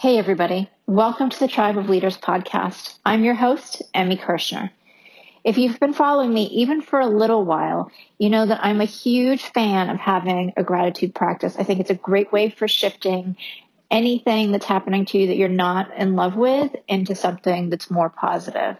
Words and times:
Hey, 0.00 0.16
everybody. 0.16 0.70
Welcome 0.86 1.28
to 1.28 1.38
the 1.38 1.46
Tribe 1.46 1.76
of 1.76 1.90
Leaders 1.90 2.16
podcast. 2.16 2.94
I'm 3.04 3.22
your 3.22 3.34
host, 3.34 3.82
Emi 3.94 4.18
Kirschner. 4.18 4.70
If 5.44 5.58
you've 5.58 5.78
been 5.78 5.92
following 5.92 6.32
me 6.32 6.44
even 6.44 6.80
for 6.80 7.00
a 7.00 7.06
little 7.06 7.44
while, 7.44 7.92
you 8.16 8.30
know 8.30 8.46
that 8.46 8.64
I'm 8.64 8.80
a 8.80 8.86
huge 8.86 9.42
fan 9.42 9.90
of 9.90 9.98
having 9.98 10.54
a 10.56 10.64
gratitude 10.64 11.14
practice. 11.14 11.54
I 11.58 11.64
think 11.64 11.80
it's 11.80 11.90
a 11.90 11.94
great 11.94 12.32
way 12.32 12.48
for 12.48 12.66
shifting 12.66 13.36
anything 13.90 14.52
that's 14.52 14.64
happening 14.64 15.04
to 15.04 15.18
you 15.18 15.26
that 15.26 15.36
you're 15.36 15.50
not 15.50 15.94
in 15.94 16.16
love 16.16 16.34
with 16.34 16.74
into 16.88 17.14
something 17.14 17.68
that's 17.68 17.90
more 17.90 18.08
positive. 18.08 18.78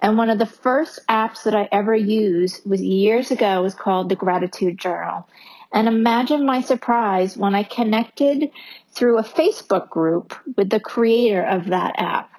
And 0.00 0.16
one 0.16 0.30
of 0.30 0.38
the 0.38 0.46
first 0.46 1.00
apps 1.06 1.42
that 1.42 1.54
I 1.54 1.68
ever 1.70 1.94
used 1.94 2.66
was 2.66 2.80
years 2.80 3.30
ago 3.30 3.62
was 3.62 3.74
called 3.74 4.08
the 4.08 4.16
Gratitude 4.16 4.78
Journal. 4.78 5.28
And 5.72 5.86
imagine 5.86 6.44
my 6.44 6.60
surprise 6.60 7.36
when 7.36 7.54
I 7.54 7.62
connected 7.62 8.50
through 8.92 9.18
a 9.18 9.22
Facebook 9.22 9.88
group 9.88 10.34
with 10.56 10.70
the 10.70 10.80
creator 10.80 11.42
of 11.42 11.66
that 11.66 11.94
app. 11.96 12.30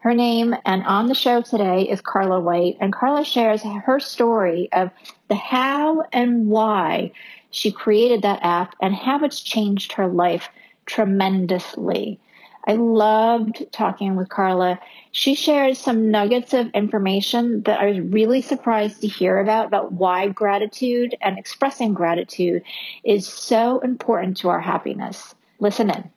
Her 0.00 0.14
name 0.14 0.54
and 0.64 0.84
on 0.84 1.08
the 1.08 1.14
show 1.14 1.42
today 1.42 1.82
is 1.82 2.00
Carla 2.00 2.40
White, 2.40 2.76
and 2.80 2.92
Carla 2.92 3.24
shares 3.24 3.62
her 3.62 3.98
story 3.98 4.68
of 4.72 4.90
the 5.26 5.34
how 5.34 6.04
and 6.12 6.48
why 6.48 7.10
she 7.50 7.72
created 7.72 8.22
that 8.22 8.38
app 8.42 8.76
and 8.80 8.94
how 8.94 9.24
it's 9.24 9.40
changed 9.40 9.92
her 9.92 10.06
life 10.06 10.48
tremendously. 10.86 12.20
I 12.66 12.72
loved 12.72 13.66
talking 13.72 14.16
with 14.16 14.28
Carla. 14.28 14.78
She 15.12 15.34
shares 15.34 15.78
some 15.78 16.10
nuggets 16.10 16.52
of 16.52 16.68
information 16.70 17.62
that 17.62 17.80
I 17.80 17.86
was 17.86 18.00
really 18.00 18.42
surprised 18.42 19.00
to 19.00 19.06
hear 19.06 19.38
about, 19.38 19.66
about 19.66 19.92
why 19.92 20.28
gratitude 20.28 21.14
and 21.20 21.38
expressing 21.38 21.94
gratitude 21.94 22.62
is 23.04 23.26
so 23.26 23.78
important 23.80 24.36
to 24.38 24.48
our 24.48 24.60
happiness. 24.60 25.34
Listen 25.60 25.90
in. 25.90 26.10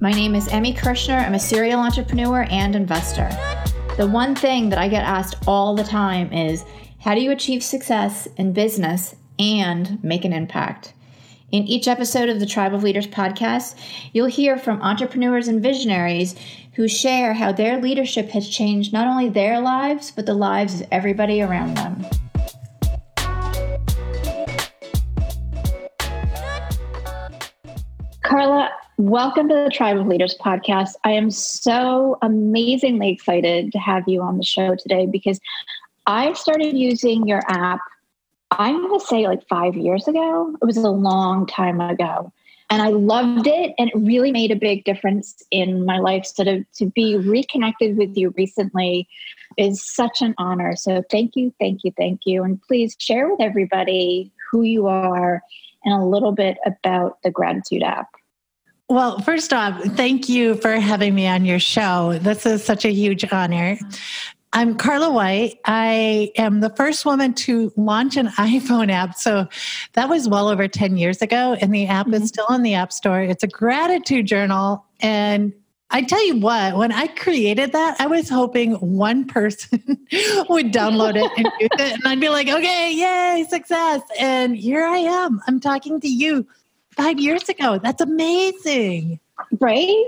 My 0.00 0.10
name 0.10 0.34
is 0.34 0.48
Emi 0.48 0.76
Kirschner. 0.76 1.16
I'm 1.16 1.34
a 1.34 1.38
serial 1.38 1.80
entrepreneur 1.80 2.46
and 2.50 2.76
investor. 2.76 3.28
The 3.96 4.06
one 4.06 4.34
thing 4.34 4.68
that 4.70 4.78
I 4.78 4.88
get 4.88 5.04
asked 5.04 5.36
all 5.46 5.74
the 5.74 5.84
time 5.84 6.32
is 6.32 6.64
how 7.00 7.14
do 7.14 7.20
you 7.20 7.30
achieve 7.30 7.62
success 7.62 8.26
in 8.36 8.52
business 8.52 9.14
and 9.38 10.02
make 10.02 10.24
an 10.24 10.32
impact? 10.32 10.94
In 11.54 11.68
each 11.68 11.86
episode 11.86 12.28
of 12.28 12.40
the 12.40 12.46
Tribe 12.46 12.74
of 12.74 12.82
Leaders 12.82 13.06
podcast, 13.06 13.76
you'll 14.12 14.26
hear 14.26 14.58
from 14.58 14.82
entrepreneurs 14.82 15.46
and 15.46 15.62
visionaries 15.62 16.34
who 16.72 16.88
share 16.88 17.32
how 17.32 17.52
their 17.52 17.80
leadership 17.80 18.30
has 18.30 18.48
changed 18.48 18.92
not 18.92 19.06
only 19.06 19.28
their 19.28 19.60
lives, 19.60 20.10
but 20.10 20.26
the 20.26 20.34
lives 20.34 20.80
of 20.80 20.88
everybody 20.90 21.40
around 21.40 21.76
them. 21.76 22.04
Carla, 28.22 28.70
welcome 28.96 29.48
to 29.48 29.54
the 29.54 29.70
Tribe 29.72 29.98
of 29.98 30.08
Leaders 30.08 30.36
podcast. 30.44 30.94
I 31.04 31.12
am 31.12 31.30
so 31.30 32.18
amazingly 32.20 33.10
excited 33.10 33.70
to 33.70 33.78
have 33.78 34.02
you 34.08 34.22
on 34.22 34.38
the 34.38 34.44
show 34.44 34.74
today 34.74 35.06
because 35.06 35.38
I 36.08 36.32
started 36.32 36.76
using 36.76 37.28
your 37.28 37.42
app, 37.46 37.78
I'm 38.58 38.86
going 38.86 39.00
to 39.00 39.06
say 39.06 39.26
like 39.26 39.46
five 39.48 39.76
years 39.76 40.08
ago. 40.08 40.56
It 40.60 40.64
was 40.64 40.76
a 40.76 40.90
long 40.90 41.46
time 41.46 41.80
ago. 41.80 42.32
And 42.70 42.82
I 42.82 42.88
loved 42.88 43.46
it. 43.46 43.74
And 43.78 43.90
it 43.90 43.96
really 43.96 44.32
made 44.32 44.50
a 44.50 44.56
big 44.56 44.84
difference 44.84 45.42
in 45.50 45.84
my 45.84 45.98
life. 45.98 46.24
So 46.24 46.44
to, 46.44 46.64
to 46.76 46.86
be 46.86 47.16
reconnected 47.16 47.96
with 47.96 48.16
you 48.16 48.32
recently 48.36 49.06
is 49.56 49.84
such 49.84 50.22
an 50.22 50.34
honor. 50.38 50.74
So 50.74 51.02
thank 51.10 51.36
you, 51.36 51.54
thank 51.60 51.84
you, 51.84 51.92
thank 51.96 52.22
you. 52.24 52.42
And 52.42 52.60
please 52.62 52.96
share 52.98 53.28
with 53.28 53.40
everybody 53.40 54.32
who 54.50 54.62
you 54.62 54.86
are 54.86 55.42
and 55.84 55.94
a 55.94 56.04
little 56.04 56.32
bit 56.32 56.56
about 56.64 57.22
the 57.22 57.30
Gratitude 57.30 57.82
app. 57.82 58.08
Well, 58.88 59.18
first 59.20 59.52
off, 59.52 59.82
thank 59.96 60.28
you 60.28 60.56
for 60.56 60.72
having 60.72 61.14
me 61.14 61.26
on 61.26 61.44
your 61.44 61.58
show. 61.58 62.18
This 62.20 62.44
is 62.44 62.62
such 62.62 62.84
a 62.84 62.90
huge 62.90 63.24
honor. 63.32 63.78
I'm 64.56 64.76
Carla 64.76 65.10
White. 65.10 65.58
I 65.64 66.30
am 66.36 66.60
the 66.60 66.70
first 66.70 67.04
woman 67.04 67.34
to 67.34 67.72
launch 67.76 68.16
an 68.16 68.28
iPhone 68.38 68.88
app. 68.88 69.16
So 69.16 69.48
that 69.94 70.08
was 70.08 70.28
well 70.28 70.48
over 70.48 70.68
10 70.68 70.96
years 70.96 71.20
ago, 71.20 71.54
and 71.60 71.74
the 71.74 71.86
app 71.86 72.06
mm-hmm. 72.06 72.22
is 72.22 72.28
still 72.28 72.46
in 72.48 72.62
the 72.62 72.74
App 72.74 72.92
Store. 72.92 73.20
It's 73.20 73.42
a 73.42 73.48
gratitude 73.48 74.26
journal. 74.26 74.86
And 75.00 75.52
I 75.90 76.02
tell 76.02 76.24
you 76.24 76.36
what, 76.36 76.76
when 76.76 76.92
I 76.92 77.08
created 77.08 77.72
that, 77.72 78.00
I 78.00 78.06
was 78.06 78.28
hoping 78.28 78.74
one 78.74 79.26
person 79.26 79.82
would 80.48 80.72
download 80.72 81.16
it 81.16 81.30
and 81.36 81.48
use 81.58 81.70
it. 81.72 81.92
And 81.94 82.06
I'd 82.06 82.20
be 82.20 82.28
like, 82.28 82.48
okay, 82.48 82.92
yay, 82.92 83.44
success. 83.48 84.02
And 84.20 84.56
here 84.56 84.84
I 84.84 84.98
am. 84.98 85.40
I'm 85.48 85.58
talking 85.58 86.00
to 86.00 86.08
you 86.08 86.46
five 86.92 87.18
years 87.18 87.48
ago. 87.48 87.78
That's 87.78 88.00
amazing. 88.00 89.18
Right? 89.58 90.04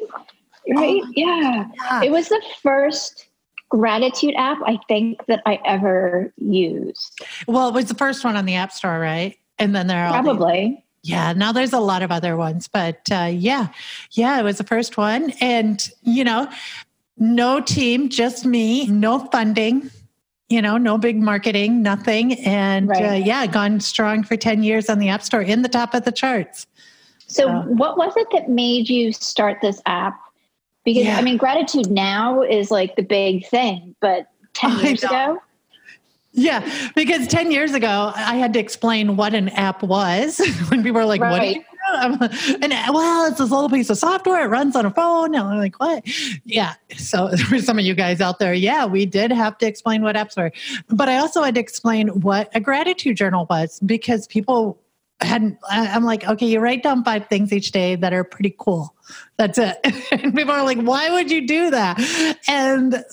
Right? 0.69 1.03
Oh, 1.03 1.13
yeah. 1.17 1.67
yeah. 1.75 2.03
It 2.05 2.13
was 2.13 2.29
the 2.29 2.43
first 2.63 3.26
gratitude 3.69 4.35
app 4.37 4.59
I 4.65 4.79
think 4.89 5.25
that 5.27 5.43
I 5.47 5.61
ever 5.65 6.33
used. 6.39 7.21
Well, 7.47 7.69
it 7.69 7.75
was 7.75 7.87
the 7.87 7.95
first 7.95 8.25
one 8.25 8.37
on 8.37 8.45
the 8.47 8.55
App 8.55 8.73
Store, 8.73 8.99
right? 8.99 9.37
And 9.59 9.75
then 9.75 9.87
there 9.87 10.05
are 10.05 10.13
probably. 10.13 10.83
The, 11.03 11.11
yeah, 11.11 11.33
now 11.33 11.53
there's 11.53 11.73
a 11.73 11.81
lot 11.81 12.03
of 12.03 12.11
other 12.11 12.37
ones, 12.37 12.69
but 12.69 13.01
uh, 13.13 13.31
yeah, 13.33 13.69
yeah, 14.13 14.41
it 14.41 14.43
was 14.43 14.59
the 14.59 14.65
first 14.65 14.97
one, 14.97 15.31
and 15.41 15.89
you 16.03 16.25
know, 16.25 16.51
no 17.17 17.61
team, 17.61 18.09
just 18.09 18.45
me, 18.45 18.87
no 18.89 19.21
funding, 19.31 19.89
you 20.49 20.61
know, 20.61 20.77
no 20.77 20.99
big 20.99 21.17
marketing, 21.17 21.81
nothing, 21.81 22.35
and 22.45 22.89
right. 22.89 23.05
uh, 23.05 23.15
yeah, 23.15 23.47
gone 23.47 23.79
strong 23.79 24.25
for 24.25 24.37
ten 24.37 24.65
years 24.65 24.91
on 24.91 24.99
the 24.99 25.09
App 25.09 25.23
Store, 25.23 25.43
in 25.43 25.63
the 25.63 25.69
top 25.69 25.95
of 25.95 26.05
the 26.05 26.11
charts. 26.11 26.67
So, 27.29 27.63
what 27.63 27.97
was 27.97 28.17
it 28.17 28.27
that 28.33 28.49
made 28.49 28.89
you 28.89 29.13
start 29.13 29.59
this 29.63 29.81
app? 29.87 30.19
Because 30.87 31.05
yeah. 31.05 31.19
I 31.19 31.23
mean, 31.23 31.37
gratitude 31.37 31.91
now 31.91 32.43
is 32.43 32.71
like 32.71 32.95
the 32.95 33.03
big 33.03 33.47
thing, 33.47 33.95
but 34.01 34.29
10 34.55 34.79
years 34.79 35.05
ago? 35.05 35.39
Yeah, 36.33 36.91
because 36.95 37.27
10 37.27 37.51
years 37.51 37.75
ago, 37.75 38.13
I 38.15 38.37
had 38.37 38.53
to 38.53 38.59
explain 38.61 39.17
what 39.17 39.35
an 39.35 39.49
app 39.51 39.83
was 39.83 40.39
when 40.69 40.83
people 40.83 41.01
were 41.01 41.07
like, 41.07 41.21
right. 41.21 41.57
what 41.57 41.67
and 41.89 42.73
well, 42.93 43.29
it's 43.29 43.39
this 43.39 43.51
little 43.51 43.69
piece 43.69 43.91
of 43.91 43.99
software. 43.99 44.45
It 44.45 44.49
runs 44.49 44.77
on 44.77 44.87
a 44.87 44.91
phone. 44.91 45.35
And 45.35 45.45
I'm 45.45 45.59
like, 45.59 45.79
what? 45.81 46.05
Yeah. 46.45 46.75
So 46.97 47.35
for 47.49 47.59
some 47.59 47.79
of 47.79 47.85
you 47.85 47.95
guys 47.95 48.21
out 48.21 48.39
there, 48.39 48.55
yeah, 48.55 48.87
we 48.87 49.07
did 49.07 49.33
have 49.33 49.59
to 49.59 49.67
explain 49.67 50.03
what 50.03 50.17
apps 50.17 50.37
were. 50.37 50.53
But 50.89 51.09
I 51.09 51.19
also 51.19 51.43
had 51.43 51.55
to 51.55 51.61
explain 51.61 52.09
what 52.21 52.51
a 52.55 52.61
gratitude 52.61 53.17
journal 53.17 53.47
was 53.49 53.81
because 53.81 54.27
people 54.27 54.79
hadn't 55.21 55.59
i'm 55.71 56.05
like 56.05 56.27
okay 56.29 56.47
you 56.47 56.61
write 56.61 56.83
down 56.83 57.03
five 57.03 57.27
things 57.29 57.53
each 57.53 57.73
day 57.73 57.97
that 57.97 58.13
are 58.13 58.25
pretty 58.25 58.55
cool. 58.59 58.95
That's 59.37 59.59
it. 59.59 59.79
And 60.13 60.35
people 60.35 60.53
are 60.53 60.65
like 60.65 60.81
why 60.81 61.11
would 61.11 61.31
you 61.31 61.47
do 61.47 61.71
that? 61.71 61.99
And 62.49 63.05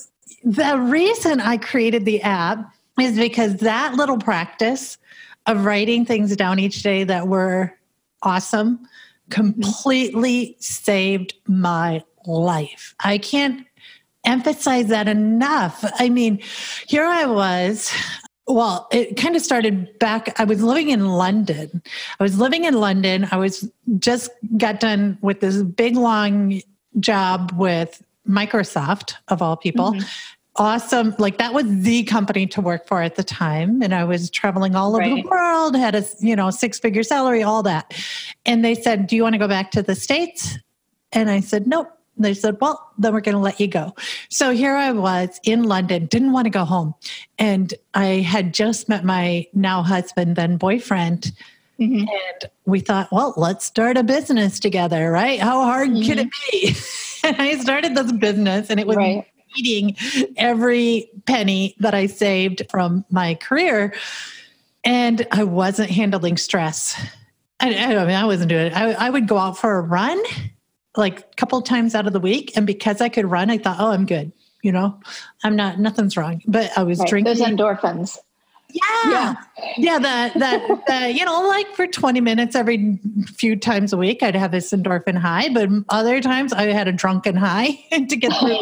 the 0.42 0.78
reason 0.78 1.40
i 1.40 1.56
created 1.56 2.04
the 2.04 2.20
app 2.22 2.70
is 3.00 3.16
because 3.16 3.56
that 3.56 3.94
little 3.94 4.18
practice 4.18 4.98
of 5.46 5.64
writing 5.64 6.04
things 6.04 6.34
down 6.36 6.58
each 6.58 6.82
day 6.82 7.04
that 7.04 7.28
were 7.28 7.76
awesome 8.22 8.86
completely 9.30 10.56
saved 10.60 11.34
my 11.46 12.02
life. 12.26 12.94
I 13.00 13.18
can't 13.18 13.66
emphasize 14.24 14.88
that 14.88 15.08
enough. 15.08 15.84
I 15.98 16.08
mean, 16.08 16.40
here 16.86 17.04
I 17.04 17.26
was 17.26 17.92
well, 18.46 18.88
it 18.92 19.16
kind 19.16 19.36
of 19.36 19.42
started 19.42 19.98
back. 19.98 20.38
I 20.38 20.44
was 20.44 20.62
living 20.62 20.90
in 20.90 21.08
London. 21.08 21.82
I 22.20 22.22
was 22.22 22.38
living 22.38 22.64
in 22.64 22.74
London. 22.74 23.26
I 23.30 23.36
was 23.36 23.70
just 23.98 24.30
got 24.58 24.80
done 24.80 25.18
with 25.22 25.40
this 25.40 25.62
big 25.62 25.96
long 25.96 26.60
job 27.00 27.52
with 27.56 28.02
Microsoft, 28.28 29.14
of 29.28 29.40
all 29.40 29.56
people. 29.56 29.92
Mm-hmm. 29.92 30.06
Awesome. 30.56 31.14
Like 31.18 31.38
that 31.38 31.52
was 31.52 31.64
the 31.66 32.04
company 32.04 32.46
to 32.48 32.60
work 32.60 32.86
for 32.86 33.02
at 33.02 33.16
the 33.16 33.24
time. 33.24 33.82
And 33.82 33.94
I 33.94 34.04
was 34.04 34.30
traveling 34.30 34.76
all 34.76 34.90
over 34.90 34.98
right. 34.98 35.24
the 35.24 35.28
world, 35.28 35.74
had 35.74 35.96
a, 35.96 36.04
you 36.20 36.36
know, 36.36 36.50
six 36.50 36.78
figure 36.78 37.02
salary, 37.02 37.42
all 37.42 37.62
that. 37.64 37.92
And 38.46 38.64
they 38.64 38.74
said, 38.74 39.08
Do 39.08 39.16
you 39.16 39.22
want 39.22 39.32
to 39.32 39.38
go 39.38 39.48
back 39.48 39.72
to 39.72 39.82
the 39.82 39.96
States? 39.96 40.58
And 41.12 41.28
I 41.28 41.40
said, 41.40 41.66
Nope 41.66 41.93
they 42.16 42.34
said, 42.34 42.58
well, 42.60 42.92
then 42.98 43.12
we're 43.12 43.20
going 43.20 43.34
to 43.34 43.40
let 43.40 43.58
you 43.58 43.66
go. 43.66 43.94
So 44.28 44.52
here 44.52 44.74
I 44.76 44.92
was 44.92 45.40
in 45.42 45.64
London, 45.64 46.06
didn't 46.06 46.32
want 46.32 46.46
to 46.46 46.50
go 46.50 46.64
home. 46.64 46.94
And 47.38 47.74
I 47.94 48.06
had 48.20 48.54
just 48.54 48.88
met 48.88 49.04
my 49.04 49.46
now 49.52 49.82
husband, 49.82 50.36
then 50.36 50.56
boyfriend. 50.56 51.32
Mm-hmm. 51.80 52.08
And 52.08 52.50
we 52.66 52.80
thought, 52.80 53.10
well, 53.10 53.34
let's 53.36 53.64
start 53.64 53.96
a 53.96 54.04
business 54.04 54.60
together, 54.60 55.10
right? 55.10 55.40
How 55.40 55.64
hard 55.64 55.90
mm-hmm. 55.90 56.06
can 56.06 56.18
it 56.20 56.28
be? 56.50 56.76
and 57.24 57.36
I 57.40 57.58
started 57.58 57.96
this 57.96 58.12
business 58.12 58.70
and 58.70 58.78
it 58.78 58.86
was 58.86 58.96
right. 58.96 59.26
eating 59.56 59.96
every 60.36 61.10
penny 61.26 61.74
that 61.80 61.94
I 61.94 62.06
saved 62.06 62.62
from 62.70 63.04
my 63.10 63.34
career. 63.34 63.92
And 64.84 65.26
I 65.32 65.42
wasn't 65.42 65.90
handling 65.90 66.36
stress. 66.36 66.94
I, 67.58 67.74
I 67.74 68.04
mean, 68.04 68.14
I 68.14 68.26
wasn't 68.26 68.50
doing 68.50 68.66
it. 68.66 68.76
I, 68.76 68.92
I 68.92 69.10
would 69.10 69.26
go 69.26 69.38
out 69.38 69.58
for 69.58 69.78
a 69.78 69.80
run 69.80 70.22
like 70.96 71.20
a 71.20 71.34
couple 71.36 71.60
times 71.62 71.94
out 71.94 72.06
of 72.06 72.12
the 72.12 72.20
week. 72.20 72.52
And 72.56 72.66
because 72.66 73.00
I 73.00 73.08
could 73.08 73.26
run, 73.26 73.50
I 73.50 73.58
thought, 73.58 73.76
oh, 73.80 73.90
I'm 73.90 74.06
good. 74.06 74.32
You 74.62 74.72
know, 74.72 74.98
I'm 75.42 75.56
not, 75.56 75.78
nothing's 75.78 76.16
wrong. 76.16 76.40
But 76.46 76.70
I 76.76 76.82
was 76.82 76.98
right. 76.98 77.08
drinking. 77.08 77.36
Those 77.36 77.46
endorphins. 77.46 78.18
Yeah. 78.70 78.82
Yeah. 79.06 79.34
Yeah. 79.76 79.98
That, 79.98 80.34
that, 80.86 81.14
you 81.14 81.24
know, 81.24 81.46
like 81.48 81.68
for 81.74 81.86
20 81.86 82.20
minutes 82.20 82.56
every 82.56 82.98
few 83.26 83.56
times 83.56 83.92
a 83.92 83.96
week, 83.96 84.22
I'd 84.22 84.34
have 84.34 84.50
this 84.50 84.72
endorphin 84.72 85.16
high, 85.16 85.48
but 85.48 85.68
other 85.90 86.20
times 86.20 86.52
I 86.52 86.64
had 86.72 86.88
a 86.88 86.92
drunken 86.92 87.36
high 87.36 87.78
to 87.92 88.16
get 88.16 88.32
through. 88.40 88.58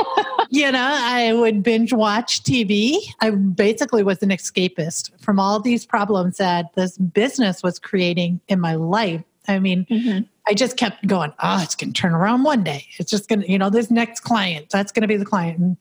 you 0.50 0.70
know, 0.70 0.88
I 1.00 1.32
would 1.32 1.62
binge 1.62 1.92
watch 1.92 2.42
TV. 2.44 2.98
I 3.20 3.30
basically 3.30 4.04
was 4.04 4.22
an 4.22 4.30
escapist 4.30 5.10
from 5.20 5.40
all 5.40 5.58
these 5.58 5.84
problems 5.84 6.36
that 6.36 6.72
this 6.74 6.96
business 6.98 7.62
was 7.62 7.78
creating 7.78 8.40
in 8.48 8.60
my 8.60 8.74
life. 8.76 9.22
I 9.48 9.58
mean, 9.58 9.86
mm-hmm. 9.90 10.24
I 10.48 10.54
just 10.54 10.76
kept 10.76 11.06
going, 11.06 11.32
oh, 11.40 11.62
it's 11.62 11.74
going 11.74 11.92
to 11.92 12.00
turn 12.00 12.12
around 12.12 12.44
one 12.44 12.62
day. 12.62 12.86
It's 12.98 13.10
just 13.10 13.28
going 13.28 13.42
to, 13.42 13.50
you 13.50 13.58
know, 13.58 13.70
this 13.70 13.90
next 13.90 14.20
client, 14.20 14.68
that's 14.70 14.92
going 14.92 15.02
to 15.02 15.08
be 15.08 15.16
the 15.16 15.24
client. 15.24 15.58
And 15.58 15.76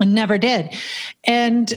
I 0.00 0.04
never 0.04 0.36
did. 0.38 0.74
And 1.24 1.72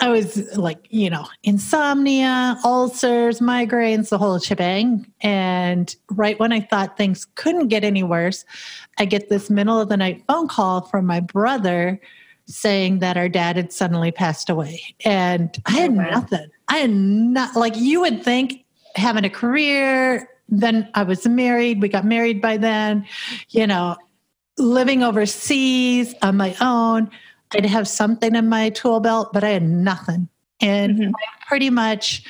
I 0.00 0.10
was 0.10 0.56
like, 0.56 0.78
you 0.90 1.08
know, 1.08 1.26
insomnia, 1.44 2.58
ulcers, 2.64 3.40
migraines, 3.40 4.08
the 4.08 4.18
whole 4.18 4.38
shebang. 4.38 5.10
And 5.20 5.94
right 6.10 6.38
when 6.38 6.52
I 6.52 6.60
thought 6.60 6.96
things 6.96 7.26
couldn't 7.36 7.68
get 7.68 7.84
any 7.84 8.02
worse, 8.02 8.44
I 8.98 9.04
get 9.04 9.28
this 9.28 9.50
middle 9.50 9.80
of 9.80 9.88
the 9.88 9.96
night 9.96 10.22
phone 10.26 10.48
call 10.48 10.82
from 10.82 11.06
my 11.06 11.20
brother 11.20 12.00
saying 12.46 12.98
that 12.98 13.16
our 13.16 13.28
dad 13.28 13.56
had 13.56 13.72
suddenly 13.72 14.12
passed 14.12 14.50
away. 14.50 14.82
And 15.04 15.56
I 15.66 15.72
had 15.72 15.90
oh, 15.92 15.94
nothing. 15.94 16.50
I 16.68 16.78
had 16.78 16.90
not, 16.90 17.56
like, 17.56 17.76
you 17.76 18.00
would 18.00 18.22
think 18.22 18.64
having 18.96 19.24
a 19.24 19.30
career, 19.30 20.28
then 20.48 20.88
I 20.94 21.02
was 21.02 21.26
married, 21.26 21.80
we 21.80 21.88
got 21.88 22.04
married 22.04 22.40
by 22.40 22.56
then, 22.56 23.06
you 23.50 23.66
know, 23.66 23.96
living 24.58 25.02
overseas 25.02 26.14
on 26.22 26.36
my 26.36 26.54
own 26.60 27.10
I'd 27.54 27.66
have 27.66 27.88
something 27.88 28.34
in 28.34 28.48
my 28.48 28.70
tool 28.70 29.00
belt, 29.00 29.32
but 29.32 29.44
I 29.44 29.50
had 29.50 29.62
nothing. 29.62 30.28
And 30.60 30.98
mm-hmm. 30.98 31.12
pretty 31.46 31.70
much 31.70 32.24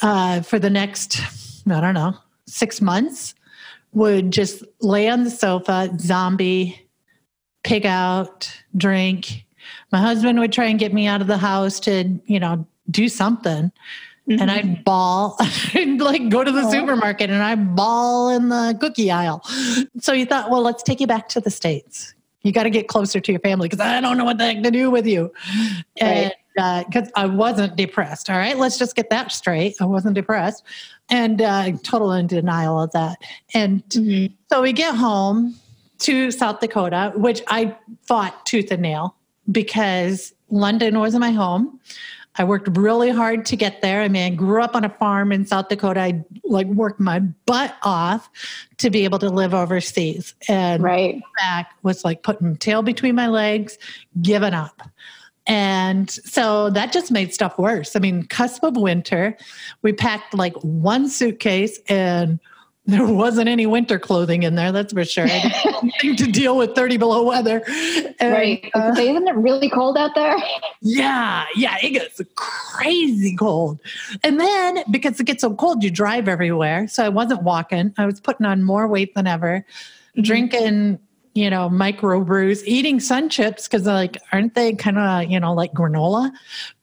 uh, 0.00 0.40
for 0.40 0.58
the 0.58 0.70
next, 0.70 1.20
I 1.70 1.80
don't 1.80 1.94
know, 1.94 2.16
six 2.46 2.80
months, 2.80 3.34
would 3.92 4.30
just 4.30 4.64
lay 4.80 5.08
on 5.08 5.24
the 5.24 5.30
sofa, 5.30 5.90
zombie, 5.98 6.88
pig 7.62 7.84
out, 7.84 8.50
drink. 8.76 9.44
My 9.92 10.00
husband 10.00 10.40
would 10.40 10.52
try 10.52 10.64
and 10.66 10.78
get 10.78 10.94
me 10.94 11.06
out 11.06 11.20
of 11.20 11.26
the 11.26 11.36
house 11.36 11.78
to, 11.80 12.18
you 12.24 12.40
know, 12.40 12.66
do 12.90 13.08
something. 13.08 13.70
Mm-hmm. 14.28 14.40
And 14.40 14.50
I'd 14.50 14.84
bawl, 14.84 15.36
I'd 15.40 16.00
like 16.00 16.28
go 16.28 16.44
to 16.44 16.52
the 16.52 16.62
oh. 16.62 16.70
supermarket 16.70 17.28
and 17.30 17.42
I'd 17.42 17.74
bawl 17.74 18.30
in 18.30 18.50
the 18.50 18.76
cookie 18.80 19.10
aisle. 19.10 19.42
So 19.98 20.12
he 20.12 20.24
thought, 20.24 20.50
well, 20.50 20.62
let's 20.62 20.82
take 20.82 21.00
you 21.00 21.06
back 21.06 21.28
to 21.30 21.40
the 21.40 21.50
States 21.50 22.14
you 22.42 22.52
got 22.52 22.64
to 22.64 22.70
get 22.70 22.88
closer 22.88 23.20
to 23.20 23.32
your 23.32 23.40
family 23.40 23.68
because 23.68 23.80
I 23.80 24.00
don't 24.00 24.18
know 24.18 24.24
what 24.24 24.38
the 24.38 24.44
heck 24.44 24.62
to 24.62 24.70
do 24.70 24.90
with 24.90 25.06
you. 25.06 25.32
Right. 26.00 26.32
And 26.56 26.86
because 26.86 27.08
uh, 27.08 27.20
I 27.20 27.26
wasn't 27.26 27.76
depressed. 27.76 28.28
All 28.28 28.36
right, 28.36 28.58
let's 28.58 28.78
just 28.78 28.94
get 28.94 29.08
that 29.10 29.32
straight. 29.32 29.76
I 29.80 29.84
wasn't 29.86 30.14
depressed, 30.14 30.62
and 31.08 31.40
uh, 31.40 31.72
total 31.82 32.12
in 32.12 32.26
denial 32.26 32.82
of 32.82 32.92
that. 32.92 33.18
And 33.54 33.82
mm-hmm. 33.88 34.34
so 34.50 34.60
we 34.60 34.74
get 34.74 34.94
home 34.94 35.54
to 36.00 36.30
South 36.30 36.60
Dakota, 36.60 37.12
which 37.14 37.42
I 37.46 37.74
fought 38.02 38.44
tooth 38.44 38.70
and 38.70 38.82
nail 38.82 39.16
because 39.50 40.34
London 40.50 40.98
wasn't 40.98 41.22
my 41.22 41.30
home. 41.30 41.80
I 42.36 42.44
worked 42.44 42.76
really 42.76 43.10
hard 43.10 43.44
to 43.46 43.56
get 43.56 43.82
there. 43.82 44.00
I 44.02 44.08
mean, 44.08 44.32
I 44.32 44.34
grew 44.34 44.62
up 44.62 44.74
on 44.74 44.84
a 44.84 44.88
farm 44.88 45.32
in 45.32 45.44
South 45.44 45.68
Dakota. 45.68 46.00
I 46.00 46.24
like 46.44 46.66
worked 46.68 46.98
my 46.98 47.20
butt 47.20 47.76
off 47.82 48.30
to 48.78 48.90
be 48.90 49.04
able 49.04 49.18
to 49.18 49.28
live 49.28 49.52
overseas. 49.52 50.34
And 50.48 50.82
right. 50.82 51.20
back 51.38 51.74
was 51.82 52.04
like 52.04 52.22
putting 52.22 52.56
tail 52.56 52.82
between 52.82 53.14
my 53.14 53.28
legs, 53.28 53.76
giving 54.22 54.54
up. 54.54 54.82
And 55.46 56.10
so 56.10 56.70
that 56.70 56.92
just 56.92 57.10
made 57.10 57.34
stuff 57.34 57.58
worse. 57.58 57.96
I 57.96 57.98
mean, 57.98 58.22
cusp 58.24 58.62
of 58.62 58.76
winter, 58.76 59.36
we 59.82 59.92
packed 59.92 60.34
like 60.34 60.54
one 60.62 61.08
suitcase 61.08 61.78
and 61.88 62.38
there 62.84 63.06
wasn't 63.06 63.48
any 63.48 63.64
winter 63.66 63.98
clothing 63.98 64.42
in 64.42 64.56
there, 64.56 64.72
that's 64.72 64.92
for 64.92 65.04
sure. 65.04 65.28
to 66.00 66.14
deal 66.14 66.56
with 66.56 66.74
30 66.74 66.96
below 66.96 67.22
weather. 67.22 67.62
And, 68.18 68.32
right. 68.32 68.70
Uh, 68.74 68.94
Isn't 68.98 69.28
it 69.28 69.36
really 69.36 69.70
cold 69.70 69.96
out 69.96 70.14
there? 70.16 70.36
Yeah. 70.80 71.44
Yeah. 71.54 71.76
It 71.80 71.90
gets 71.90 72.20
crazy 72.34 73.36
cold. 73.36 73.78
And 74.24 74.40
then 74.40 74.82
because 74.90 75.20
it 75.20 75.24
gets 75.24 75.42
so 75.42 75.54
cold, 75.54 75.84
you 75.84 75.90
drive 75.90 76.26
everywhere. 76.26 76.88
So 76.88 77.04
I 77.04 77.08
wasn't 77.08 77.42
walking. 77.44 77.94
I 77.98 78.06
was 78.06 78.20
putting 78.20 78.46
on 78.46 78.64
more 78.64 78.88
weight 78.88 79.14
than 79.14 79.28
ever, 79.28 79.64
mm-hmm. 80.16 80.22
drinking 80.22 80.98
you 81.34 81.48
know, 81.48 81.68
micro 81.68 82.22
brews, 82.22 82.66
eating 82.66 83.00
sun 83.00 83.28
chips 83.28 83.66
because 83.66 83.86
like, 83.86 84.18
aren't 84.32 84.54
they 84.54 84.74
kind 84.74 84.98
of, 84.98 85.30
you 85.30 85.40
know, 85.40 85.54
like 85.54 85.72
granola? 85.72 86.30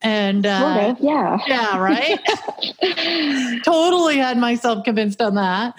And 0.02 0.46
uh, 0.46 0.96
yeah, 1.00 1.38
yeah, 1.48 1.78
right. 1.78 2.20
totally 3.64 4.18
had 4.18 4.38
myself 4.38 4.84
convinced 4.84 5.22
on 5.22 5.36
that, 5.36 5.76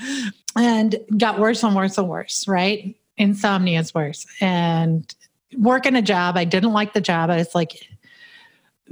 and 0.56 0.96
got 1.18 1.40
worse 1.40 1.62
and 1.62 1.74
worse 1.74 1.98
and 1.98 2.08
worse. 2.08 2.46
Right, 2.46 2.96
insomnia 3.16 3.80
is 3.80 3.92
worse, 3.92 4.26
and 4.40 5.12
working 5.58 5.96
a 5.96 6.02
job. 6.02 6.36
I 6.36 6.44
didn't 6.44 6.72
like 6.72 6.92
the 6.92 7.00
job. 7.00 7.30
I 7.30 7.36
was 7.36 7.54
like, 7.54 7.88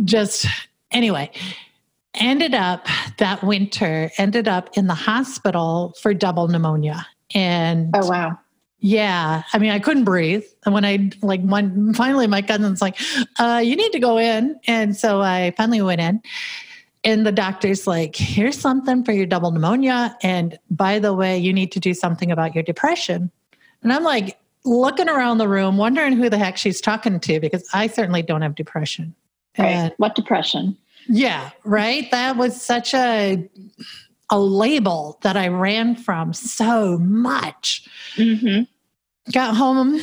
just 0.04 0.46
anyway. 0.90 1.30
Ended 2.14 2.52
up 2.52 2.88
that 3.18 3.44
winter. 3.44 4.10
Ended 4.18 4.48
up 4.48 4.76
in 4.76 4.88
the 4.88 4.94
hospital 4.94 5.94
for 6.00 6.14
double 6.14 6.48
pneumonia, 6.48 7.06
and 7.32 7.94
oh 7.94 8.08
wow 8.08 8.38
yeah. 8.80 9.42
I 9.52 9.58
mean, 9.58 9.70
I 9.70 9.78
couldn't 9.78 10.04
breathe. 10.04 10.44
And 10.64 10.74
when 10.74 10.84
I, 10.84 11.10
like, 11.22 11.40
one, 11.42 11.94
finally 11.94 12.26
my 12.26 12.42
cousin's 12.42 12.80
like, 12.80 12.98
uh, 13.38 13.60
you 13.64 13.76
need 13.76 13.92
to 13.92 13.98
go 13.98 14.18
in. 14.18 14.58
And 14.66 14.96
so 14.96 15.20
I 15.20 15.52
finally 15.56 15.82
went 15.82 16.00
in. 16.00 16.22
And 17.04 17.26
the 17.26 17.32
doctor's 17.32 17.86
like, 17.86 18.16
here's 18.16 18.58
something 18.58 19.04
for 19.04 19.12
your 19.12 19.26
double 19.26 19.50
pneumonia. 19.50 20.16
And 20.22 20.58
by 20.70 20.98
the 20.98 21.14
way, 21.14 21.38
you 21.38 21.52
need 21.52 21.72
to 21.72 21.80
do 21.80 21.94
something 21.94 22.30
about 22.30 22.54
your 22.54 22.64
depression. 22.64 23.30
And 23.82 23.92
I'm 23.92 24.04
like, 24.04 24.38
looking 24.64 25.08
around 25.08 25.38
the 25.38 25.48
room, 25.48 25.76
wondering 25.76 26.12
who 26.12 26.28
the 26.28 26.38
heck 26.38 26.56
she's 26.56 26.80
talking 26.80 27.20
to 27.20 27.40
because 27.40 27.66
I 27.72 27.86
certainly 27.86 28.22
don't 28.22 28.42
have 28.42 28.54
depression. 28.54 29.14
Right. 29.56 29.68
And, 29.68 29.94
what 29.96 30.14
depression? 30.14 30.76
Yeah, 31.08 31.50
right. 31.64 32.10
That 32.10 32.36
was 32.36 32.60
such 32.60 32.92
a 32.92 33.48
a 34.30 34.38
label 34.38 35.18
that 35.22 35.36
I 35.36 35.48
ran 35.48 35.96
from 35.96 36.32
so 36.32 36.98
much. 36.98 37.88
Mm-hmm. 38.16 38.62
Got 39.32 39.56
home 39.56 40.00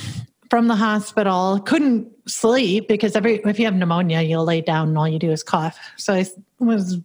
from 0.50 0.68
the 0.68 0.76
hospital, 0.76 1.60
couldn't 1.60 2.08
sleep 2.28 2.88
because 2.88 3.16
every 3.16 3.36
if 3.46 3.60
you 3.60 3.66
have 3.66 3.76
pneumonia, 3.76 4.22
you'll 4.22 4.46
lay 4.46 4.62
down 4.62 4.90
and 4.90 4.98
all 4.98 5.08
you 5.08 5.20
do 5.20 5.32
is 5.32 5.44
cough. 5.44 5.78
So 5.98 6.14
I 6.14 6.26
was 6.60 6.98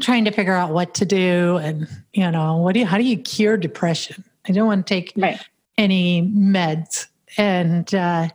trying 0.00 0.24
to 0.24 0.30
figure 0.30 0.54
out 0.54 0.72
what 0.72 0.94
to 0.94 1.04
do, 1.04 1.56
and 1.58 1.88
you 2.12 2.30
know, 2.30 2.56
what 2.56 2.74
do 2.74 2.80
you, 2.80 2.86
how 2.86 2.98
do 2.98 3.04
you 3.04 3.18
cure 3.18 3.56
depression? 3.56 4.24
I 4.46 4.52
don't 4.52 4.66
want 4.66 4.86
to 4.86 4.94
take 4.94 5.12
right. 5.16 5.40
any 5.78 6.22
meds, 6.22 7.06
and 7.36 7.94
uh, 7.94 8.28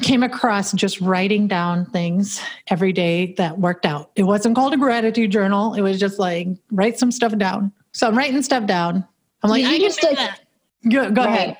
came 0.00 0.22
across 0.22 0.72
just 0.72 1.00
writing 1.00 1.46
down 1.46 1.84
things 1.86 2.40
every 2.68 2.92
day 2.92 3.34
that 3.34 3.58
worked 3.58 3.84
out. 3.84 4.10
It 4.16 4.22
wasn't 4.22 4.56
called 4.56 4.72
a 4.72 4.78
gratitude 4.78 5.30
journal. 5.30 5.74
It 5.74 5.82
was 5.82 6.00
just 6.00 6.18
like 6.18 6.48
write 6.70 6.98
some 6.98 7.12
stuff 7.12 7.36
down. 7.36 7.72
So 7.92 8.08
I'm 8.08 8.16
writing 8.16 8.42
stuff 8.42 8.66
down. 8.66 9.06
I'm 9.42 9.50
like, 9.50 9.64
I 9.64 9.78
just 9.78 10.02
like, 10.02 10.16
that. 10.16 10.40
Go, 10.88 11.10
go 11.10 11.24
right. 11.24 11.34
ahead. 11.34 11.58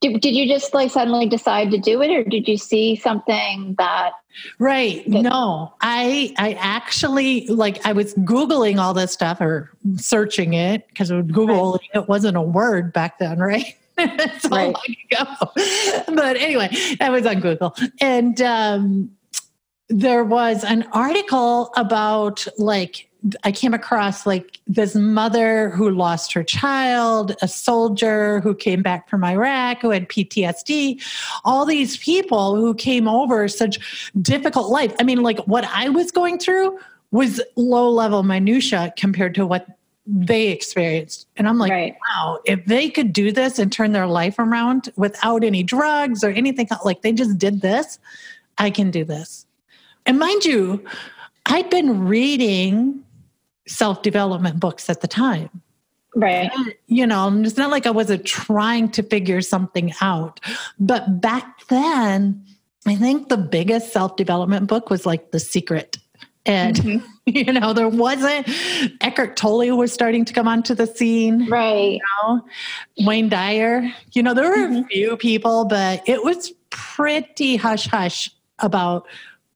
Did, 0.00 0.20
did 0.20 0.34
you 0.34 0.46
just 0.46 0.72
like 0.72 0.90
suddenly 0.90 1.26
decide 1.26 1.70
to 1.72 1.78
do 1.78 2.00
it 2.00 2.10
or 2.10 2.24
did 2.24 2.48
you 2.48 2.56
see 2.56 2.96
something 2.96 3.74
that 3.76 4.12
right 4.58 5.04
that, 5.10 5.20
no 5.20 5.74
i 5.82 6.32
i 6.38 6.54
actually 6.54 7.46
like 7.48 7.84
i 7.84 7.92
was 7.92 8.14
googling 8.14 8.78
all 8.78 8.94
this 8.94 9.12
stuff 9.12 9.42
or 9.42 9.70
searching 9.96 10.54
it 10.54 10.88
because 10.88 11.10
google 11.10 11.72
right. 11.72 12.02
it 12.02 12.08
wasn't 12.08 12.34
a 12.34 12.40
word 12.40 12.94
back 12.94 13.18
then 13.18 13.38
right 13.40 13.76
so 14.40 14.48
right. 14.48 14.74
long 14.74 14.96
ago. 15.10 15.52
But 16.14 16.36
anyway, 16.36 16.68
that 16.98 17.10
was 17.10 17.26
on 17.26 17.40
Google. 17.40 17.74
And 18.00 18.40
um, 18.40 19.10
there 19.88 20.24
was 20.24 20.64
an 20.64 20.86
article 20.92 21.72
about 21.76 22.46
like, 22.58 23.08
I 23.44 23.52
came 23.52 23.74
across 23.74 24.26
like 24.26 24.58
this 24.66 24.94
mother 24.94 25.70
who 25.70 25.90
lost 25.90 26.32
her 26.32 26.42
child, 26.42 27.36
a 27.42 27.48
soldier 27.48 28.40
who 28.40 28.54
came 28.54 28.82
back 28.82 29.08
from 29.10 29.24
Iraq 29.24 29.82
who 29.82 29.90
had 29.90 30.08
PTSD, 30.08 31.02
all 31.44 31.66
these 31.66 31.98
people 31.98 32.56
who 32.56 32.74
came 32.74 33.06
over 33.06 33.46
such 33.48 34.10
difficult 34.22 34.70
life. 34.70 34.94
I 34.98 35.02
mean, 35.02 35.22
like 35.22 35.38
what 35.40 35.64
I 35.64 35.90
was 35.90 36.10
going 36.10 36.38
through 36.38 36.78
was 37.10 37.42
low 37.56 37.90
level 37.90 38.22
minutia 38.22 38.92
compared 38.96 39.34
to 39.34 39.46
what 39.46 39.66
they 40.06 40.48
experienced. 40.48 41.26
And 41.36 41.48
I'm 41.48 41.58
like, 41.58 41.70
right. 41.70 41.96
wow, 42.08 42.38
if 42.44 42.64
they 42.66 42.88
could 42.88 43.12
do 43.12 43.32
this 43.32 43.58
and 43.58 43.72
turn 43.72 43.92
their 43.92 44.06
life 44.06 44.38
around 44.38 44.90
without 44.96 45.44
any 45.44 45.62
drugs 45.62 46.24
or 46.24 46.30
anything, 46.30 46.68
like 46.84 47.02
they 47.02 47.12
just 47.12 47.38
did 47.38 47.60
this, 47.60 47.98
I 48.58 48.70
can 48.70 48.90
do 48.90 49.04
this. 49.04 49.46
And 50.06 50.18
mind 50.18 50.44
you, 50.44 50.84
I'd 51.46 51.70
been 51.70 52.06
reading 52.06 53.04
self 53.68 54.02
development 54.02 54.58
books 54.58 54.90
at 54.90 55.00
the 55.00 55.08
time. 55.08 55.62
Right. 56.16 56.50
You 56.88 57.06
know, 57.06 57.32
it's 57.42 57.56
not 57.56 57.70
like 57.70 57.86
I 57.86 57.90
wasn't 57.90 58.24
trying 58.26 58.90
to 58.90 59.02
figure 59.02 59.40
something 59.40 59.92
out. 60.00 60.40
But 60.80 61.20
back 61.20 61.66
then, 61.68 62.44
I 62.86 62.96
think 62.96 63.28
the 63.28 63.36
biggest 63.36 63.92
self 63.92 64.16
development 64.16 64.66
book 64.66 64.90
was 64.90 65.06
like 65.06 65.30
The 65.30 65.40
Secret 65.40 65.98
And, 66.46 66.76
mm-hmm. 66.76 67.06
you 67.26 67.52
know, 67.52 67.72
there 67.72 67.88
wasn't, 67.88 68.48
Eckhart 69.00 69.36
Tolle 69.36 69.76
was 69.76 69.92
starting 69.92 70.24
to 70.24 70.32
come 70.32 70.48
onto 70.48 70.74
the 70.74 70.86
scene. 70.86 71.48
Right. 71.48 71.92
You 71.92 72.00
know? 72.22 72.46
Wayne 73.00 73.28
Dyer. 73.28 73.90
You 74.12 74.22
know, 74.22 74.34
there 74.34 74.50
were 74.50 74.56
mm-hmm. 74.56 74.84
a 74.84 74.84
few 74.84 75.16
people, 75.16 75.66
but 75.66 76.02
it 76.08 76.24
was 76.24 76.52
pretty 76.70 77.56
hush 77.56 77.86
hush 77.86 78.30
about 78.58 79.06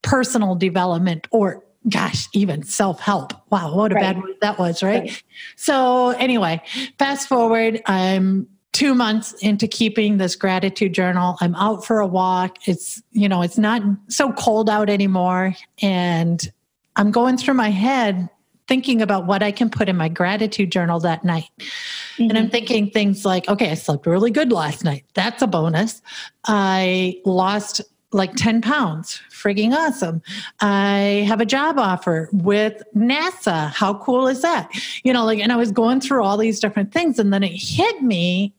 personal 0.02 0.54
development 0.54 1.26
or 1.30 1.62
gosh, 1.88 2.28
even 2.32 2.62
self 2.62 3.00
help. 3.00 3.32
Wow, 3.50 3.74
what 3.74 3.92
a 3.92 3.96
right. 3.96 4.02
bad 4.02 4.22
word 4.22 4.36
that 4.40 4.58
was, 4.58 4.82
right? 4.82 5.02
right? 5.02 5.22
So, 5.56 6.10
anyway, 6.10 6.62
fast 6.98 7.28
forward, 7.28 7.82
I'm 7.86 8.48
two 8.72 8.94
months 8.94 9.32
into 9.34 9.68
keeping 9.68 10.16
this 10.16 10.34
gratitude 10.34 10.92
journal. 10.92 11.36
I'm 11.40 11.54
out 11.54 11.84
for 11.84 12.00
a 12.00 12.06
walk. 12.06 12.66
It's, 12.66 13.02
you 13.12 13.28
know, 13.28 13.42
it's 13.42 13.58
not 13.58 13.82
so 14.08 14.32
cold 14.32 14.68
out 14.68 14.90
anymore. 14.90 15.54
And 15.80 16.52
I'm 16.96 17.10
going 17.10 17.36
through 17.36 17.54
my 17.54 17.70
head 17.70 18.28
thinking 18.66 19.02
about 19.02 19.26
what 19.26 19.42
I 19.42 19.52
can 19.52 19.68
put 19.68 19.88
in 19.88 19.96
my 19.96 20.08
gratitude 20.08 20.72
journal 20.72 20.98
that 21.00 21.24
night. 21.24 21.50
Mm-hmm. 21.58 22.22
And 22.22 22.38
I'm 22.38 22.44
mm-hmm. 22.44 22.52
thinking 22.52 22.90
things 22.90 23.24
like, 23.24 23.48
okay, 23.48 23.70
I 23.70 23.74
slept 23.74 24.06
really 24.06 24.30
good 24.30 24.52
last 24.52 24.84
night. 24.84 25.04
That's 25.14 25.42
a 25.42 25.46
bonus. 25.46 26.00
I 26.46 27.20
lost 27.24 27.82
like 28.12 28.34
10 28.36 28.62
pounds. 28.62 29.20
Frigging 29.30 29.72
awesome. 29.72 30.22
I 30.60 31.24
have 31.28 31.40
a 31.40 31.46
job 31.46 31.78
offer 31.78 32.30
with 32.32 32.82
NASA. 32.96 33.70
How 33.72 33.94
cool 33.94 34.28
is 34.28 34.40
that? 34.42 34.70
You 35.02 35.12
know, 35.12 35.24
like, 35.24 35.40
and 35.40 35.52
I 35.52 35.56
was 35.56 35.72
going 35.72 36.00
through 36.00 36.22
all 36.22 36.38
these 36.38 36.60
different 36.60 36.92
things. 36.92 37.18
And 37.18 37.32
then 37.32 37.42
it 37.42 37.52
hit 37.52 38.02
me 38.02 38.54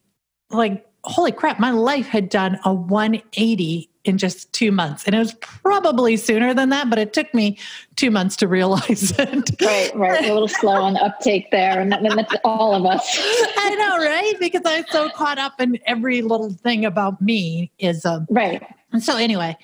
like, 0.51 0.85
holy 1.03 1.31
crap, 1.31 1.59
my 1.59 1.71
life 1.71 2.07
had 2.07 2.29
done 2.29 2.59
a 2.65 2.73
180 2.73 3.89
in 4.05 4.17
just 4.17 4.51
two 4.53 4.71
months. 4.71 5.03
And 5.05 5.15
it 5.15 5.19
was 5.19 5.33
probably 5.33 6.15
sooner 6.15 6.53
than 6.53 6.69
that, 6.69 6.89
but 6.89 6.99
it 6.99 7.11
took 7.11 7.33
me 7.33 7.57
two 7.95 8.11
months 8.11 8.35
to 8.37 8.47
realize 8.47 9.11
it. 9.19 9.61
Right, 9.61 9.95
right. 9.95 10.23
A 10.23 10.33
little 10.33 10.47
slow 10.47 10.81
on 10.81 10.93
the 10.93 11.03
uptake 11.03 11.51
there. 11.51 11.81
And 11.81 11.91
then 11.91 12.03
that's 12.15 12.35
all 12.43 12.75
of 12.75 12.85
us. 12.85 13.03
I 13.57 13.75
know, 13.77 13.97
right? 13.97 14.33
Because 14.39 14.61
I'm 14.65 14.85
so 14.89 15.09
caught 15.09 15.39
up 15.39 15.59
in 15.59 15.79
every 15.85 16.21
little 16.21 16.51
thing 16.51 16.85
about 16.85 17.21
me 17.21 17.71
is 17.79 18.05
um 18.05 18.27
right. 18.29 18.63
And 18.93 19.03
so 19.03 19.17
anyway, 19.17 19.57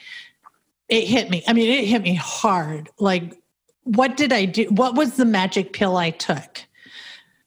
it 0.89 1.07
hit 1.07 1.29
me. 1.29 1.43
I 1.47 1.53
mean, 1.53 1.71
it 1.71 1.85
hit 1.85 2.01
me 2.01 2.15
hard. 2.15 2.89
Like, 2.99 3.37
what 3.83 4.17
did 4.17 4.33
I 4.33 4.45
do? 4.45 4.65
What 4.65 4.95
was 4.95 5.15
the 5.15 5.25
magic 5.25 5.73
pill 5.73 5.97
I 5.97 6.09
took? 6.09 6.65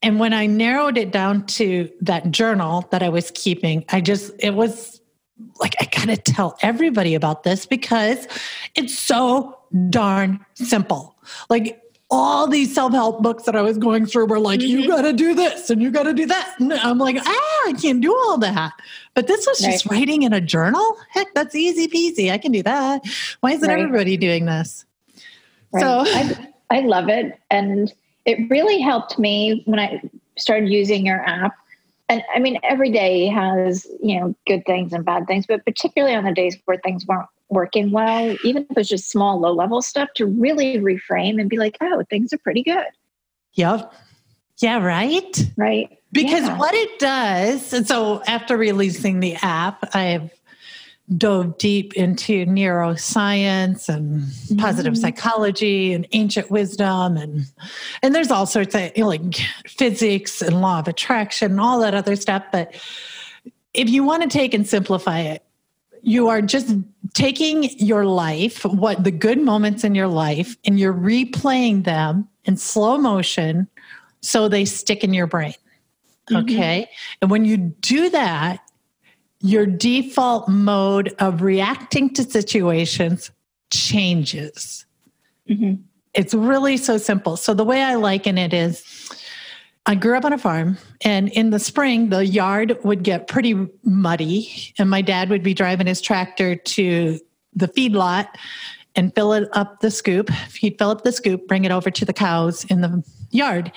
And 0.02 0.20
when 0.20 0.34
I 0.34 0.46
narrowed 0.46 0.98
it 0.98 1.10
down 1.10 1.46
to 1.46 1.90
that 2.02 2.30
journal 2.30 2.86
that 2.90 3.02
I 3.02 3.08
was 3.08 3.30
keeping, 3.34 3.84
I 3.88 4.02
just, 4.02 4.32
it 4.38 4.54
was 4.54 5.00
like, 5.60 5.74
I 5.80 5.84
got 5.84 6.06
to 6.06 6.16
tell 6.16 6.56
everybody 6.62 7.14
about 7.14 7.42
this 7.42 7.66
because 7.66 8.28
it's 8.74 8.98
so 8.98 9.58
darn 9.90 10.44
simple. 10.54 11.16
Like, 11.50 11.80
all 12.10 12.46
these 12.46 12.72
self-help 12.72 13.22
books 13.22 13.44
that 13.44 13.56
I 13.56 13.62
was 13.62 13.78
going 13.78 14.06
through 14.06 14.26
were 14.26 14.38
like, 14.38 14.60
mm-hmm. 14.60 14.78
you 14.78 14.88
got 14.88 15.02
to 15.02 15.12
do 15.12 15.34
this 15.34 15.70
and 15.70 15.82
you 15.82 15.90
got 15.90 16.04
to 16.04 16.12
do 16.12 16.26
that. 16.26 16.54
And 16.60 16.72
I'm 16.72 16.98
like, 16.98 17.16
ah, 17.18 17.62
I 17.66 17.74
can't 17.80 18.00
do 18.00 18.14
all 18.14 18.38
that. 18.38 18.72
But 19.14 19.26
this 19.26 19.44
was 19.46 19.58
just 19.58 19.86
writing 19.86 20.22
in 20.22 20.32
a 20.32 20.40
journal. 20.40 20.96
Heck, 21.10 21.34
that's 21.34 21.54
easy 21.56 21.88
peasy. 21.88 22.30
I 22.30 22.38
can 22.38 22.52
do 22.52 22.62
that. 22.62 23.02
Why 23.40 23.52
isn't 23.52 23.68
right. 23.68 23.80
everybody 23.80 24.16
doing 24.16 24.44
this? 24.44 24.84
Right. 25.72 25.80
So 25.80 26.04
I, 26.06 26.52
I 26.70 26.80
love 26.80 27.08
it. 27.08 27.38
And 27.50 27.92
it 28.26 28.48
really 28.48 28.80
helped 28.80 29.18
me 29.18 29.62
when 29.64 29.80
I 29.80 30.00
started 30.36 30.68
using 30.68 31.06
your 31.06 31.20
app. 31.26 31.56
And 32.14 32.22
I 32.32 32.38
mean, 32.38 32.60
every 32.62 32.92
day 32.92 33.26
has, 33.26 33.88
you 34.00 34.20
know, 34.20 34.36
good 34.46 34.64
things 34.66 34.92
and 34.92 35.04
bad 35.04 35.26
things, 35.26 35.46
but 35.46 35.64
particularly 35.64 36.14
on 36.14 36.22
the 36.22 36.32
days 36.32 36.56
where 36.64 36.78
things 36.78 37.04
weren't 37.04 37.26
working 37.48 37.90
well, 37.90 38.36
even 38.44 38.64
if 38.70 38.78
it's 38.78 38.88
just 38.88 39.10
small, 39.10 39.40
low 39.40 39.52
level 39.52 39.82
stuff, 39.82 40.10
to 40.14 40.26
really 40.26 40.78
reframe 40.78 41.40
and 41.40 41.50
be 41.50 41.56
like, 41.56 41.76
oh, 41.80 42.04
things 42.08 42.32
are 42.32 42.38
pretty 42.38 42.62
good. 42.62 42.86
Yep. 43.54 43.92
Yeah, 44.60 44.78
right? 44.78 45.50
Right. 45.56 45.98
Because 46.12 46.44
yeah. 46.44 46.56
what 46.56 46.72
it 46.72 47.00
does, 47.00 47.72
and 47.72 47.84
so 47.84 48.22
after 48.28 48.56
releasing 48.56 49.18
the 49.18 49.34
app, 49.42 49.92
I've 49.96 50.30
dove 51.16 51.58
deep 51.58 51.92
into 51.94 52.46
neuroscience 52.46 53.90
and 53.90 54.24
positive 54.58 54.96
psychology 54.96 55.92
and 55.92 56.06
ancient 56.12 56.50
wisdom 56.50 57.18
and 57.18 57.44
and 58.02 58.14
there's 58.14 58.30
all 58.30 58.46
sorts 58.46 58.74
of 58.74 58.90
you 58.96 59.02
know, 59.02 59.08
like 59.08 59.34
physics 59.66 60.40
and 60.40 60.62
law 60.62 60.78
of 60.78 60.88
attraction 60.88 61.52
and 61.52 61.60
all 61.60 61.78
that 61.78 61.92
other 61.92 62.16
stuff 62.16 62.42
but 62.50 62.74
if 63.74 63.90
you 63.90 64.02
want 64.02 64.22
to 64.22 64.28
take 64.28 64.54
and 64.54 64.66
simplify 64.66 65.20
it 65.20 65.44
you 66.00 66.28
are 66.28 66.40
just 66.40 66.74
taking 67.12 67.64
your 67.78 68.06
life 68.06 68.64
what 68.64 69.04
the 69.04 69.10
good 69.10 69.40
moments 69.40 69.84
in 69.84 69.94
your 69.94 70.08
life 70.08 70.56
and 70.64 70.80
you're 70.80 70.94
replaying 70.94 71.84
them 71.84 72.26
in 72.46 72.56
slow 72.56 72.96
motion 72.96 73.68
so 74.22 74.48
they 74.48 74.64
stick 74.64 75.04
in 75.04 75.12
your 75.12 75.26
brain 75.26 75.54
Mm-hmm. 76.30 76.44
Okay. 76.44 76.82
Mm-hmm. 76.82 77.18
And 77.22 77.30
when 77.30 77.44
you 77.44 77.56
do 77.56 78.10
that, 78.10 78.60
your 79.44 79.66
default 79.66 80.48
mode 80.48 81.14
of 81.18 81.42
reacting 81.42 82.08
to 82.14 82.24
situations 82.24 83.30
changes. 83.70 84.86
Mm-hmm. 85.48 85.82
It's 86.14 86.32
really 86.32 86.78
so 86.78 86.96
simple. 86.96 87.36
So, 87.36 87.52
the 87.52 87.64
way 87.64 87.82
I 87.82 87.96
liken 87.96 88.38
it 88.38 88.54
is 88.54 88.82
I 89.84 89.96
grew 89.96 90.16
up 90.16 90.24
on 90.24 90.32
a 90.32 90.38
farm, 90.38 90.78
and 91.02 91.28
in 91.28 91.50
the 91.50 91.58
spring, 91.58 92.08
the 92.08 92.24
yard 92.24 92.78
would 92.84 93.02
get 93.02 93.28
pretty 93.28 93.68
muddy, 93.82 94.72
and 94.78 94.88
my 94.88 95.02
dad 95.02 95.28
would 95.28 95.42
be 95.42 95.52
driving 95.52 95.86
his 95.86 96.00
tractor 96.00 96.56
to 96.56 97.20
the 97.52 97.68
feedlot 97.68 98.28
and 98.96 99.14
fill 99.14 99.34
it 99.34 99.46
up 99.52 99.80
the 99.80 99.90
scoop. 99.90 100.30
He'd 100.54 100.78
fill 100.78 100.88
up 100.88 101.04
the 101.04 101.12
scoop, 101.12 101.46
bring 101.46 101.66
it 101.66 101.70
over 101.70 101.90
to 101.90 102.04
the 102.06 102.14
cows 102.14 102.64
in 102.64 102.80
the 102.80 103.04
yard. 103.34 103.72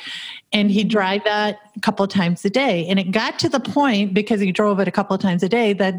And 0.54 0.72
he 0.72 0.84
drive 0.84 1.24
that 1.26 1.60
a 1.76 1.80
couple 1.80 2.04
of 2.04 2.10
times 2.12 2.46
a 2.46 2.50
day. 2.50 2.86
And 2.88 3.00
it 3.00 3.12
got 3.12 3.40
to 3.40 3.50
the 3.50 3.60
point 3.60 4.14
because 4.14 4.40
he 4.40 4.52
drove 4.52 4.80
it 4.80 4.88
a 4.88 4.92
couple 4.92 5.16
of 5.16 5.22
times 5.22 5.44
a 5.44 5.50
day 5.50 5.74
that 5.74 5.96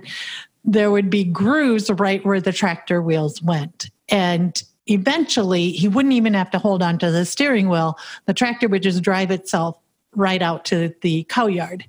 there 0.64 0.90
would 0.90 1.10
be 1.10 1.24
grooves 1.24 1.90
right 1.90 2.24
where 2.24 2.40
the 2.40 2.52
tractor 2.52 3.02
wheels 3.02 3.42
went. 3.42 3.90
And 4.08 4.62
eventually 4.86 5.70
he 5.72 5.88
wouldn't 5.88 6.14
even 6.14 6.34
have 6.34 6.50
to 6.50 6.58
hold 6.58 6.82
on 6.82 6.98
to 6.98 7.10
the 7.10 7.24
steering 7.24 7.68
wheel. 7.68 7.98
The 8.26 8.34
tractor 8.34 8.68
would 8.68 8.82
just 8.82 9.02
drive 9.02 9.30
itself 9.30 9.78
right 10.14 10.42
out 10.42 10.64
to 10.66 10.94
the 11.02 11.24
cow 11.24 11.46
yard. 11.46 11.84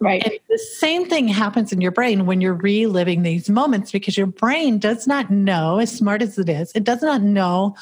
Right. 0.00 0.22
And 0.24 0.34
the 0.48 0.58
same 0.58 1.08
thing 1.08 1.28
happens 1.28 1.72
in 1.72 1.80
your 1.80 1.92
brain 1.92 2.26
when 2.26 2.40
you're 2.40 2.54
reliving 2.54 3.22
these 3.22 3.48
moments 3.48 3.92
because 3.92 4.16
your 4.16 4.26
brain 4.26 4.80
does 4.80 5.06
not 5.06 5.30
know 5.30 5.78
as 5.78 5.96
smart 5.96 6.22
as 6.22 6.36
it 6.38 6.48
is 6.48 6.72
it 6.74 6.82
does 6.82 7.02
not 7.02 7.22
know 7.22 7.76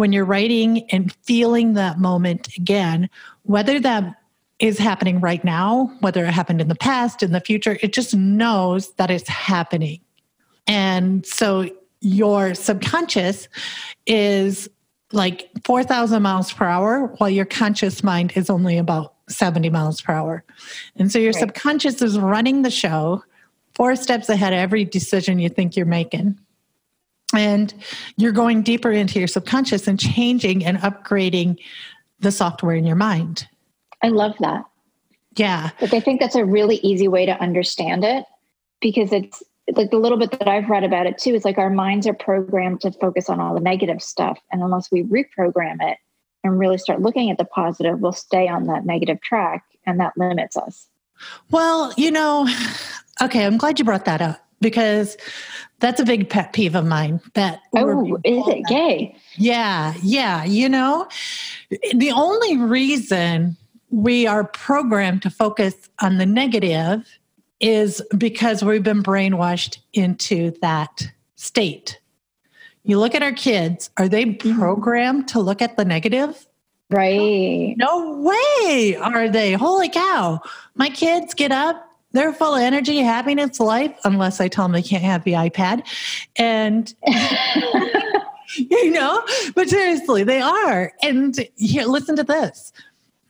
when 0.00 0.14
you're 0.14 0.24
writing 0.24 0.88
and 0.92 1.12
feeling 1.24 1.74
that 1.74 1.98
moment 1.98 2.48
again, 2.56 3.06
whether 3.42 3.78
that 3.78 4.16
is 4.58 4.78
happening 4.78 5.20
right 5.20 5.44
now, 5.44 5.94
whether 6.00 6.24
it 6.24 6.30
happened 6.30 6.58
in 6.58 6.68
the 6.68 6.74
past, 6.74 7.22
in 7.22 7.32
the 7.32 7.40
future, 7.40 7.76
it 7.82 7.92
just 7.92 8.14
knows 8.14 8.94
that 8.94 9.10
it's 9.10 9.28
happening. 9.28 10.00
And 10.66 11.26
so 11.26 11.68
your 12.00 12.54
subconscious 12.54 13.46
is 14.06 14.70
like 15.12 15.50
4,000 15.66 16.22
miles 16.22 16.50
per 16.50 16.64
hour, 16.64 17.14
while 17.18 17.28
your 17.28 17.44
conscious 17.44 18.02
mind 18.02 18.32
is 18.36 18.48
only 18.48 18.78
about 18.78 19.12
70 19.28 19.68
miles 19.68 20.00
per 20.00 20.14
hour. 20.14 20.44
And 20.96 21.12
so 21.12 21.18
your 21.18 21.32
right. 21.32 21.40
subconscious 21.40 22.00
is 22.00 22.18
running 22.18 22.62
the 22.62 22.70
show 22.70 23.22
four 23.74 23.96
steps 23.96 24.30
ahead 24.30 24.54
of 24.54 24.60
every 24.60 24.86
decision 24.86 25.38
you 25.38 25.50
think 25.50 25.76
you're 25.76 25.84
making 25.84 26.38
and 27.34 27.74
you're 28.16 28.32
going 28.32 28.62
deeper 28.62 28.90
into 28.90 29.18
your 29.18 29.28
subconscious 29.28 29.86
and 29.86 29.98
changing 29.98 30.64
and 30.64 30.78
upgrading 30.78 31.58
the 32.20 32.32
software 32.32 32.74
in 32.74 32.86
your 32.86 32.96
mind. 32.96 33.48
I 34.02 34.08
love 34.08 34.34
that. 34.40 34.64
Yeah. 35.36 35.70
But 35.78 35.94
I 35.94 36.00
think 36.00 36.20
that's 36.20 36.34
a 36.34 36.44
really 36.44 36.76
easy 36.76 37.08
way 37.08 37.26
to 37.26 37.40
understand 37.40 38.04
it 38.04 38.24
because 38.80 39.12
it's 39.12 39.42
like 39.76 39.90
the 39.90 39.98
little 39.98 40.18
bit 40.18 40.32
that 40.32 40.48
I've 40.48 40.68
read 40.68 40.84
about 40.84 41.06
it 41.06 41.18
too. 41.18 41.34
is 41.34 41.44
like 41.44 41.58
our 41.58 41.70
minds 41.70 42.06
are 42.06 42.14
programmed 42.14 42.80
to 42.82 42.92
focus 42.92 43.28
on 43.28 43.40
all 43.40 43.54
the 43.54 43.60
negative 43.60 44.02
stuff. 44.02 44.38
And 44.50 44.62
unless 44.62 44.90
we 44.90 45.04
reprogram 45.04 45.76
it 45.80 45.98
and 46.42 46.58
really 46.58 46.78
start 46.78 47.00
looking 47.00 47.30
at 47.30 47.38
the 47.38 47.44
positive, 47.44 48.00
we'll 48.00 48.12
stay 48.12 48.48
on 48.48 48.64
that 48.64 48.84
negative 48.84 49.20
track 49.20 49.64
and 49.86 50.00
that 50.00 50.14
limits 50.16 50.56
us. 50.56 50.88
Well, 51.50 51.92
you 51.96 52.10
know, 52.10 52.48
okay, 53.22 53.44
I'm 53.44 53.58
glad 53.58 53.78
you 53.78 53.84
brought 53.84 54.06
that 54.06 54.22
up 54.22 54.44
because 54.60 55.16
that's 55.80 56.00
a 56.00 56.04
big 56.04 56.28
pet 56.28 56.52
peeve 56.52 56.74
of 56.74 56.86
mine. 56.86 57.20
That 57.34 57.60
oh, 57.74 58.16
is 58.24 58.46
it 58.46 58.66
gay? 58.66 59.16
Yeah, 59.36 59.94
yeah. 60.02 60.44
You 60.44 60.68
know, 60.68 61.08
the 61.94 62.12
only 62.12 62.56
reason 62.56 63.56
we 63.90 64.26
are 64.26 64.44
programmed 64.44 65.22
to 65.22 65.30
focus 65.30 65.74
on 66.00 66.18
the 66.18 66.26
negative 66.26 67.06
is 67.60 68.00
because 68.16 68.62
we've 68.62 68.82
been 68.82 69.02
brainwashed 69.02 69.78
into 69.92 70.52
that 70.62 71.10
state. 71.36 72.00
You 72.84 72.98
look 72.98 73.14
at 73.14 73.22
our 73.22 73.32
kids, 73.32 73.90
are 73.96 74.08
they 74.08 74.24
mm-hmm. 74.24 74.58
programmed 74.58 75.28
to 75.28 75.40
look 75.40 75.60
at 75.60 75.76
the 75.76 75.84
negative? 75.84 76.46
Right. 76.90 77.74
No 77.76 78.20
way 78.20 78.96
are 78.96 79.28
they. 79.28 79.52
Holy 79.52 79.88
cow. 79.88 80.40
My 80.74 80.88
kids 80.88 81.34
get 81.34 81.52
up, 81.52 81.89
they're 82.12 82.32
full 82.32 82.54
of 82.54 82.60
energy, 82.60 82.98
happiness, 82.98 83.60
life, 83.60 83.96
unless 84.04 84.40
I 84.40 84.48
tell 84.48 84.64
them 84.64 84.72
they 84.72 84.82
can't 84.82 85.02
have 85.04 85.24
the 85.24 85.32
iPad. 85.32 85.86
And 86.36 86.92
you 88.56 88.90
know, 88.90 89.22
but 89.54 89.68
seriously, 89.68 90.24
they 90.24 90.40
are. 90.40 90.92
And 91.02 91.36
here, 91.56 91.84
listen 91.84 92.16
to 92.16 92.24
this: 92.24 92.72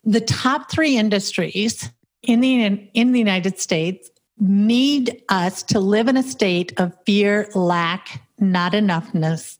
the 0.04 0.20
top 0.20 0.70
three 0.70 0.96
industries 0.96 1.90
in 2.22 2.40
the 2.40 2.64
in 2.94 3.12
the 3.12 3.18
United 3.18 3.58
States 3.58 4.10
need 4.38 5.22
us 5.28 5.62
to 5.64 5.80
live 5.80 6.08
in 6.08 6.16
a 6.16 6.22
state 6.22 6.72
of 6.78 6.96
fear, 7.04 7.50
lack, 7.54 8.22
not 8.38 8.72
enoughness, 8.72 9.58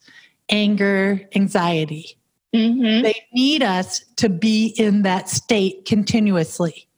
anger, 0.49 1.21
anxiety. 1.35 2.17
Mm-hmm. 2.55 3.03
They 3.03 3.15
need 3.33 3.63
us 3.63 4.05
to 4.17 4.29
be 4.29 4.75
in 4.77 5.03
that 5.03 5.29
state 5.29 5.85
continuously. 5.85 6.89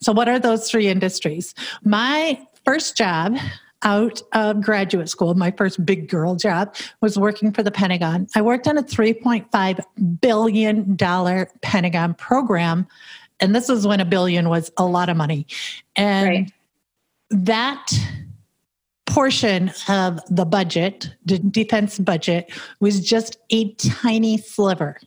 So, 0.00 0.12
what 0.12 0.28
are 0.28 0.38
those 0.38 0.70
three 0.70 0.88
industries? 0.88 1.54
My 1.84 2.40
first 2.64 2.96
job 2.96 3.36
out 3.82 4.22
of 4.32 4.60
graduate 4.60 5.08
school, 5.08 5.34
my 5.34 5.50
first 5.52 5.84
big 5.84 6.08
girl 6.08 6.34
job 6.36 6.74
was 7.00 7.18
working 7.18 7.52
for 7.52 7.62
the 7.62 7.70
Pentagon. 7.70 8.26
I 8.34 8.42
worked 8.42 8.66
on 8.66 8.76
a 8.76 8.82
$3.5 8.82 10.20
billion 10.20 10.96
Pentagon 11.62 12.14
program. 12.14 12.86
And 13.40 13.54
this 13.54 13.68
was 13.68 13.86
when 13.86 14.00
a 14.00 14.04
billion 14.04 14.48
was 14.48 14.70
a 14.76 14.84
lot 14.84 15.08
of 15.08 15.16
money. 15.16 15.46
And 15.94 16.28
right. 16.28 16.52
that 17.30 17.92
portion 19.06 19.70
of 19.88 20.20
the 20.28 20.44
budget, 20.44 21.14
the 21.24 21.38
defense 21.38 21.98
budget, 21.98 22.50
was 22.80 23.00
just 23.00 23.38
a 23.50 23.72
tiny 23.74 24.38
sliver. 24.38 24.98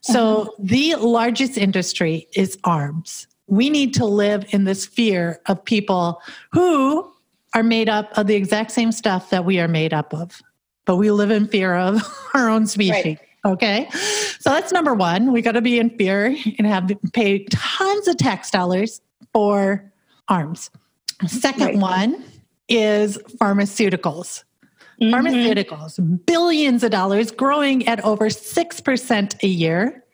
So 0.00 0.42
uh-huh. 0.42 0.50
the 0.58 0.94
largest 0.96 1.56
industry 1.56 2.26
is 2.34 2.58
arms. 2.64 3.28
We 3.52 3.68
need 3.68 3.92
to 3.94 4.06
live 4.06 4.46
in 4.48 4.64
this 4.64 4.86
fear 4.86 5.38
of 5.44 5.62
people 5.62 6.22
who 6.52 7.12
are 7.52 7.62
made 7.62 7.86
up 7.86 8.10
of 8.16 8.26
the 8.26 8.34
exact 8.34 8.70
same 8.70 8.90
stuff 8.92 9.28
that 9.28 9.44
we 9.44 9.60
are 9.60 9.68
made 9.68 9.92
up 9.92 10.14
of, 10.14 10.40
but 10.86 10.96
we 10.96 11.10
live 11.10 11.30
in 11.30 11.46
fear 11.46 11.74
of 11.74 12.02
our 12.34 12.48
own 12.48 12.66
species. 12.66 13.04
Right. 13.04 13.18
Okay. 13.44 13.90
So 14.40 14.48
that's 14.48 14.72
number 14.72 14.94
one. 14.94 15.32
We 15.32 15.42
got 15.42 15.52
to 15.52 15.60
be 15.60 15.78
in 15.78 15.90
fear 15.90 16.34
and 16.56 16.66
have 16.66 16.90
pay 17.12 17.44
tons 17.50 18.08
of 18.08 18.16
tax 18.16 18.50
dollars 18.50 19.02
for 19.34 19.92
arms. 20.28 20.70
Second 21.26 21.66
right. 21.66 21.76
one 21.76 22.24
is 22.70 23.18
pharmaceuticals. 23.38 24.44
Mm-hmm. 24.98 25.14
Pharmaceuticals, 25.14 26.24
billions 26.24 26.82
of 26.82 26.90
dollars, 26.90 27.30
growing 27.30 27.86
at 27.86 28.02
over 28.02 28.28
6% 28.28 29.42
a 29.42 29.46
year. 29.46 30.04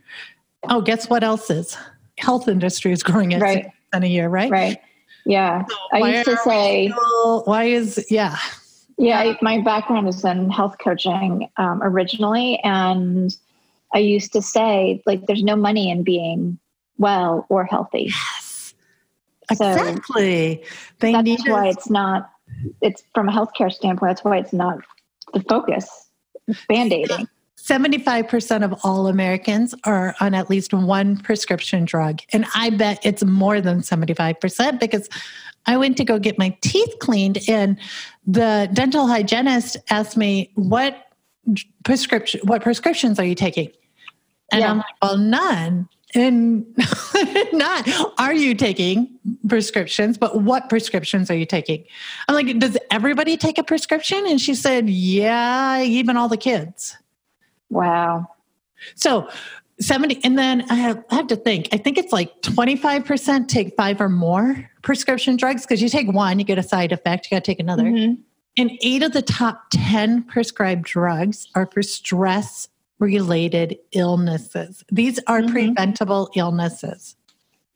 Oh, 0.68 0.80
guess 0.80 1.08
what 1.08 1.22
else 1.22 1.50
is? 1.50 1.76
Health 2.18 2.48
industry 2.48 2.92
is 2.92 3.02
growing 3.02 3.34
at 3.34 3.40
right. 3.40 3.70
6% 3.94 4.04
a 4.04 4.08
year, 4.08 4.28
right? 4.28 4.50
Right. 4.50 4.78
Yeah. 5.24 5.64
So 5.66 5.76
I 5.92 6.10
used 6.10 6.24
to 6.26 6.36
say, 6.38 6.88
still, 6.88 7.42
why 7.44 7.64
is, 7.64 8.06
yeah. 8.10 8.36
Yeah, 8.96 9.20
I, 9.20 9.38
my 9.42 9.60
background 9.60 10.08
is 10.08 10.24
in 10.24 10.50
health 10.50 10.76
coaching 10.82 11.48
um, 11.56 11.82
originally. 11.82 12.58
And 12.64 13.34
I 13.94 13.98
used 13.98 14.32
to 14.32 14.42
say, 14.42 15.02
like, 15.06 15.26
there's 15.26 15.42
no 15.42 15.56
money 15.56 15.90
in 15.90 16.02
being 16.02 16.58
well 16.98 17.46
or 17.48 17.64
healthy. 17.64 18.10
Yes. 18.10 18.74
So 19.54 19.70
exactly. 19.70 20.62
They 20.98 21.12
that's 21.12 21.48
why 21.48 21.68
it's 21.68 21.88
not 21.88 22.30
it's 22.80 23.02
from 23.14 23.28
a 23.28 23.32
healthcare 23.32 23.72
standpoint, 23.72 24.10
that's 24.10 24.24
why 24.24 24.38
it's 24.38 24.52
not 24.52 24.78
the 25.32 25.40
focus. 25.40 25.88
Band 26.68 26.92
aiding. 26.92 27.28
75% 27.68 28.64
of 28.64 28.74
all 28.82 29.08
Americans 29.08 29.74
are 29.84 30.14
on 30.20 30.34
at 30.34 30.48
least 30.48 30.72
one 30.72 31.18
prescription 31.18 31.84
drug. 31.84 32.20
And 32.32 32.46
I 32.54 32.70
bet 32.70 32.98
it's 33.04 33.22
more 33.22 33.60
than 33.60 33.80
75% 33.80 34.80
because 34.80 35.08
I 35.66 35.76
went 35.76 35.98
to 35.98 36.04
go 36.04 36.18
get 36.18 36.38
my 36.38 36.56
teeth 36.62 36.94
cleaned 37.00 37.38
and 37.46 37.78
the 38.26 38.70
dental 38.72 39.06
hygienist 39.06 39.76
asked 39.90 40.16
me, 40.16 40.50
What 40.54 41.12
prescription 41.84 42.40
what 42.44 42.62
prescriptions 42.62 43.18
are 43.18 43.24
you 43.24 43.34
taking? 43.34 43.70
And 44.50 44.62
yeah. 44.62 44.70
I'm 44.70 44.78
like, 44.78 44.86
Well, 45.02 45.18
none 45.18 45.88
and 46.14 46.64
not 47.52 47.86
are 48.18 48.32
you 48.32 48.54
taking 48.54 49.06
prescriptions 49.46 50.16
but 50.16 50.40
what 50.40 50.70
prescriptions 50.70 51.30
are 51.30 51.36
you 51.36 51.44
taking 51.44 51.84
i'm 52.28 52.34
like 52.34 52.58
does 52.58 52.78
everybody 52.90 53.36
take 53.36 53.58
a 53.58 53.62
prescription 53.62 54.24
and 54.26 54.40
she 54.40 54.54
said 54.54 54.88
yeah 54.88 55.82
even 55.82 56.16
all 56.16 56.26
the 56.26 56.38
kids 56.38 56.96
wow 57.70 58.26
so 58.94 59.28
70 59.80 60.24
and 60.24 60.36
then 60.36 60.64
I 60.70 60.74
have, 60.74 61.04
I 61.10 61.14
have 61.16 61.26
to 61.28 61.36
think 61.36 61.68
i 61.72 61.76
think 61.76 61.98
it's 61.98 62.12
like 62.12 62.40
25% 62.42 63.48
take 63.48 63.76
five 63.76 64.00
or 64.00 64.08
more 64.08 64.68
prescription 64.82 65.36
drugs 65.36 65.62
because 65.62 65.80
you 65.80 65.88
take 65.88 66.10
one 66.10 66.38
you 66.38 66.44
get 66.44 66.58
a 66.58 66.62
side 66.62 66.92
effect 66.92 67.26
you 67.26 67.36
got 67.36 67.44
to 67.44 67.50
take 67.50 67.60
another 67.60 67.84
mm-hmm. 67.84 68.20
and 68.56 68.70
eight 68.82 69.02
of 69.02 69.12
the 69.12 69.22
top 69.22 69.66
10 69.70 70.24
prescribed 70.24 70.84
drugs 70.84 71.46
are 71.54 71.68
for 71.72 71.82
stress 71.82 72.68
related 72.98 73.78
illnesses. 73.92 74.84
These 74.90 75.20
are 75.26 75.40
mm-hmm. 75.40 75.52
preventable 75.52 76.30
illnesses. 76.34 77.16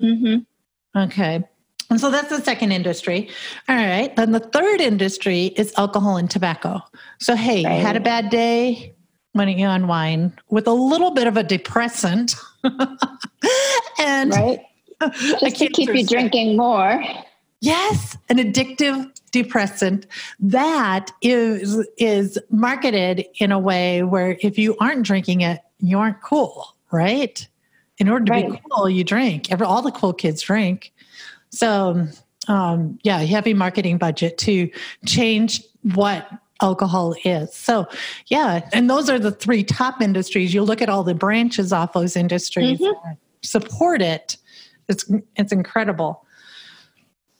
Mm-hmm. 0.00 0.98
Okay. 0.98 1.44
And 1.90 2.00
so 2.00 2.10
that's 2.10 2.30
the 2.30 2.40
second 2.40 2.72
industry. 2.72 3.28
All 3.68 3.76
right. 3.76 4.14
Then 4.16 4.32
the 4.32 4.40
third 4.40 4.80
industry 4.80 5.46
is 5.56 5.72
alcohol 5.76 6.16
and 6.16 6.30
tobacco. 6.30 6.80
So, 7.18 7.36
hey, 7.36 7.64
right. 7.64 7.74
had 7.74 7.96
a 7.96 8.00
bad 8.00 8.30
day, 8.30 8.94
don't 9.34 9.58
you 9.58 9.68
unwind 9.68 10.32
with 10.50 10.66
a 10.66 10.72
little 10.72 11.10
bit 11.10 11.26
of 11.26 11.36
a 11.36 11.42
depressant? 11.42 12.34
and 13.98 14.32
right. 14.32 14.60
Just 15.18 15.56
to 15.56 15.68
keep 15.68 15.94
you 15.94 16.06
drinking 16.06 16.56
more. 16.56 17.02
Yes, 17.60 18.16
an 18.28 18.38
addictive 18.38 19.10
depressant 19.30 20.06
that 20.40 21.10
is 21.22 21.86
is 21.96 22.38
marketed 22.50 23.24
in 23.38 23.50
a 23.50 23.58
way 23.58 24.02
where 24.02 24.36
if 24.40 24.58
you 24.58 24.76
aren't 24.78 25.04
drinking 25.04 25.40
it, 25.40 25.60
you 25.80 25.98
aren't 25.98 26.20
cool, 26.22 26.76
right? 26.90 27.46
In 27.98 28.08
order 28.08 28.24
to 28.26 28.32
right. 28.32 28.50
be 28.50 28.60
cool, 28.70 28.88
you 28.88 29.04
drink. 29.04 29.50
Every, 29.50 29.66
all 29.66 29.82
the 29.82 29.92
cool 29.92 30.12
kids 30.12 30.42
drink. 30.42 30.92
So, 31.50 32.08
um, 32.48 32.98
yeah, 33.02 33.18
heavy 33.18 33.54
marketing 33.54 33.98
budget 33.98 34.38
to 34.38 34.70
change 35.06 35.62
what 35.94 36.28
alcohol 36.62 37.14
is. 37.24 37.54
So, 37.54 37.86
yeah, 38.26 38.68
and 38.72 38.88
those 38.88 39.10
are 39.10 39.18
the 39.18 39.32
three 39.32 39.64
top 39.64 40.00
industries. 40.00 40.54
You 40.54 40.62
look 40.62 40.80
at 40.80 40.88
all 40.88 41.02
the 41.04 41.14
branches 41.14 41.72
off 41.72 41.92
those 41.92 42.16
industries 42.16 42.80
mm-hmm. 42.80 43.12
support 43.42 44.00
it. 44.00 44.36
It's 44.88 45.10
it's 45.36 45.52
incredible. 45.52 46.24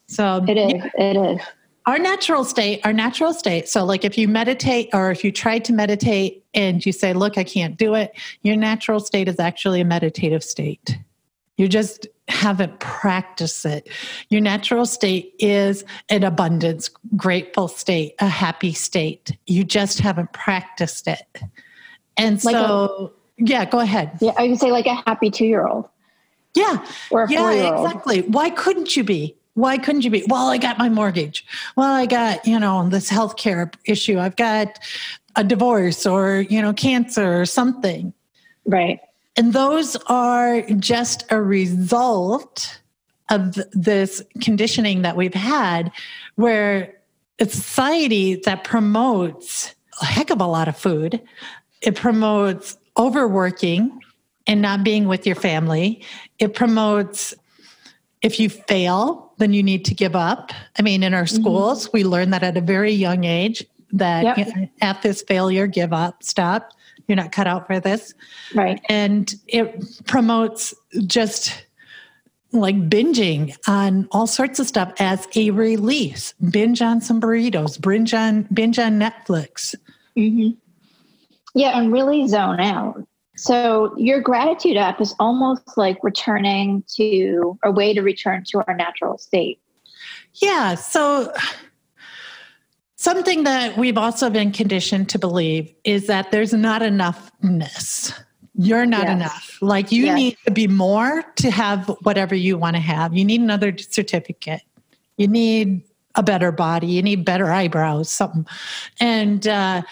So 0.07 0.45
it 0.47 0.59
is. 0.59 0.73
Yeah. 0.75 0.89
It 0.99 1.17
is 1.17 1.47
our 1.87 1.99
natural 1.99 2.45
state 2.45 2.81
our 2.85 2.93
natural 2.93 3.35
state 3.35 3.69
so 3.69 3.85
like 3.85 4.05
if 4.05 4.17
you 4.17 4.29
meditate 4.29 4.89
or 4.93 5.11
if 5.11 5.25
you 5.25 5.33
try 5.33 5.59
to 5.59 5.73
meditate 5.73 6.45
and 6.55 6.87
you 6.87 6.93
say 6.93 7.13
look 7.13 7.37
i 7.37 7.43
can't 7.43 7.77
do 7.77 7.95
it 7.95 8.13
your 8.43 8.57
natural 8.57 9.01
state 9.01 9.29
is 9.29 9.41
actually 9.41 9.81
a 9.81 9.85
meditative 9.85 10.45
state 10.45 10.97
You're 11.57 11.69
just 11.69 12.07
haven't 12.33 12.79
practiced 12.81 13.65
it 13.65 13.89
your 14.29 14.41
natural 14.41 14.87
state 14.87 15.35
is 15.39 15.85
an 16.09 16.25
abundance 16.25 16.91
grateful 17.17 17.69
state 17.69 18.15
a 18.19 18.29
happy 18.29 18.73
state 18.73 19.37
you 19.47 19.65
just 19.65 20.01
haven't 20.01 20.33
practiced 20.33 21.07
it 21.07 21.43
and 22.17 22.45
like 22.45 22.55
so 22.55 23.13
a, 23.39 23.45
yeah 23.45 23.65
go 23.65 23.79
ahead 23.79 24.11
yeah 24.21 24.33
i 24.39 24.49
would 24.49 24.59
say 24.59 24.73
like 24.73 24.87
a 24.87 24.95
happy 25.07 25.31
two-year-old 25.31 25.89
yeah 26.55 26.85
or 27.11 27.25
a 27.25 27.31
yeah, 27.31 27.39
four-year-old 27.41 27.87
exactly 27.87 28.23
why 28.23 28.51
couldn't 28.51 28.97
you 28.97 29.05
be 29.05 29.37
why 29.55 29.77
couldn't 29.77 30.03
you 30.03 30.11
be? 30.11 30.25
Well, 30.29 30.49
I 30.49 30.57
got 30.57 30.79
my 30.79 30.89
mortgage. 30.89 31.45
Well, 31.77 31.93
I 31.93 32.07
got, 32.07 32.47
you 32.47 32.59
know, 32.59 32.89
this 32.89 33.11
healthcare 33.11 33.73
issue. 33.85 34.19
I've 34.19 34.37
got 34.37 34.79
a 35.37 35.45
divorce 35.45 36.07
or, 36.07 36.47
you 36.49 36.63
know, 36.63 36.73
cancer 36.73 37.41
or 37.41 37.47
something. 37.47 38.15
Right. 38.65 39.01
And 39.37 39.53
those 39.53 39.97
are 40.07 40.63
just 40.73 41.25
a 41.31 41.41
result 41.41 42.81
of 43.31 43.59
this 43.73 44.23
conditioning 44.41 45.03
that 45.03 45.17
we've 45.17 45.33
had 45.33 45.91
where 46.35 46.95
it's 47.39 47.55
society 47.55 48.37
that 48.45 48.63
promotes 48.63 49.75
a 50.01 50.05
heck 50.05 50.31
of 50.31 50.41
a 50.41 50.47
lot 50.47 50.69
of 50.69 50.77
food. 50.77 51.21
It 51.81 51.97
promotes 51.97 52.77
overworking 52.99 54.01
and 54.47 54.61
not 54.61 54.85
being 54.85 55.09
with 55.09 55.27
your 55.27 55.37
family. 55.37 56.05
It 56.39 56.55
promotes 56.55 57.35
if 58.23 58.39
you 58.39 58.49
fail, 58.49 59.33
then 59.39 59.53
you 59.53 59.63
need 59.63 59.85
to 59.87 59.95
give 59.95 60.15
up. 60.15 60.53
I 60.79 60.83
mean, 60.83 61.03
in 61.03 61.15
our 61.15 61.25
mm-hmm. 61.25 61.43
schools, 61.43 61.87
mm-hmm. 61.87 61.97
we 61.97 62.05
learn 62.05 62.31
that 62.31 62.43
at 62.43 62.57
a 62.57 62.61
very 62.61 62.93
young 62.93 63.25
age 63.25 63.65
that 63.93 64.25
yep. 64.25 64.39
you 64.39 64.45
know, 64.45 64.69
at 64.81 65.03
this 65.03 65.23
failure, 65.23 65.67
give 65.67 65.93
up, 65.93 66.23
stop. 66.23 66.73
You're 67.09 67.17
not 67.17 67.33
cut 67.33 67.47
out 67.47 67.67
for 67.67 67.81
this. 67.81 68.15
Right. 68.55 68.81
And 68.89 69.35
it 69.49 70.05
promotes 70.07 70.75
just 71.07 71.67
like 72.53 72.77
binging 72.89 73.57
on 73.67 74.07
all 74.13 74.27
sorts 74.27 74.61
of 74.61 74.67
stuff 74.67 74.93
as 74.99 75.27
a 75.35 75.51
release. 75.51 76.35
Binge 76.51 76.83
on 76.83 77.01
some 77.01 77.21
burritos, 77.21 77.81
binge 77.81 78.15
on 78.15 78.43
binge 78.53 78.79
on 78.79 78.99
Netflix. 78.99 79.75
Mm-hmm. 80.17 80.51
Yeah, 81.55 81.79
and 81.79 81.93
really 81.93 82.29
zone 82.29 82.61
out. 82.61 83.07
So 83.37 83.95
your 83.97 84.21
gratitude 84.21 84.77
app 84.77 85.01
is 85.01 85.15
almost 85.19 85.77
like 85.77 85.99
returning 86.03 86.85
to 86.97 87.59
a 87.65 87.71
way 87.71 87.95
to 87.95 88.03
return 88.03 88.45
to 88.49 88.63
our 88.67 88.75
natural 88.75 89.19
state. 89.19 89.59
Yeah. 90.35 90.75
So 90.75 91.33
something 93.03 93.43
that 93.43 93.77
we've 93.77 93.99
also 93.99 94.31
been 94.31 94.53
conditioned 94.53 95.09
to 95.09 95.19
believe 95.19 95.75
is 95.83 96.07
that 96.07 96.31
there's 96.31 96.53
not 96.53 96.83
enoughness. 96.83 98.17
You're 98.55 98.87
not 98.87 99.05
yes. 99.05 99.13
enough. 99.13 99.59
Like 99.61 99.91
you 99.91 100.05
yes. 100.05 100.17
need 100.17 100.37
to 100.45 100.53
be 100.53 100.69
more 100.69 101.25
to 101.37 101.51
have 101.51 101.89
whatever 102.03 102.37
you 102.37 102.57
want 102.57 102.77
to 102.77 102.81
have. 102.81 103.13
You 103.13 103.25
need 103.25 103.41
another 103.41 103.77
certificate. 103.77 104.63
You 105.17 105.27
need 105.27 105.83
a 106.15 106.23
better 106.23 106.53
body. 106.53 106.87
You 106.87 107.03
need 107.03 107.25
better 107.25 107.51
eyebrows, 107.51 108.09
something. 108.09 108.47
And 109.01 109.49
uh, 109.49 109.83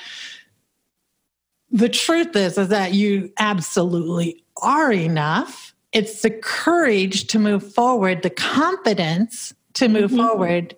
the 1.73 1.89
truth 1.89 2.37
is, 2.37 2.59
is 2.59 2.69
that 2.69 2.95
you 2.95 3.33
absolutely 3.41 4.45
are 4.63 4.93
enough. 4.93 5.75
It's 5.93 6.23
the 6.23 6.31
courage 6.31 7.27
to 7.29 7.41
move 7.41 7.75
forward, 7.75 8.23
the 8.23 8.31
confidence 8.31 9.53
to 9.75 9.89
move 9.89 10.13
mm-hmm. 10.13 10.21
forward 10.21 10.77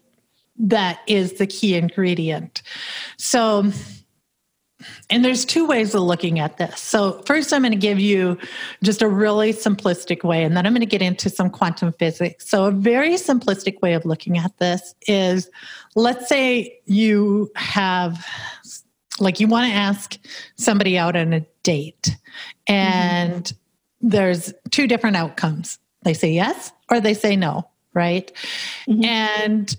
that 0.56 1.00
is 1.06 1.34
the 1.34 1.46
key 1.46 1.74
ingredient. 1.74 2.62
So, 3.16 3.70
and 5.10 5.24
there's 5.24 5.44
two 5.44 5.66
ways 5.66 5.94
of 5.94 6.02
looking 6.02 6.40
at 6.40 6.56
this. 6.56 6.80
So, 6.80 7.22
first, 7.26 7.52
I'm 7.52 7.62
going 7.62 7.72
to 7.72 7.78
give 7.78 8.00
you 8.00 8.38
just 8.82 9.02
a 9.02 9.08
really 9.08 9.52
simplistic 9.52 10.24
way, 10.24 10.42
and 10.42 10.56
then 10.56 10.66
I'm 10.66 10.72
going 10.72 10.80
to 10.80 10.86
get 10.86 11.02
into 11.02 11.30
some 11.30 11.50
quantum 11.50 11.92
physics. 11.92 12.48
So, 12.48 12.64
a 12.66 12.70
very 12.70 13.14
simplistic 13.14 13.80
way 13.80 13.94
of 13.94 14.04
looking 14.04 14.38
at 14.38 14.56
this 14.58 14.94
is 15.06 15.50
let's 15.94 16.28
say 16.28 16.80
you 16.86 17.50
have, 17.54 18.26
like, 19.20 19.40
you 19.40 19.46
want 19.46 19.70
to 19.70 19.76
ask 19.76 20.18
somebody 20.56 20.98
out 20.98 21.16
on 21.16 21.32
a 21.32 21.46
date, 21.62 22.16
and 22.66 23.44
mm-hmm. 23.44 24.08
there's 24.08 24.52
two 24.70 24.86
different 24.86 25.16
outcomes. 25.16 25.78
They 26.04 26.14
say 26.14 26.32
yes 26.32 26.72
or 26.90 27.00
they 27.00 27.14
say 27.14 27.36
no, 27.36 27.68
right? 27.94 28.32
Mm-hmm. 28.88 29.04
And 29.04 29.76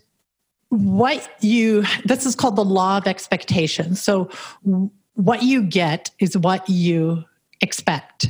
what 0.74 1.30
you 1.42 1.84
this 2.06 2.26
is 2.26 2.36
called 2.36 2.56
the 2.56 2.66
law 2.66 2.98
of 2.98 3.06
expectation 3.06 3.96
so 3.96 4.30
what 5.16 5.44
you 5.44 5.64
get 5.64 6.12
is 6.20 6.38
what 6.38 6.68
you 6.70 7.24
expect. 7.62 8.28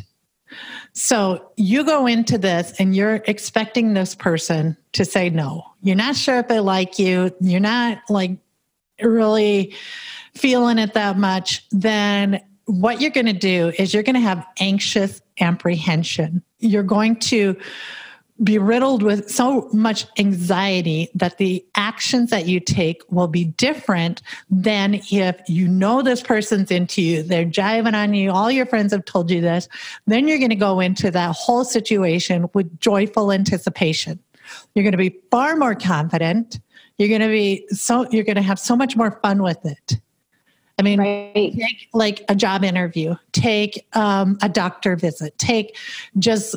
So 0.93 1.51
you 1.58 1.84
go 1.84 2.06
into 2.06 2.38
this 2.38 2.73
and 2.79 2.95
you're 2.95 3.21
expecting 3.25 3.93
this 3.93 4.13
person 4.13 4.77
to 4.93 5.06
say 5.06 5.29
no. 5.29 5.63
You're 5.82 5.95
not 5.95 6.15
sure 6.15 6.39
if 6.39 6.47
they 6.47 6.60
like 6.60 6.99
you. 6.99 7.36
You're 7.39 7.60
not 7.60 7.99
like 8.10 8.38
really 9.01 9.73
feeling 10.36 10.77
it 10.77 10.93
that 10.93 11.17
much. 11.17 11.67
Then 11.71 12.41
what 12.65 13.01
you're 13.01 13.12
going 13.12 13.25
to 13.25 13.34
do 13.34 13.73
is 13.77 13.93
you're 13.93 14.03
going 14.03 14.15
to 14.15 14.21
have 14.21 14.45
anxious 14.60 15.21
apprehension. 15.39 16.43
You're 16.60 16.84
going 16.84 17.15
to 17.21 17.58
be 18.43 18.58
riddled 18.58 19.03
with 19.03 19.29
so 19.29 19.69
much 19.71 20.06
anxiety 20.17 21.10
that 21.15 21.38
the 21.38 21.65
actions 21.75 22.29
that 22.29 22.47
you 22.47 22.60
take 22.60 23.01
will 23.10 23.27
be 23.27 23.45
different 23.45 24.21
than 24.49 24.95
if 25.12 25.39
you 25.47 25.67
know 25.67 26.01
this 26.01 26.21
person's 26.21 26.71
into 26.71 27.01
you, 27.01 27.23
they're 27.23 27.45
jiving 27.45 27.93
on 27.93 28.13
you, 28.13 28.32
all 28.32 28.51
your 28.51 28.65
friends 28.65 28.91
have 28.91 29.06
told 29.06 29.32
you 29.32 29.41
this, 29.41 29.69
then 30.08 30.27
you're 30.27 30.39
going 30.39 30.49
to 30.49 30.56
go 30.56 30.79
into 30.79 31.12
that 31.12 31.36
whole 31.36 31.63
situation 31.63 32.49
with 32.53 32.79
joyful 32.79 33.32
anticipation. 33.32 34.19
You're 34.73 34.84
going 34.84 34.91
to 34.91 34.97
be 34.97 35.15
far 35.32 35.56
more 35.56 35.75
confident. 35.75 36.60
You're 36.97 37.10
going 37.10 37.21
to 37.21 37.27
be 37.27 37.65
so, 37.69 38.08
you're 38.12 38.23
going 38.23 38.36
to 38.36 38.41
have 38.41 38.60
so 38.60 38.75
much 38.75 38.95
more 38.95 39.19
fun 39.23 39.41
with 39.41 39.65
it. 39.65 39.99
I 40.79 40.82
mean, 40.82 40.99
right. 40.99 41.34
take 41.34 41.89
like 41.93 42.23
a 42.29 42.36
job 42.36 42.63
interview, 42.63 43.15
take 43.32 43.86
um, 43.93 44.38
a 44.41 44.49
doctor 44.49 44.95
visit, 44.95 45.38
take 45.38 45.77
just 46.17 46.56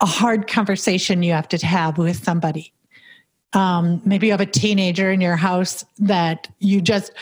a 0.00 0.06
hard 0.06 0.46
conversation 0.46 1.22
you 1.22 1.32
have 1.32 1.48
to 1.48 1.66
have 1.66 1.98
with 1.98 2.22
somebody. 2.22 2.72
Um, 3.52 4.02
maybe 4.04 4.26
you 4.26 4.32
have 4.32 4.40
a 4.40 4.46
teenager 4.46 5.10
in 5.12 5.20
your 5.20 5.36
house 5.36 5.84
that 5.98 6.48
you 6.58 6.80
just 6.80 7.12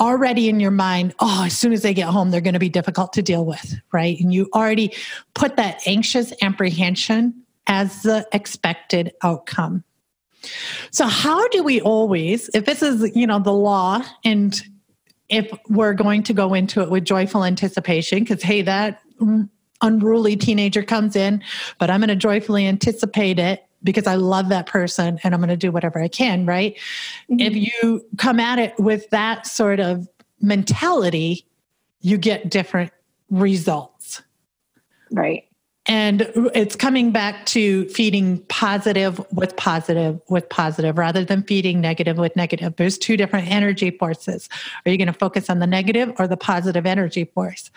already 0.00 0.48
in 0.48 0.60
your 0.60 0.70
mind, 0.70 1.14
oh, 1.20 1.44
as 1.46 1.56
soon 1.56 1.72
as 1.72 1.82
they 1.82 1.94
get 1.94 2.08
home, 2.08 2.30
they're 2.30 2.40
going 2.40 2.54
to 2.54 2.60
be 2.60 2.68
difficult 2.68 3.12
to 3.14 3.22
deal 3.22 3.44
with, 3.44 3.74
right? 3.92 4.18
And 4.20 4.32
you 4.32 4.48
already 4.54 4.94
put 5.34 5.56
that 5.56 5.80
anxious 5.86 6.32
apprehension 6.42 7.34
as 7.66 8.02
the 8.02 8.26
expected 8.32 9.12
outcome. 9.22 9.84
So, 10.90 11.06
how 11.06 11.46
do 11.48 11.62
we 11.62 11.80
always, 11.80 12.48
if 12.54 12.64
this 12.64 12.82
is, 12.82 13.10
you 13.14 13.26
know, 13.26 13.40
the 13.40 13.52
law, 13.52 14.02
and 14.24 14.60
if 15.28 15.50
we're 15.68 15.94
going 15.94 16.22
to 16.24 16.32
go 16.32 16.54
into 16.54 16.80
it 16.80 16.90
with 16.90 17.04
joyful 17.04 17.44
anticipation, 17.44 18.20
because 18.20 18.42
hey, 18.42 18.62
that 18.62 19.02
unruly 19.80 20.36
teenager 20.36 20.82
comes 20.82 21.16
in, 21.16 21.42
but 21.78 21.90
I'm 21.90 22.00
going 22.00 22.08
to 22.08 22.16
joyfully 22.16 22.66
anticipate 22.66 23.38
it 23.38 23.64
because 23.82 24.06
I 24.06 24.16
love 24.16 24.48
that 24.48 24.66
person 24.66 25.18
and 25.22 25.34
I'm 25.34 25.40
going 25.40 25.50
to 25.50 25.56
do 25.56 25.70
whatever 25.70 26.00
I 26.00 26.08
can, 26.08 26.46
right? 26.46 26.76
Mm-hmm. 27.30 27.40
If 27.40 27.56
you 27.56 28.04
come 28.16 28.40
at 28.40 28.58
it 28.58 28.78
with 28.78 29.08
that 29.10 29.46
sort 29.46 29.80
of 29.80 30.08
mentality, 30.40 31.46
you 32.00 32.18
get 32.18 32.50
different 32.50 32.92
results. 33.30 34.22
Right. 35.10 35.47
And 35.88 36.30
it's 36.54 36.76
coming 36.76 37.12
back 37.12 37.46
to 37.46 37.88
feeding 37.88 38.38
positive 38.48 39.20
with 39.32 39.56
positive 39.56 40.20
with 40.28 40.48
positive 40.50 40.98
rather 40.98 41.24
than 41.24 41.42
feeding 41.42 41.80
negative 41.80 42.18
with 42.18 42.36
negative. 42.36 42.76
There's 42.76 42.98
two 42.98 43.16
different 43.16 43.50
energy 43.50 43.90
forces. 43.90 44.48
Are 44.84 44.90
you 44.90 44.98
going 44.98 45.06
to 45.06 45.14
focus 45.14 45.48
on 45.48 45.60
the 45.60 45.66
negative 45.66 46.12
or 46.18 46.26
the 46.26 46.36
positive 46.36 46.84
energy 46.84 47.24
force? 47.24 47.70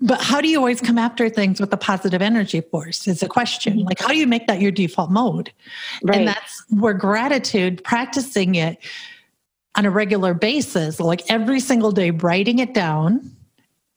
But 0.00 0.20
how 0.20 0.40
do 0.40 0.48
you 0.48 0.58
always 0.58 0.80
come 0.80 0.98
after 0.98 1.28
things 1.28 1.60
with 1.60 1.70
the 1.70 1.76
positive 1.76 2.20
energy 2.20 2.60
force 2.60 3.06
is 3.06 3.22
a 3.22 3.28
question. 3.28 3.74
Mm-hmm. 3.78 3.88
Like, 3.88 4.00
how 4.00 4.08
do 4.08 4.16
you 4.16 4.26
make 4.26 4.46
that 4.46 4.60
your 4.60 4.72
default 4.72 5.10
mode? 5.10 5.52
Right. 6.02 6.18
And 6.18 6.28
that's 6.28 6.64
where 6.70 6.94
gratitude, 6.94 7.82
practicing 7.84 8.54
it 8.56 8.78
on 9.76 9.86
a 9.86 9.90
regular 9.90 10.34
basis, 10.34 11.00
like 11.00 11.22
every 11.30 11.60
single 11.60 11.92
day, 11.92 12.10
writing 12.10 12.58
it 12.58 12.74
down 12.74 13.30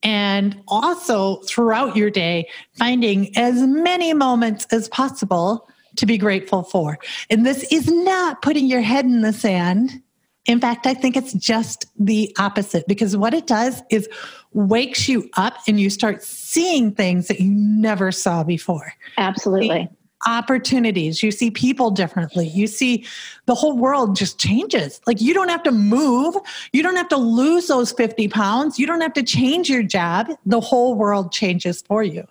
and 0.05 0.61
also 0.67 1.37
throughout 1.37 1.97
your 1.97 2.11
day, 2.11 2.47
finding 2.77 3.35
as 3.35 3.59
many 3.61 4.13
moments 4.13 4.67
as 4.71 4.87
possible 4.89 5.67
to 5.95 6.05
be 6.05 6.17
grateful 6.17 6.61
for. 6.61 6.99
And 7.31 7.43
this 7.45 7.63
is 7.71 7.87
not 7.87 8.43
putting 8.43 8.67
your 8.67 8.81
head 8.81 9.05
in 9.05 9.21
the 9.21 9.33
sand. 9.33 10.01
In 10.45 10.61
fact, 10.61 10.85
I 10.85 10.93
think 10.93 11.17
it's 11.17 11.33
just 11.33 11.87
the 11.99 12.33
opposite 12.37 12.87
because 12.87 13.17
what 13.17 13.33
it 13.33 13.47
does 13.47 13.81
is 13.89 14.07
wakes 14.53 15.09
you 15.09 15.27
up 15.37 15.55
and 15.67 15.79
you 15.79 15.89
start 15.89 16.21
seeing 16.21 16.93
things 16.93 17.27
that 17.27 17.39
you 17.39 17.49
never 17.49 18.11
saw 18.11 18.43
before. 18.43 18.93
Absolutely 19.17 19.89
opportunities. 20.25 21.21
You 21.21 21.31
see 21.31 21.51
people 21.51 21.91
differently. 21.91 22.47
You 22.47 22.67
see 22.67 23.05
the 23.45 23.55
whole 23.55 23.77
world 23.77 24.15
just 24.15 24.39
changes. 24.39 25.01
Like 25.05 25.21
you 25.21 25.33
don't 25.33 25.49
have 25.49 25.63
to 25.63 25.71
move. 25.71 26.35
You 26.73 26.83
don't 26.83 26.95
have 26.95 27.09
to 27.09 27.17
lose 27.17 27.67
those 27.67 27.91
50 27.91 28.27
pounds. 28.29 28.79
You 28.79 28.87
don't 28.87 29.01
have 29.01 29.13
to 29.13 29.23
change 29.23 29.69
your 29.69 29.83
job. 29.83 30.29
The 30.45 30.59
whole 30.59 30.95
world 30.95 31.31
changes 31.31 31.81
for 31.81 32.03
you. 32.03 32.25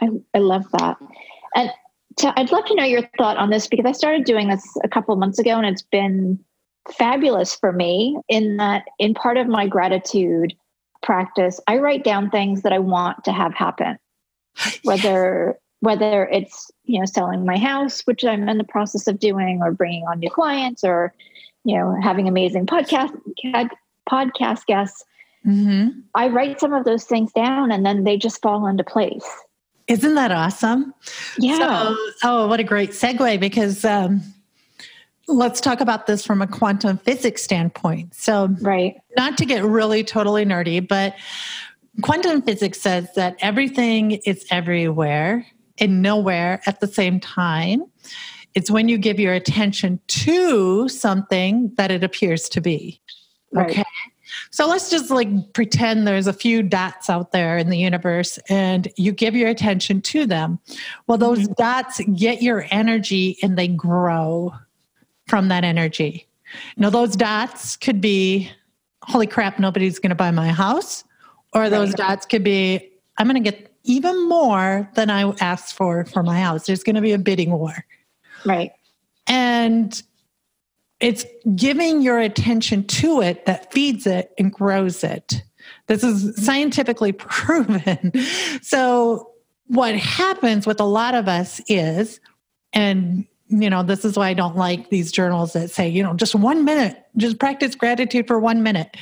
I, 0.00 0.08
I 0.34 0.38
love 0.38 0.64
that. 0.72 0.96
And 1.54 1.70
to, 2.16 2.32
I'd 2.38 2.52
love 2.52 2.64
to 2.66 2.74
know 2.74 2.84
your 2.84 3.08
thought 3.18 3.36
on 3.36 3.50
this 3.50 3.66
because 3.66 3.86
I 3.86 3.92
started 3.92 4.24
doing 4.24 4.48
this 4.48 4.66
a 4.82 4.88
couple 4.88 5.14
months 5.16 5.38
ago 5.38 5.50
and 5.50 5.66
it's 5.66 5.82
been 5.82 6.38
fabulous 6.92 7.54
for 7.54 7.72
me 7.72 8.18
in 8.28 8.56
that 8.56 8.84
in 8.98 9.14
part 9.14 9.36
of 9.36 9.46
my 9.46 9.66
gratitude 9.66 10.54
practice, 11.02 11.60
I 11.66 11.78
write 11.78 12.04
down 12.04 12.30
things 12.30 12.62
that 12.62 12.72
I 12.72 12.78
want 12.78 13.24
to 13.24 13.32
have 13.32 13.54
happen. 13.54 13.98
Whether 14.82 15.58
whether 15.80 16.26
it's 16.26 16.70
you 16.84 16.98
know 16.98 17.06
selling 17.06 17.44
my 17.44 17.58
house 17.58 18.02
which 18.02 18.24
i'm 18.24 18.48
in 18.48 18.58
the 18.58 18.64
process 18.64 19.06
of 19.06 19.18
doing 19.18 19.60
or 19.62 19.72
bringing 19.72 20.04
on 20.04 20.18
new 20.18 20.30
clients 20.30 20.84
or 20.84 21.12
you 21.64 21.76
know 21.76 21.96
having 22.02 22.28
amazing 22.28 22.66
podcast 22.66 23.10
podcast 24.08 24.64
guests 24.66 25.04
mm-hmm. 25.46 25.88
i 26.14 26.28
write 26.28 26.60
some 26.60 26.72
of 26.72 26.84
those 26.84 27.04
things 27.04 27.32
down 27.32 27.70
and 27.72 27.84
then 27.84 28.04
they 28.04 28.16
just 28.16 28.40
fall 28.42 28.66
into 28.66 28.84
place. 28.84 29.26
Isn't 29.88 30.14
that 30.14 30.30
awesome? 30.30 30.94
Yeah. 31.38 31.58
So, 31.58 31.96
oh 32.22 32.46
what 32.46 32.60
a 32.60 32.64
great 32.64 32.90
segue 32.90 33.40
because 33.40 33.84
um, 33.84 34.22
let's 35.26 35.60
talk 35.60 35.80
about 35.80 36.06
this 36.06 36.24
from 36.24 36.42
a 36.42 36.46
quantum 36.46 36.98
physics 36.98 37.42
standpoint. 37.42 38.14
So 38.14 38.54
right. 38.60 38.96
not 39.16 39.36
to 39.38 39.46
get 39.46 39.64
really 39.64 40.04
totally 40.04 40.44
nerdy 40.44 40.86
but 40.86 41.16
quantum 42.02 42.42
physics 42.42 42.80
says 42.80 43.12
that 43.14 43.36
everything 43.40 44.12
is 44.24 44.46
everywhere 44.50 45.44
and 45.80 46.02
nowhere 46.02 46.60
at 46.66 46.80
the 46.80 46.86
same 46.86 47.18
time. 47.20 47.84
It's 48.54 48.70
when 48.70 48.88
you 48.88 48.98
give 48.98 49.20
your 49.20 49.32
attention 49.32 50.00
to 50.08 50.88
something 50.88 51.72
that 51.76 51.90
it 51.90 52.04
appears 52.04 52.48
to 52.50 52.60
be. 52.60 53.00
Right. 53.52 53.70
Okay. 53.70 53.84
So 54.50 54.66
let's 54.66 54.90
just 54.90 55.10
like 55.10 55.52
pretend 55.52 56.06
there's 56.06 56.26
a 56.26 56.32
few 56.32 56.62
dots 56.62 57.10
out 57.10 57.32
there 57.32 57.58
in 57.58 57.70
the 57.70 57.78
universe 57.78 58.38
and 58.48 58.88
you 58.96 59.12
give 59.12 59.34
your 59.34 59.48
attention 59.48 60.00
to 60.02 60.26
them. 60.26 60.58
Well, 61.06 61.18
those 61.18 61.40
mm-hmm. 61.40 61.52
dots 61.54 62.00
get 62.14 62.42
your 62.42 62.66
energy 62.70 63.38
and 63.42 63.56
they 63.56 63.68
grow 63.68 64.54
from 65.26 65.48
that 65.48 65.64
energy. 65.64 66.28
Now, 66.76 66.90
those 66.90 67.14
dots 67.14 67.76
could 67.76 68.00
be, 68.00 68.50
holy 69.02 69.26
crap, 69.26 69.58
nobody's 69.58 69.98
going 69.98 70.10
to 70.10 70.16
buy 70.16 70.32
my 70.32 70.48
house. 70.48 71.04
Or 71.52 71.68
those 71.68 71.90
right. 71.90 71.96
dots 71.96 72.26
could 72.26 72.44
be, 72.44 72.90
I'm 73.18 73.28
going 73.28 73.42
to 73.42 73.50
get 73.50 73.69
even 73.84 74.28
more 74.28 74.88
than 74.94 75.10
I 75.10 75.30
asked 75.40 75.74
for 75.74 76.04
for 76.04 76.22
my 76.22 76.40
house. 76.40 76.66
There's 76.66 76.82
going 76.82 76.96
to 76.96 77.02
be 77.02 77.12
a 77.12 77.18
bidding 77.18 77.52
war. 77.52 77.84
Right. 78.44 78.72
And 79.26 80.00
it's 81.00 81.24
giving 81.54 82.02
your 82.02 82.18
attention 82.18 82.86
to 82.86 83.22
it 83.22 83.46
that 83.46 83.72
feeds 83.72 84.06
it 84.06 84.32
and 84.38 84.52
grows 84.52 85.02
it. 85.02 85.42
This 85.86 86.04
is 86.04 86.36
scientifically 86.44 87.12
proven. 87.12 88.12
So, 88.62 89.30
what 89.66 89.94
happens 89.94 90.66
with 90.66 90.80
a 90.80 90.84
lot 90.84 91.14
of 91.14 91.28
us 91.28 91.60
is, 91.68 92.20
and 92.72 93.26
you 93.48 93.68
know, 93.68 93.82
this 93.82 94.04
is 94.04 94.16
why 94.16 94.28
I 94.28 94.34
don't 94.34 94.56
like 94.56 94.90
these 94.90 95.10
journals 95.10 95.52
that 95.54 95.70
say, 95.70 95.88
you 95.88 96.02
know, 96.02 96.14
just 96.14 96.34
one 96.34 96.64
minute, 96.64 97.04
just 97.16 97.38
practice 97.38 97.74
gratitude 97.74 98.26
for 98.26 98.38
one 98.38 98.62
minute. 98.62 98.96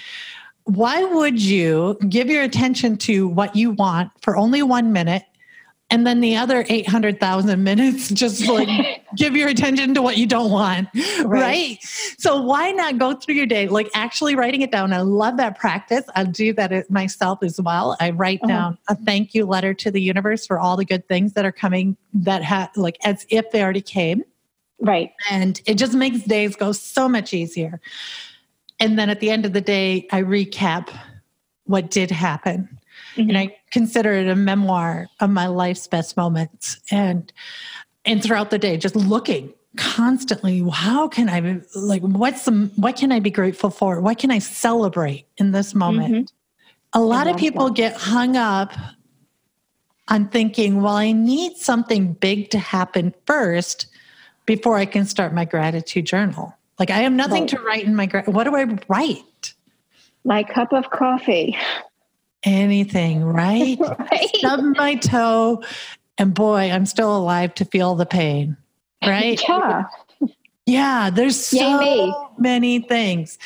Why 0.68 1.02
would 1.02 1.40
you 1.40 1.96
give 2.10 2.28
your 2.28 2.42
attention 2.42 2.98
to 2.98 3.26
what 3.26 3.56
you 3.56 3.70
want 3.70 4.10
for 4.20 4.36
only 4.36 4.62
one 4.62 4.92
minute 4.92 5.22
and 5.88 6.06
then 6.06 6.20
the 6.20 6.36
other 6.36 6.66
800,000 6.68 7.64
minutes 7.64 8.08
just 8.12 8.46
like 8.46 8.68
give 9.16 9.34
your 9.34 9.48
attention 9.48 9.94
to 9.94 10.02
what 10.02 10.18
you 10.18 10.26
don't 10.26 10.50
want? 10.50 10.90
Right. 11.20 11.24
right. 11.24 11.78
so 12.18 12.42
why 12.42 12.72
not 12.72 12.98
go 12.98 13.14
through 13.14 13.36
your 13.36 13.46
day 13.46 13.66
like 13.66 13.88
actually 13.94 14.36
writing 14.36 14.60
it 14.60 14.70
down? 14.70 14.92
I 14.92 15.00
love 15.00 15.38
that 15.38 15.58
practice. 15.58 16.04
I 16.14 16.24
do 16.24 16.52
that 16.52 16.90
myself 16.90 17.42
as 17.42 17.58
well. 17.58 17.96
I 17.98 18.10
write 18.10 18.40
uh-huh. 18.42 18.52
down 18.52 18.78
a 18.88 18.94
thank 18.94 19.32
you 19.32 19.46
letter 19.46 19.72
to 19.72 19.90
the 19.90 20.02
universe 20.02 20.46
for 20.46 20.58
all 20.58 20.76
the 20.76 20.84
good 20.84 21.08
things 21.08 21.32
that 21.32 21.46
are 21.46 21.52
coming 21.52 21.96
that 22.12 22.42
have 22.42 22.76
like 22.76 22.98
as 23.04 23.24
if 23.30 23.50
they 23.52 23.62
already 23.62 23.80
came. 23.80 24.22
Right. 24.80 25.12
And 25.30 25.62
it 25.64 25.74
just 25.76 25.94
makes 25.94 26.24
days 26.24 26.56
go 26.56 26.72
so 26.72 27.08
much 27.08 27.32
easier 27.32 27.80
and 28.80 28.98
then 28.98 29.10
at 29.10 29.20
the 29.20 29.30
end 29.30 29.44
of 29.46 29.52
the 29.52 29.60
day 29.60 30.06
i 30.12 30.22
recap 30.22 30.88
what 31.64 31.90
did 31.90 32.10
happen 32.10 32.78
Mm-hmm. 33.18 33.30
And 33.30 33.38
I 33.38 33.56
consider 33.70 34.12
it 34.12 34.28
a 34.28 34.36
memoir 34.36 35.08
of 35.20 35.30
my 35.30 35.46
life's 35.46 35.86
best 35.86 36.16
moments. 36.16 36.80
And 36.90 37.32
and 38.04 38.22
throughout 38.22 38.50
the 38.50 38.58
day, 38.58 38.76
just 38.76 38.96
looking 38.96 39.52
constantly, 39.76 40.64
how 40.70 41.08
can 41.08 41.28
I 41.28 41.60
like 41.74 42.02
what's 42.02 42.44
the 42.44 42.70
what 42.76 42.96
can 42.96 43.12
I 43.12 43.20
be 43.20 43.30
grateful 43.30 43.70
for? 43.70 44.00
What 44.00 44.18
can 44.18 44.30
I 44.30 44.38
celebrate 44.38 45.26
in 45.36 45.52
this 45.52 45.74
moment? 45.74 46.14
Mm-hmm. 46.14 46.34
A 46.94 47.02
lot 47.02 47.26
of 47.26 47.36
people 47.36 47.66
that. 47.66 47.76
get 47.76 47.96
hung 47.96 48.36
up 48.36 48.72
on 50.08 50.28
thinking, 50.28 50.80
well, 50.80 50.96
I 50.96 51.12
need 51.12 51.56
something 51.58 52.14
big 52.14 52.50
to 52.50 52.58
happen 52.58 53.14
first 53.26 53.88
before 54.46 54.78
I 54.78 54.86
can 54.86 55.04
start 55.04 55.34
my 55.34 55.44
gratitude 55.44 56.06
journal. 56.06 56.56
Like 56.78 56.90
I 56.90 56.98
have 56.98 57.12
nothing 57.12 57.46
to 57.48 57.60
write 57.60 57.84
in 57.84 57.94
my 57.94 58.06
what 58.26 58.44
do 58.44 58.54
I 58.54 58.64
write? 58.88 59.54
My 60.24 60.42
cup 60.42 60.72
of 60.72 60.90
coffee 60.90 61.56
anything, 62.42 63.24
right? 63.24 63.78
right. 64.10 64.28
Stub 64.36 64.60
my 64.76 64.94
toe, 64.96 65.62
and 66.16 66.34
boy, 66.34 66.70
I'm 66.70 66.86
still 66.86 67.16
alive 67.16 67.54
to 67.54 67.64
feel 67.64 67.94
the 67.94 68.06
pain, 68.06 68.56
right? 69.04 69.40
yeah. 69.48 69.84
Yeah, 70.66 71.08
there's 71.08 71.42
so 71.42 72.30
many 72.36 72.80
things. 72.80 73.38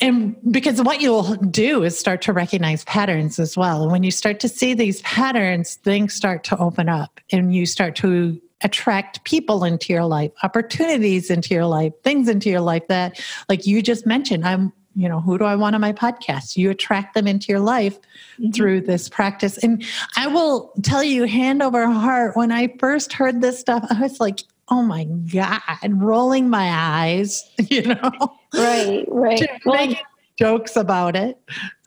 And 0.00 0.36
because 0.50 0.82
what 0.82 1.00
you'll 1.00 1.34
do 1.36 1.82
is 1.82 1.98
start 1.98 2.20
to 2.22 2.34
recognize 2.34 2.84
patterns 2.84 3.38
as 3.38 3.56
well. 3.56 3.88
When 3.88 4.02
you 4.02 4.10
start 4.10 4.38
to 4.40 4.48
see 4.48 4.74
these 4.74 5.00
patterns, 5.00 5.76
things 5.76 6.12
start 6.12 6.44
to 6.44 6.58
open 6.58 6.90
up 6.90 7.20
and 7.32 7.54
you 7.54 7.64
start 7.64 7.96
to 7.96 8.38
attract 8.62 9.24
people 9.24 9.64
into 9.64 9.92
your 9.92 10.04
life, 10.04 10.32
opportunities 10.42 11.30
into 11.30 11.54
your 11.54 11.66
life, 11.66 11.92
things 12.02 12.28
into 12.28 12.50
your 12.50 12.60
life 12.60 12.86
that, 12.88 13.20
like 13.48 13.66
you 13.66 13.82
just 13.82 14.06
mentioned, 14.06 14.44
I'm 14.44 14.72
you 14.96 15.08
know 15.08 15.20
who 15.20 15.38
do 15.38 15.44
i 15.44 15.54
want 15.54 15.74
on 15.74 15.80
my 15.80 15.92
podcast? 15.92 16.56
You 16.56 16.70
attract 16.70 17.14
them 17.14 17.26
into 17.26 17.46
your 17.48 17.60
life 17.60 17.98
mm-hmm. 18.38 18.50
through 18.50 18.82
this 18.82 19.08
practice. 19.08 19.56
And 19.58 19.84
i 20.16 20.26
will 20.26 20.72
tell 20.82 21.02
you 21.02 21.24
hand 21.24 21.62
over 21.62 21.86
heart 21.86 22.36
when 22.36 22.50
i 22.50 22.74
first 22.78 23.12
heard 23.12 23.40
this 23.40 23.58
stuff 23.58 23.86
i 23.90 24.00
was 24.00 24.18
like 24.20 24.40
oh 24.68 24.82
my 24.82 25.04
god 25.04 25.60
rolling 25.84 26.50
my 26.50 26.70
eyes 26.70 27.48
you 27.70 27.82
know? 27.82 28.36
Right 28.54 29.04
right. 29.08 29.48
Making 29.64 29.96
jokes 30.38 30.74
about 30.74 31.16
it. 31.16 31.38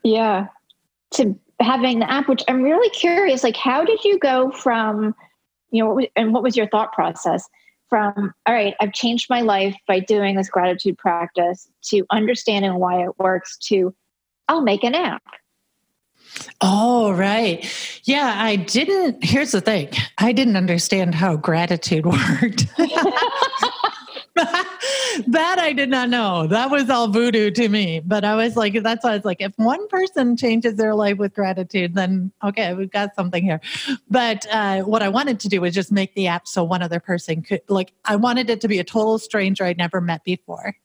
Yeah. 0.02 0.46
To 1.12 1.38
having 1.60 2.00
the 2.00 2.10
app 2.10 2.28
which 2.28 2.42
i'm 2.48 2.62
really 2.62 2.90
curious 2.90 3.44
like 3.44 3.56
how 3.56 3.84
did 3.84 4.02
you 4.02 4.18
go 4.18 4.50
from 4.50 5.14
you 5.74 5.82
know 5.82 6.00
and 6.16 6.32
what 6.32 6.42
was 6.42 6.56
your 6.56 6.68
thought 6.68 6.92
process 6.92 7.48
from, 7.88 8.34
all 8.46 8.54
right, 8.54 8.74
I've 8.80 8.92
changed 8.92 9.28
my 9.30 9.42
life 9.42 9.76
by 9.86 10.00
doing 10.00 10.36
this 10.36 10.48
gratitude 10.48 10.98
practice 10.98 11.68
to 11.90 12.04
understanding 12.10 12.74
why 12.76 13.04
it 13.04 13.18
works 13.18 13.56
to, 13.68 13.94
I'll 14.48 14.62
make 14.62 14.84
an 14.84 14.94
app. 14.94 15.22
Oh, 16.60 17.12
right. 17.12 17.64
Yeah, 18.04 18.34
I 18.36 18.56
didn't. 18.56 19.22
Here's 19.22 19.52
the 19.52 19.60
thing 19.60 19.90
I 20.18 20.32
didn't 20.32 20.56
understand 20.56 21.14
how 21.14 21.36
gratitude 21.36 22.06
worked. 22.06 22.66
that 24.36 25.56
I 25.60 25.72
did 25.72 25.90
not 25.90 26.08
know. 26.08 26.46
That 26.46 26.70
was 26.70 26.90
all 26.90 27.08
voodoo 27.08 27.50
to 27.52 27.68
me. 27.68 28.00
But 28.00 28.24
I 28.24 28.34
was 28.34 28.56
like, 28.56 28.82
that's 28.82 29.04
why 29.04 29.12
I 29.12 29.16
was 29.16 29.24
like, 29.24 29.40
if 29.40 29.52
one 29.56 29.86
person 29.88 30.36
changes 30.36 30.74
their 30.74 30.94
life 30.94 31.18
with 31.18 31.34
gratitude, 31.34 31.94
then 31.94 32.32
okay, 32.42 32.74
we've 32.74 32.90
got 32.90 33.14
something 33.14 33.42
here. 33.42 33.60
But 34.10 34.46
uh, 34.50 34.82
what 34.82 35.02
I 35.02 35.08
wanted 35.08 35.40
to 35.40 35.48
do 35.48 35.60
was 35.60 35.74
just 35.74 35.92
make 35.92 36.14
the 36.14 36.26
app 36.26 36.48
so 36.48 36.64
one 36.64 36.82
other 36.82 37.00
person 37.00 37.42
could, 37.42 37.62
like, 37.68 37.92
I 38.04 38.16
wanted 38.16 38.50
it 38.50 38.60
to 38.62 38.68
be 38.68 38.78
a 38.78 38.84
total 38.84 39.18
stranger 39.18 39.64
I'd 39.64 39.78
never 39.78 40.00
met 40.00 40.24
before. 40.24 40.76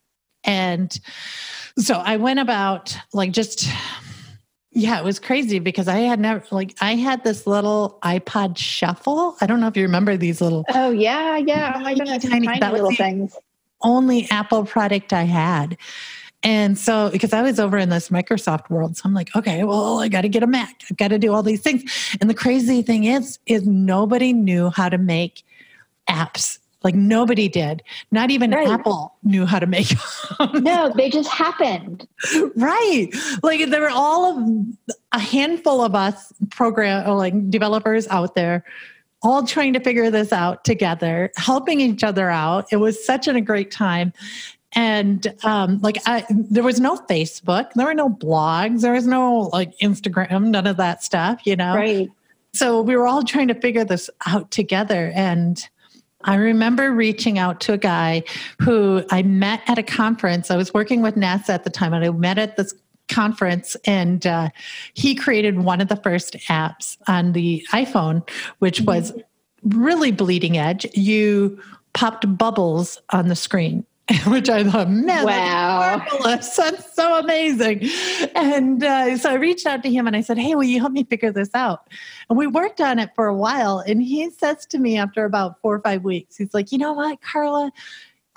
And 0.43 0.97
so 1.77 1.95
I 1.95 2.17
went 2.17 2.39
about 2.39 2.95
like 3.13 3.31
just, 3.31 3.67
yeah, 4.71 4.99
it 4.99 5.03
was 5.03 5.19
crazy 5.19 5.59
because 5.59 5.87
I 5.87 5.99
had 5.99 6.19
never 6.19 6.43
like 6.51 6.75
I 6.79 6.95
had 6.95 7.23
this 7.23 7.47
little 7.47 7.97
iPod 8.03 8.57
shuffle. 8.57 9.35
I 9.41 9.47
don't 9.47 9.59
know 9.59 9.67
if 9.67 9.75
you 9.75 9.83
remember 9.83 10.15
these 10.15 10.41
little 10.41 10.63
Oh 10.73 10.91
yeah, 10.91 11.37
yeah. 11.37 11.73
Oh 11.75 11.79
my 11.79 11.95
goodness, 11.95 12.23
tiny, 12.23 12.45
tiny 12.45 12.71
little 12.71 12.91
things. 12.91 13.35
Only 13.81 14.29
Apple 14.29 14.65
product 14.65 15.13
I 15.13 15.23
had. 15.23 15.77
And 16.41 16.77
so, 16.77 17.09
because 17.09 17.33
I 17.33 17.41
was 17.41 17.59
over 17.59 17.77
in 17.77 17.89
this 17.89 18.09
Microsoft 18.09 18.69
world, 18.69 18.95
so 18.95 19.01
I'm 19.03 19.13
like, 19.13 19.35
okay, 19.35 19.65
well, 19.65 19.99
I 19.99 20.07
got 20.07 20.21
to 20.21 20.29
get 20.29 20.41
a 20.41 20.47
Mac. 20.47 20.83
I've 20.89 20.95
got 20.95 21.09
to 21.09 21.19
do 21.19 21.33
all 21.33 21.43
these 21.43 21.59
things. 21.59 22.17
And 22.21 22.29
the 22.29 22.33
crazy 22.33 22.81
thing 22.81 23.03
is, 23.03 23.39
is 23.45 23.67
nobody 23.67 24.31
knew 24.31 24.69
how 24.69 24.87
to 24.87 24.97
make 24.97 25.43
apps 26.09 26.58
like 26.83 26.95
nobody 26.95 27.49
did. 27.49 27.83
Not 28.11 28.31
even 28.31 28.51
right. 28.51 28.67
Apple 28.67 29.15
knew 29.23 29.45
how 29.45 29.59
to 29.59 29.67
make 29.67 29.87
them. 30.39 30.63
No, 30.63 30.91
they 30.95 31.09
just 31.09 31.29
happened. 31.29 32.07
right. 32.55 33.09
Like 33.43 33.69
there 33.69 33.81
were 33.81 33.89
all 33.89 34.37
of 34.37 34.95
a 35.11 35.19
handful 35.19 35.83
of 35.83 35.95
us 35.95 36.31
program 36.49 37.09
like 37.17 37.49
developers 37.49 38.07
out 38.07 38.35
there 38.35 38.63
all 39.21 39.45
trying 39.45 39.73
to 39.73 39.79
figure 39.79 40.09
this 40.09 40.31
out 40.31 40.63
together, 40.63 41.31
helping 41.35 41.81
each 41.81 42.03
other 42.03 42.29
out. 42.29 42.67
It 42.71 42.77
was 42.77 43.03
such 43.05 43.27
a 43.27 43.41
great 43.41 43.71
time. 43.71 44.13
And 44.73 45.33
um, 45.43 45.79
like 45.79 45.97
I, 46.05 46.25
there 46.29 46.63
was 46.63 46.79
no 46.79 46.95
Facebook, 46.95 47.73
there 47.73 47.87
were 47.87 47.93
no 47.93 48.09
blogs, 48.09 48.81
there 48.81 48.93
was 48.93 49.07
no 49.07 49.49
like 49.51 49.77
Instagram, 49.79 50.47
none 50.47 50.67
of 50.67 50.77
that 50.77 51.03
stuff, 51.03 51.41
you 51.45 51.55
know. 51.55 51.75
Right. 51.75 52.09
So 52.53 52.81
we 52.81 52.95
were 52.95 53.07
all 53.07 53.23
trying 53.23 53.47
to 53.49 53.55
figure 53.55 53.83
this 53.83 54.09
out 54.25 54.51
together, 54.51 55.11
and 55.15 55.67
I 56.25 56.35
remember 56.35 56.91
reaching 56.91 57.39
out 57.39 57.61
to 57.61 57.73
a 57.73 57.77
guy 57.77 58.23
who 58.61 59.03
I 59.09 59.23
met 59.23 59.61
at 59.67 59.77
a 59.77 59.83
conference. 59.83 60.51
I 60.51 60.57
was 60.57 60.73
working 60.73 61.01
with 61.01 61.15
NASA 61.15 61.49
at 61.49 61.63
the 61.63 61.69
time, 61.69 61.93
and 61.93 62.03
I 62.03 62.09
met 62.09 62.37
at 62.37 62.57
this 62.57 62.73
conference, 63.07 63.75
and 63.85 64.25
uh, 64.27 64.49
he 64.93 65.15
created 65.15 65.59
one 65.59 65.81
of 65.81 65.87
the 65.87 65.95
first 65.95 66.35
apps 66.47 66.97
on 67.07 67.33
the 67.33 67.65
iPhone, 67.71 68.27
which 68.59 68.81
was 68.81 69.13
really 69.63 70.11
bleeding 70.11 70.57
edge. 70.57 70.85
You 70.93 71.61
popped 71.93 72.37
bubbles 72.37 73.01
on 73.11 73.27
the 73.29 73.35
screen. 73.35 73.85
which 74.27 74.49
I 74.49 74.63
thought, 74.63 74.89
man, 74.89 75.25
wow. 75.25 75.79
that's 75.79 76.19
marvelous. 76.19 76.55
That's 76.55 76.95
so 76.95 77.19
amazing. 77.19 77.87
And 78.35 78.83
uh, 78.83 79.17
so 79.17 79.29
I 79.29 79.35
reached 79.35 79.67
out 79.67 79.83
to 79.83 79.91
him 79.91 80.07
and 80.07 80.15
I 80.15 80.21
said, 80.21 80.37
hey, 80.37 80.55
will 80.55 80.63
you 80.63 80.79
help 80.79 80.93
me 80.93 81.03
figure 81.03 81.31
this 81.31 81.49
out? 81.53 81.87
And 82.29 82.37
we 82.37 82.47
worked 82.47 82.81
on 82.81 82.97
it 82.97 83.11
for 83.15 83.27
a 83.27 83.35
while. 83.35 83.79
And 83.79 84.01
he 84.01 84.29
says 84.31 84.65
to 84.67 84.79
me 84.79 84.97
after 84.97 85.25
about 85.25 85.61
four 85.61 85.75
or 85.75 85.81
five 85.81 86.03
weeks, 86.03 86.37
he's 86.37 86.53
like, 86.53 86.71
you 86.71 86.77
know 86.77 86.93
what, 86.93 87.21
Carla? 87.21 87.71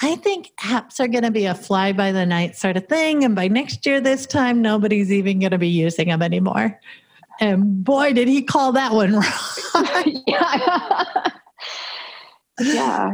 I 0.01 0.17
think 0.17 0.51
apps 0.61 1.01
are 1.01 1.09
going 1.09 1.23
to 1.23 1.31
be 1.31 1.47
a 1.47 1.55
fly 1.55 1.93
by 1.93 2.13
the 2.13 2.27
night 2.27 2.57
sort 2.57 2.77
of 2.77 2.89
thing. 2.89 3.25
And 3.25 3.35
by 3.35 3.49
next 3.49 3.87
year, 3.87 4.01
this 4.01 4.27
time, 4.27 4.61
nobody's 4.61 5.13
even 5.13 5.39
going 5.39 5.53
to 5.53 5.59
be 5.59 5.69
using 5.69 6.09
them 6.09 6.23
anymore. 6.23 6.79
And 7.41 7.85
boy, 7.85 8.13
did 8.13 8.29
he 8.29 8.43
call 8.43 8.73
that 8.73 8.93
one 8.93 9.13
wrong. 9.15 9.23
yeah. 10.27 11.05
yeah. 12.61 13.13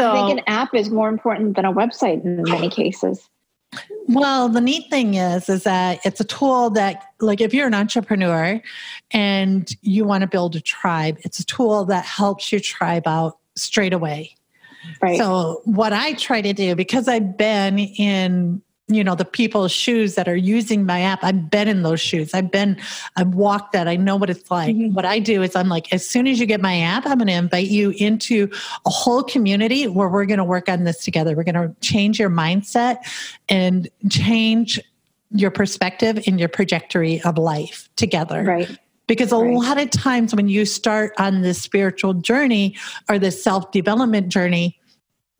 So 0.00 0.12
I 0.12 0.26
think 0.26 0.38
an 0.38 0.44
app 0.46 0.74
is 0.74 0.90
more 0.90 1.08
important 1.08 1.56
than 1.56 1.64
a 1.64 1.72
website 1.72 2.24
in 2.24 2.42
many 2.44 2.70
cases. 2.70 3.28
Well, 4.08 4.48
the 4.48 4.60
neat 4.60 4.90
thing 4.90 5.14
is, 5.14 5.48
is 5.48 5.62
that 5.64 6.00
it's 6.04 6.20
a 6.20 6.24
tool 6.24 6.70
that, 6.70 7.12
like, 7.20 7.40
if 7.40 7.54
you're 7.54 7.66
an 7.66 7.74
entrepreneur 7.74 8.60
and 9.12 9.70
you 9.82 10.04
want 10.04 10.22
to 10.22 10.26
build 10.26 10.56
a 10.56 10.60
tribe, 10.60 11.18
it's 11.20 11.38
a 11.38 11.44
tool 11.44 11.84
that 11.84 12.04
helps 12.04 12.50
your 12.50 12.60
tribe 12.60 13.06
out 13.06 13.38
straight 13.56 13.92
away. 13.92 14.34
Right. 15.00 15.18
So, 15.18 15.60
what 15.64 15.92
I 15.92 16.14
try 16.14 16.40
to 16.40 16.52
do, 16.52 16.74
because 16.74 17.06
I've 17.06 17.36
been 17.36 17.78
in 17.78 18.62
you 18.90 19.04
know 19.04 19.14
the 19.14 19.24
people's 19.24 19.72
shoes 19.72 20.14
that 20.14 20.28
are 20.28 20.36
using 20.36 20.86
my 20.86 21.00
app. 21.00 21.22
I've 21.22 21.50
been 21.50 21.68
in 21.68 21.82
those 21.82 22.00
shoes. 22.00 22.34
I've 22.34 22.50
been 22.50 22.76
i've 23.16 23.34
walked 23.34 23.72
that. 23.72 23.88
I 23.88 23.96
know 23.96 24.16
what 24.16 24.30
it's 24.30 24.50
like. 24.50 24.74
Mm-hmm. 24.74 24.94
what 24.94 25.04
i 25.04 25.18
do 25.18 25.42
is 25.42 25.56
i'm 25.56 25.68
like 25.68 25.92
as 25.92 26.06
soon 26.06 26.26
as 26.26 26.38
you 26.38 26.46
get 26.46 26.60
my 26.60 26.80
app 26.80 27.06
i'm 27.06 27.18
going 27.18 27.28
to 27.28 27.32
invite 27.32 27.68
you 27.68 27.90
into 27.90 28.50
a 28.86 28.90
whole 28.90 29.22
community 29.22 29.86
where 29.86 30.08
we're 30.08 30.26
going 30.26 30.38
to 30.38 30.44
work 30.44 30.68
on 30.68 30.84
this 30.84 31.04
together. 31.04 31.34
We're 31.36 31.44
going 31.44 31.54
to 31.54 31.74
change 31.80 32.18
your 32.18 32.30
mindset 32.30 32.98
and 33.48 33.88
change 34.08 34.80
your 35.32 35.50
perspective 35.50 36.22
and 36.26 36.38
your 36.38 36.48
trajectory 36.48 37.20
of 37.22 37.38
life 37.38 37.88
together. 37.96 38.42
Right. 38.42 38.78
Because 39.06 39.32
a 39.32 39.36
right. 39.36 39.54
lot 39.54 39.80
of 39.80 39.90
times 39.90 40.34
when 40.34 40.48
you 40.48 40.64
start 40.64 41.12
on 41.18 41.42
this 41.42 41.60
spiritual 41.60 42.14
journey 42.14 42.76
or 43.08 43.18
this 43.18 43.42
self-development 43.42 44.28
journey 44.28 44.79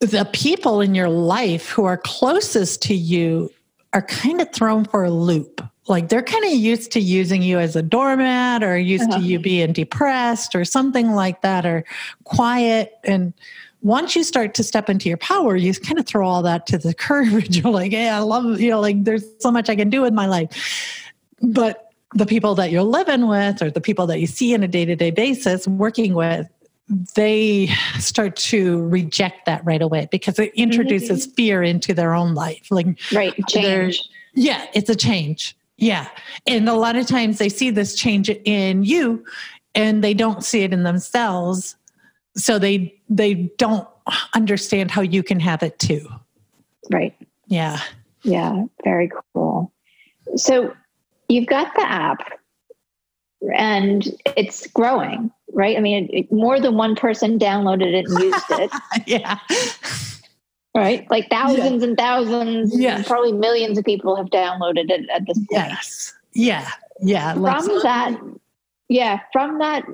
the 0.01 0.29
people 0.33 0.81
in 0.81 0.95
your 0.95 1.11
life 1.11 1.69
who 1.69 1.85
are 1.85 1.99
closest 1.99 2.83
to 2.83 2.95
you 2.95 3.51
are 3.93 4.03
kind 4.03 4.41
of 4.41 4.53
thrown 4.53 4.85
for 4.85 5.05
a 5.05 5.11
loop. 5.11 5.63
Like 5.89 6.09
they're 6.09 6.23
kind 6.23 6.45
of 6.45 6.53
used 6.53 6.93
to 6.93 7.01
using 7.01 7.43
you 7.43 7.59
as 7.59 7.77
a 7.77 7.83
doormat 7.83 8.63
or 8.63 8.79
used 8.79 9.11
uh-huh. 9.11 9.19
to 9.19 9.25
you 9.25 9.39
being 9.39 9.73
depressed 9.73 10.55
or 10.55 10.65
something 10.65 11.13
like 11.13 11.43
that 11.43 11.67
or 11.67 11.85
quiet. 12.25 12.93
And 13.05 13.35
once 13.83 14.15
you 14.15 14.23
start 14.25 14.55
to 14.55 14.63
step 14.63 14.89
into 14.89 15.09
your 15.09 15.19
power, 15.19 15.57
you 15.57 15.75
kind 15.75 15.99
of 15.99 16.07
throw 16.07 16.27
all 16.27 16.43
that 16.43 16.67
to 16.69 16.79
the 16.79 16.95
curb. 16.99 17.45
You're 17.49 17.73
like, 17.73 17.93
hey, 17.93 18.09
I 18.09 18.21
love, 18.21 18.61
you 18.61 18.71
know, 18.71 18.81
like 18.81 19.05
there's 19.05 19.25
so 19.41 19.51
much 19.51 19.69
I 19.69 19.77
can 19.77 19.91
do 19.91 20.01
with 20.01 20.15
my 20.15 20.27
life. 20.27 20.49
But 21.43 21.93
the 22.15 22.27
people 22.27 22.55
that 22.57 22.71
you're 22.71 22.83
living 22.83 23.27
with 23.27 23.63
or 23.63 23.71
the 23.71 23.81
people 23.81 24.07
that 24.07 24.21
you 24.21 24.27
see 24.27 24.55
on 24.55 24.63
a 24.63 24.69
day 24.69 24.85
to 24.85 24.97
day 24.97 25.11
basis 25.11 25.67
working 25.67 26.15
with, 26.15 26.49
they 27.15 27.69
start 27.99 28.37
to 28.37 28.87
reject 28.89 29.47
that 29.47 29.65
right 29.65 29.81
away 29.81 30.09
because 30.11 30.39
it 30.39 30.53
introduces 30.55 31.27
mm-hmm. 31.27 31.35
fear 31.35 31.63
into 31.63 31.95
their 31.95 32.15
own 32.15 32.35
life. 32.35 32.67
Like, 32.71 32.99
right, 33.13 33.35
change. 33.49 34.09
Yeah, 34.35 34.67
it's 34.75 34.91
a 34.91 34.97
change. 34.97 35.57
Yeah. 35.77 36.09
And 36.47 36.69
a 36.69 36.75
lot 36.75 36.97
of 36.97 37.07
times 37.07 37.39
they 37.39 37.49
see 37.49 37.71
this 37.71 37.95
change 37.95 38.29
in 38.29 38.85
you 38.85 39.25
and 39.75 40.05
they 40.05 40.15
don't 40.15 40.45
see 40.45 40.63
it 40.63 40.73
in 40.73 40.83
themselves. 40.83 41.77
So 42.37 42.59
they 42.59 42.95
they 43.09 43.35
don't 43.57 43.89
understand 44.35 44.91
how 44.91 45.01
you 45.01 45.23
can 45.23 45.41
have 45.41 45.63
it 45.63 45.79
too. 45.79 46.07
Right. 46.91 47.17
Yeah. 47.47 47.81
Yeah, 48.23 48.65
very 48.85 49.11
cool. 49.33 49.73
So 50.37 50.75
you've 51.29 51.47
got 51.47 51.75
the 51.75 51.83
app 51.83 52.31
and 53.57 54.07
it's 54.37 54.67
growing 54.69 55.31
right? 55.53 55.77
I 55.77 55.81
mean, 55.81 56.09
it, 56.13 56.33
more 56.33 56.61
than 56.61 56.77
one 56.77 56.95
person 56.97 57.39
downloaded 57.39 57.95
it 57.95 58.07
and 58.09 58.19
used 58.21 58.45
it. 58.51 58.71
yeah. 59.07 59.39
Right? 60.75 61.11
Like 61.11 61.29
thousands 61.31 61.83
yeah. 61.83 61.89
and 61.89 61.99
thousands, 61.99 62.79
yes. 62.79 63.07
probably 63.07 63.33
millions 63.33 63.79
of 63.79 63.85
people 63.85 64.17
have 64.17 64.27
downloaded 64.27 64.91
it 64.91 65.09
at 65.11 65.27
this 65.27 65.37
point. 65.37 65.49
Yes. 65.51 66.15
Yeah. 66.33 66.69
Yeah. 67.01 67.33
From 67.35 67.43
Let's 67.43 67.83
that, 67.83 68.21
yeah, 68.89 69.21
from 69.33 69.59
that 69.59 69.85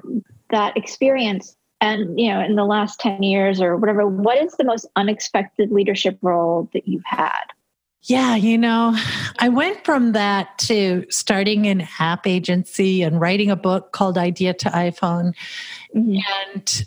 that 0.50 0.76
experience 0.76 1.56
and 1.80 2.18
you 2.18 2.28
know 2.28 2.40
in 2.40 2.56
the 2.56 2.64
last 2.64 3.00
10 3.00 3.22
years 3.22 3.60
or 3.60 3.76
whatever 3.76 4.06
what 4.06 4.38
is 4.38 4.52
the 4.52 4.64
most 4.64 4.86
unexpected 4.96 5.70
leadership 5.70 6.18
role 6.22 6.68
that 6.72 6.86
you've 6.86 7.04
had 7.04 7.44
yeah, 8.06 8.36
you 8.36 8.56
know, 8.56 8.96
I 9.40 9.48
went 9.48 9.84
from 9.84 10.12
that 10.12 10.56
to 10.58 11.04
starting 11.10 11.66
an 11.66 11.86
app 11.98 12.26
agency 12.26 13.02
and 13.02 13.20
writing 13.20 13.50
a 13.50 13.56
book 13.56 13.90
called 13.90 14.16
Idea 14.16 14.54
to 14.54 14.68
iPhone. 14.68 15.34
Mm-hmm. 15.94 16.18
And 16.54 16.86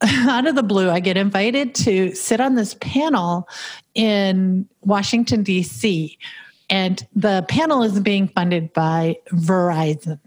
out 0.30 0.46
of 0.46 0.54
the 0.54 0.62
blue, 0.62 0.88
I 0.88 1.00
get 1.00 1.16
invited 1.16 1.74
to 1.76 2.14
sit 2.14 2.40
on 2.40 2.54
this 2.54 2.74
panel 2.74 3.48
in 3.94 4.68
Washington, 4.82 5.42
D.C. 5.42 6.16
And 6.68 7.04
the 7.16 7.44
panel 7.48 7.82
is 7.82 7.98
being 7.98 8.28
funded 8.28 8.72
by 8.72 9.16
Verizon. 9.32 10.20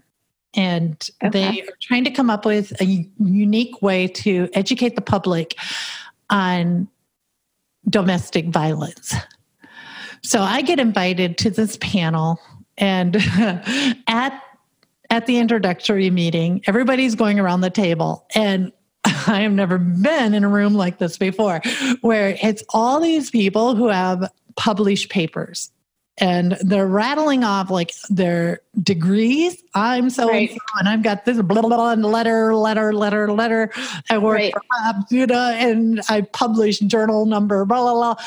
And 0.52 1.10
okay. 1.24 1.30
they 1.30 1.62
are 1.62 1.76
trying 1.80 2.04
to 2.04 2.10
come 2.10 2.28
up 2.28 2.44
with 2.44 2.78
a 2.78 3.08
unique 3.18 3.80
way 3.80 4.06
to 4.08 4.50
educate 4.52 4.96
the 4.96 5.02
public 5.02 5.56
on 6.28 6.88
domestic 7.88 8.48
violence. 8.48 9.14
So 10.24 10.40
I 10.40 10.62
get 10.62 10.80
invited 10.80 11.36
to 11.38 11.50
this 11.50 11.76
panel, 11.80 12.40
and 12.78 13.16
at 14.08 14.40
at 15.10 15.26
the 15.26 15.38
introductory 15.38 16.10
meeting, 16.10 16.62
everybody's 16.66 17.14
going 17.14 17.38
around 17.38 17.60
the 17.60 17.70
table, 17.70 18.26
and 18.34 18.72
I 19.04 19.42
have 19.42 19.52
never 19.52 19.78
been 19.78 20.32
in 20.34 20.42
a 20.42 20.48
room 20.48 20.74
like 20.74 20.98
this 20.98 21.18
before, 21.18 21.60
where 22.00 22.36
it's 22.42 22.64
all 22.70 23.00
these 23.00 23.30
people 23.30 23.76
who 23.76 23.88
have 23.88 24.30
published 24.56 25.10
papers 25.10 25.70
and 26.18 26.56
they're 26.60 26.86
rattling 26.86 27.42
off 27.42 27.70
like 27.70 27.92
their 28.08 28.60
degrees. 28.82 29.62
I'm 29.74 30.10
so 30.10 30.28
right. 30.28 30.50
and 30.50 30.58
so, 30.58 30.78
and 30.78 30.88
I've 30.88 31.02
got 31.02 31.24
this 31.24 31.40
blah, 31.42 31.60
blah, 31.60 31.94
blah, 31.94 32.08
letter, 32.08 32.54
letter, 32.54 32.92
letter, 32.92 33.32
letter. 33.32 33.70
I 34.10 34.18
work 34.18 34.36
right. 34.36 34.52
for 34.52 34.62
Abduda 34.84 35.54
and 35.54 36.00
I 36.08 36.22
publish 36.22 36.78
journal 36.78 37.26
number, 37.26 37.64
blah, 37.64 37.82
blah, 37.82 37.94
blah. 37.94 38.24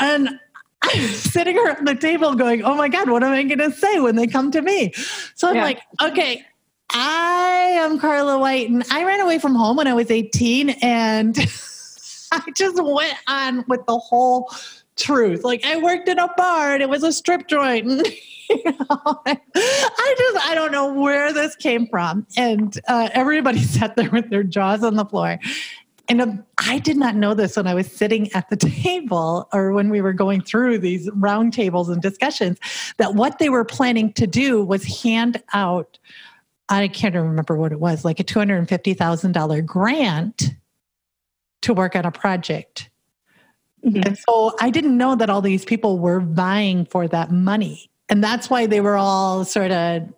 And 0.00 0.38
I'm 0.82 1.08
sitting 1.08 1.58
around 1.58 1.86
the 1.86 1.94
table 1.94 2.34
going, 2.34 2.62
oh 2.62 2.74
my 2.74 2.88
God, 2.88 3.10
what 3.10 3.22
am 3.22 3.32
I 3.32 3.42
going 3.42 3.58
to 3.58 3.72
say 3.72 4.00
when 4.00 4.16
they 4.16 4.26
come 4.26 4.50
to 4.52 4.62
me? 4.62 4.92
So 5.34 5.48
I'm 5.48 5.56
yeah. 5.56 5.64
like, 5.64 5.80
okay, 6.02 6.44
I 6.90 7.76
am 7.80 7.98
Carla 7.98 8.38
White 8.38 8.70
and 8.70 8.84
I 8.90 9.04
ran 9.04 9.20
away 9.20 9.38
from 9.38 9.54
home 9.54 9.76
when 9.76 9.86
I 9.86 9.94
was 9.94 10.10
18 10.10 10.70
and 10.70 11.36
I 12.32 12.42
just 12.56 12.82
went 12.82 13.16
on 13.26 13.64
with 13.68 13.84
the 13.86 13.98
whole 13.98 14.50
truth. 14.96 15.44
Like 15.44 15.64
I 15.64 15.76
worked 15.76 16.08
in 16.08 16.18
a 16.18 16.28
bar 16.36 16.74
and 16.74 16.82
it 16.82 16.88
was 16.88 17.02
a 17.02 17.12
strip 17.12 17.46
joint. 17.48 18.08
And, 18.50 18.64
you 18.64 18.72
know, 18.72 19.20
I 19.26 20.14
just, 20.16 20.48
I 20.48 20.54
don't 20.54 20.72
know 20.72 20.90
where 20.94 21.34
this 21.34 21.54
came 21.54 21.86
from. 21.86 22.26
And 22.34 22.80
uh, 22.88 23.10
everybody 23.12 23.58
sat 23.58 23.94
there 23.94 24.08
with 24.08 24.30
their 24.30 24.42
jaws 24.42 24.82
on 24.82 24.96
the 24.96 25.04
floor. 25.04 25.38
And 26.08 26.22
um, 26.22 26.44
I 26.58 26.78
did 26.78 26.96
not 26.96 27.16
know 27.16 27.34
this 27.34 27.56
when 27.56 27.66
I 27.66 27.74
was 27.74 27.90
sitting 27.90 28.32
at 28.32 28.48
the 28.48 28.56
table 28.56 29.48
or 29.52 29.72
when 29.72 29.90
we 29.90 30.00
were 30.00 30.12
going 30.12 30.40
through 30.40 30.78
these 30.78 31.08
roundtables 31.10 31.92
and 31.92 32.00
discussions 32.00 32.58
that 32.96 33.14
what 33.14 33.38
they 33.38 33.48
were 33.48 33.64
planning 33.64 34.12
to 34.14 34.26
do 34.26 34.64
was 34.64 35.02
hand 35.02 35.42
out, 35.52 35.98
I 36.68 36.88
can't 36.88 37.14
remember 37.14 37.56
what 37.56 37.72
it 37.72 37.80
was, 37.80 38.04
like 38.04 38.20
a 38.20 38.24
$250,000 38.24 39.66
grant 39.66 40.50
to 41.62 41.74
work 41.74 41.96
on 41.96 42.04
a 42.04 42.10
project. 42.10 42.90
Mm-hmm. 43.84 44.02
And 44.04 44.18
so 44.18 44.54
I 44.60 44.70
didn't 44.70 44.96
know 44.96 45.14
that 45.14 45.30
all 45.30 45.40
these 45.40 45.64
people 45.64 45.98
were 45.98 46.20
vying 46.20 46.84
for 46.86 47.06
that 47.08 47.30
money. 47.30 47.90
And 48.08 48.24
that's 48.24 48.48
why 48.48 48.66
they 48.66 48.80
were 48.80 48.96
all 48.96 49.44
sort 49.44 49.70
of 49.70 50.08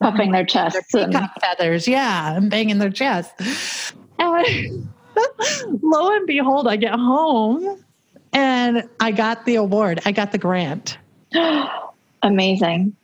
puffing 0.00 0.32
their 0.32 0.44
chests. 0.44 0.92
Their 0.92 1.04
and... 1.04 1.30
feathers, 1.40 1.86
yeah, 1.88 2.36
and 2.36 2.50
banging 2.50 2.78
their 2.78 2.90
chests. 2.90 3.92
And 4.18 4.88
lo 5.82 6.14
and 6.14 6.26
behold, 6.26 6.68
I 6.68 6.76
get 6.76 6.94
home 6.94 7.82
and 8.32 8.88
I 9.00 9.12
got 9.12 9.44
the 9.46 9.56
award. 9.56 10.00
I 10.04 10.12
got 10.12 10.32
the 10.32 10.38
grant. 10.38 10.98
Amazing. 12.22 12.94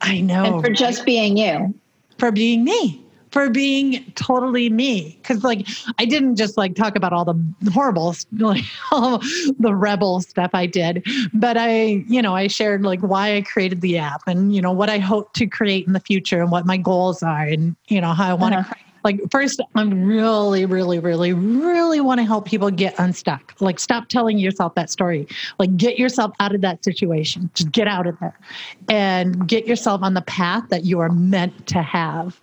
I 0.00 0.20
know. 0.20 0.44
And 0.44 0.64
for 0.64 0.70
just 0.70 1.04
being 1.04 1.36
you. 1.36 1.74
For 2.18 2.32
being 2.32 2.64
me. 2.64 3.04
For 3.30 3.50
being 3.50 4.10
totally 4.14 4.70
me. 4.70 5.18
Cause 5.22 5.44
like 5.44 5.68
I 5.98 6.06
didn't 6.06 6.36
just 6.36 6.56
like 6.56 6.74
talk 6.74 6.96
about 6.96 7.12
all 7.12 7.26
the 7.26 7.70
horrible 7.70 8.14
like 8.38 8.64
all 8.90 9.18
the 9.58 9.74
rebel 9.74 10.20
stuff 10.22 10.50
I 10.54 10.64
did. 10.64 11.06
But 11.34 11.58
I, 11.58 12.04
you 12.08 12.22
know, 12.22 12.34
I 12.34 12.46
shared 12.46 12.82
like 12.82 13.00
why 13.00 13.36
I 13.36 13.42
created 13.42 13.82
the 13.82 13.98
app 13.98 14.22
and 14.26 14.54
you 14.54 14.62
know 14.62 14.72
what 14.72 14.88
I 14.88 14.98
hope 14.98 15.34
to 15.34 15.46
create 15.46 15.86
in 15.86 15.92
the 15.92 16.00
future 16.00 16.40
and 16.40 16.50
what 16.50 16.64
my 16.64 16.78
goals 16.78 17.22
are 17.22 17.42
and 17.42 17.76
you 17.88 18.00
know 18.00 18.14
how 18.14 18.30
I 18.30 18.34
want 18.34 18.54
to 18.54 18.60
uh-huh 18.60 18.74
like 19.08 19.20
first 19.30 19.62
i'm 19.74 20.04
really 20.04 20.66
really 20.66 20.98
really 20.98 21.32
really 21.32 22.00
want 22.00 22.18
to 22.18 22.24
help 22.24 22.46
people 22.46 22.70
get 22.70 22.94
unstuck. 22.98 23.54
Like 23.60 23.78
stop 23.78 24.08
telling 24.08 24.38
yourself 24.38 24.74
that 24.74 24.90
story. 24.90 25.26
Like 25.58 25.76
get 25.76 25.98
yourself 25.98 26.32
out 26.40 26.54
of 26.54 26.60
that 26.60 26.84
situation. 26.84 27.50
Just 27.54 27.72
get 27.72 27.88
out 27.88 28.06
of 28.06 28.18
there. 28.20 28.38
And 28.88 29.48
get 29.48 29.66
yourself 29.66 30.02
on 30.02 30.14
the 30.14 30.22
path 30.22 30.64
that 30.70 30.84
you 30.84 31.00
are 31.00 31.08
meant 31.08 31.66
to 31.68 31.82
have. 31.82 32.40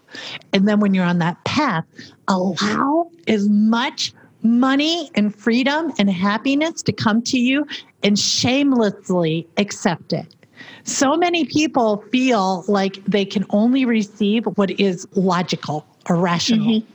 And 0.54 0.68
then 0.68 0.80
when 0.80 0.94
you're 0.94 1.06
on 1.06 1.20
that 1.20 1.44
path 1.44 1.86
allow 2.28 3.10
as 3.28 3.48
much 3.50 4.14
money 4.42 5.10
and 5.16 5.36
freedom 5.36 5.92
and 5.98 6.10
happiness 6.10 6.82
to 6.84 6.92
come 6.92 7.22
to 7.24 7.40
you 7.40 7.66
and 8.04 8.18
shamelessly 8.18 9.48
accept 9.58 10.14
it. 10.14 10.36
So 10.84 11.18
many 11.18 11.46
people 11.46 12.04
feel 12.12 12.64
like 12.68 13.04
they 13.06 13.26
can 13.26 13.46
only 13.50 13.86
receive 13.86 14.46
what 14.56 14.72
is 14.80 15.08
logical 15.14 15.86
or 16.10 16.16
rational. 16.16 16.82
Mm-hmm. 16.82 16.92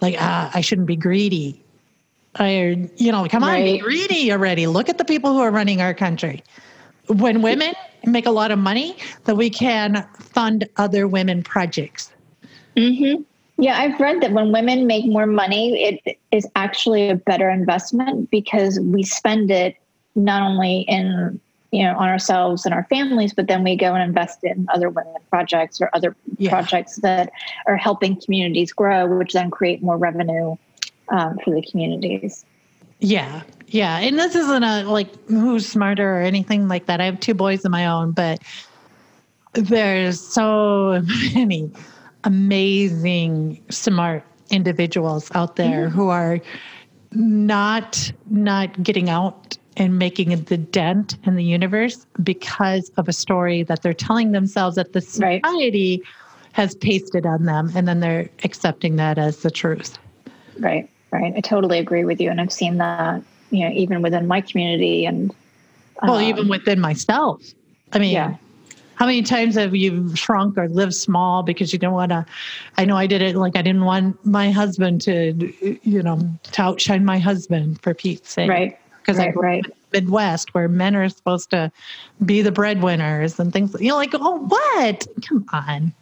Like, 0.00 0.16
ah, 0.18 0.50
I 0.54 0.60
shouldn't 0.60 0.86
be 0.86 0.96
greedy. 0.96 1.60
I, 2.36 2.88
you 2.96 3.12
know, 3.12 3.26
come 3.28 3.44
on, 3.44 3.62
be 3.62 3.78
greedy 3.78 4.32
already. 4.32 4.66
Look 4.66 4.88
at 4.88 4.98
the 4.98 5.04
people 5.04 5.32
who 5.32 5.40
are 5.40 5.50
running 5.50 5.80
our 5.80 5.94
country. 5.94 6.42
When 7.06 7.42
women 7.42 7.74
make 8.04 8.26
a 8.26 8.30
lot 8.30 8.50
of 8.50 8.58
money, 8.58 8.96
that 9.24 9.36
we 9.36 9.50
can 9.50 10.06
fund 10.18 10.68
other 10.76 11.06
women 11.06 11.42
projects. 11.42 12.12
Mm-hmm. 12.76 13.22
Yeah, 13.56 13.78
I've 13.78 13.98
read 14.00 14.20
that 14.22 14.32
when 14.32 14.50
women 14.50 14.86
make 14.86 15.06
more 15.06 15.26
money, 15.26 15.80
it 15.84 16.18
is 16.32 16.46
actually 16.56 17.08
a 17.08 17.14
better 17.14 17.48
investment 17.50 18.30
because 18.30 18.80
we 18.80 19.04
spend 19.04 19.50
it 19.50 19.76
not 20.16 20.42
only 20.42 20.80
in 20.80 21.40
you 21.74 21.82
know 21.82 21.96
on 21.98 22.08
ourselves 22.08 22.64
and 22.64 22.72
our 22.72 22.84
families 22.84 23.34
but 23.34 23.48
then 23.48 23.64
we 23.64 23.76
go 23.76 23.94
and 23.94 24.02
invest 24.02 24.44
in 24.44 24.66
other 24.72 24.88
women 24.88 25.14
projects 25.28 25.80
or 25.80 25.90
other 25.92 26.14
yeah. 26.38 26.48
projects 26.48 26.96
that 26.96 27.32
are 27.66 27.76
helping 27.76 28.18
communities 28.20 28.72
grow 28.72 29.06
which 29.18 29.32
then 29.32 29.50
create 29.50 29.82
more 29.82 29.98
revenue 29.98 30.54
um, 31.08 31.36
for 31.44 31.52
the 31.52 31.62
communities 31.62 32.46
yeah 33.00 33.42
yeah 33.66 33.98
and 33.98 34.18
this 34.18 34.36
isn't 34.36 34.62
a 34.62 34.84
like 34.84 35.08
who's 35.26 35.66
smarter 35.66 36.18
or 36.18 36.20
anything 36.20 36.68
like 36.68 36.86
that 36.86 37.00
i 37.00 37.04
have 37.04 37.18
two 37.18 37.34
boys 37.34 37.64
of 37.64 37.72
my 37.72 37.86
own 37.86 38.12
but 38.12 38.40
there's 39.54 40.20
so 40.20 41.02
many 41.34 41.68
amazing 42.22 43.60
smart 43.68 44.22
individuals 44.50 45.28
out 45.34 45.56
there 45.56 45.88
mm-hmm. 45.88 45.96
who 45.96 46.08
are 46.08 46.40
not 47.10 48.12
not 48.30 48.80
getting 48.82 49.10
out 49.10 49.58
and 49.76 49.98
making 49.98 50.44
the 50.44 50.56
dent 50.56 51.16
in 51.24 51.36
the 51.36 51.44
universe 51.44 52.06
because 52.22 52.90
of 52.96 53.08
a 53.08 53.12
story 53.12 53.62
that 53.62 53.82
they're 53.82 53.94
telling 53.94 54.32
themselves 54.32 54.76
that 54.76 54.92
the 54.92 55.00
society 55.00 56.00
right. 56.02 56.08
has 56.52 56.74
pasted 56.76 57.26
on 57.26 57.44
them 57.44 57.70
and 57.74 57.88
then 57.88 58.00
they're 58.00 58.28
accepting 58.44 58.96
that 58.96 59.18
as 59.18 59.38
the 59.38 59.50
truth 59.50 59.98
right 60.58 60.88
right 61.10 61.34
i 61.36 61.40
totally 61.40 61.78
agree 61.78 62.04
with 62.04 62.20
you 62.20 62.30
and 62.30 62.40
i've 62.40 62.52
seen 62.52 62.78
that 62.78 63.22
you 63.50 63.60
know 63.60 63.74
even 63.74 64.02
within 64.02 64.26
my 64.26 64.40
community 64.40 65.04
and 65.04 65.30
um, 66.02 66.10
well 66.10 66.20
even 66.20 66.48
within 66.48 66.80
myself 66.80 67.42
i 67.92 67.98
mean 67.98 68.12
yeah 68.12 68.36
how 68.96 69.06
many 69.06 69.22
times 69.22 69.56
have 69.56 69.74
you 69.74 70.14
shrunk 70.14 70.56
or 70.56 70.68
lived 70.68 70.94
small 70.94 71.42
because 71.42 71.72
you 71.72 71.78
don't 71.78 71.94
want 71.94 72.10
to? 72.10 72.24
I 72.78 72.84
know 72.84 72.96
I 72.96 73.06
did 73.06 73.22
it 73.22 73.34
like 73.34 73.56
I 73.56 73.62
didn't 73.62 73.84
want 73.84 74.24
my 74.24 74.50
husband 74.50 75.00
to, 75.02 75.32
you 75.82 76.02
know, 76.02 76.20
to 76.52 76.62
outshine 76.62 77.04
my 77.04 77.18
husband 77.18 77.80
for 77.82 77.92
Pete's 77.92 78.30
sake. 78.30 78.48
Right. 78.48 78.78
Because 79.04 79.18
right, 79.18 79.28
I 79.28 79.32
grew 79.32 79.42
right. 79.42 79.66
Midwest 79.92 80.54
where 80.54 80.68
men 80.68 80.96
are 80.96 81.08
supposed 81.08 81.50
to 81.50 81.70
be 82.24 82.40
the 82.40 82.50
breadwinners 82.50 83.38
and 83.38 83.52
things. 83.52 83.76
You're 83.78 83.96
like, 83.96 84.14
oh, 84.14 84.38
what? 84.38 85.06
Come 85.28 85.44
on. 85.52 85.92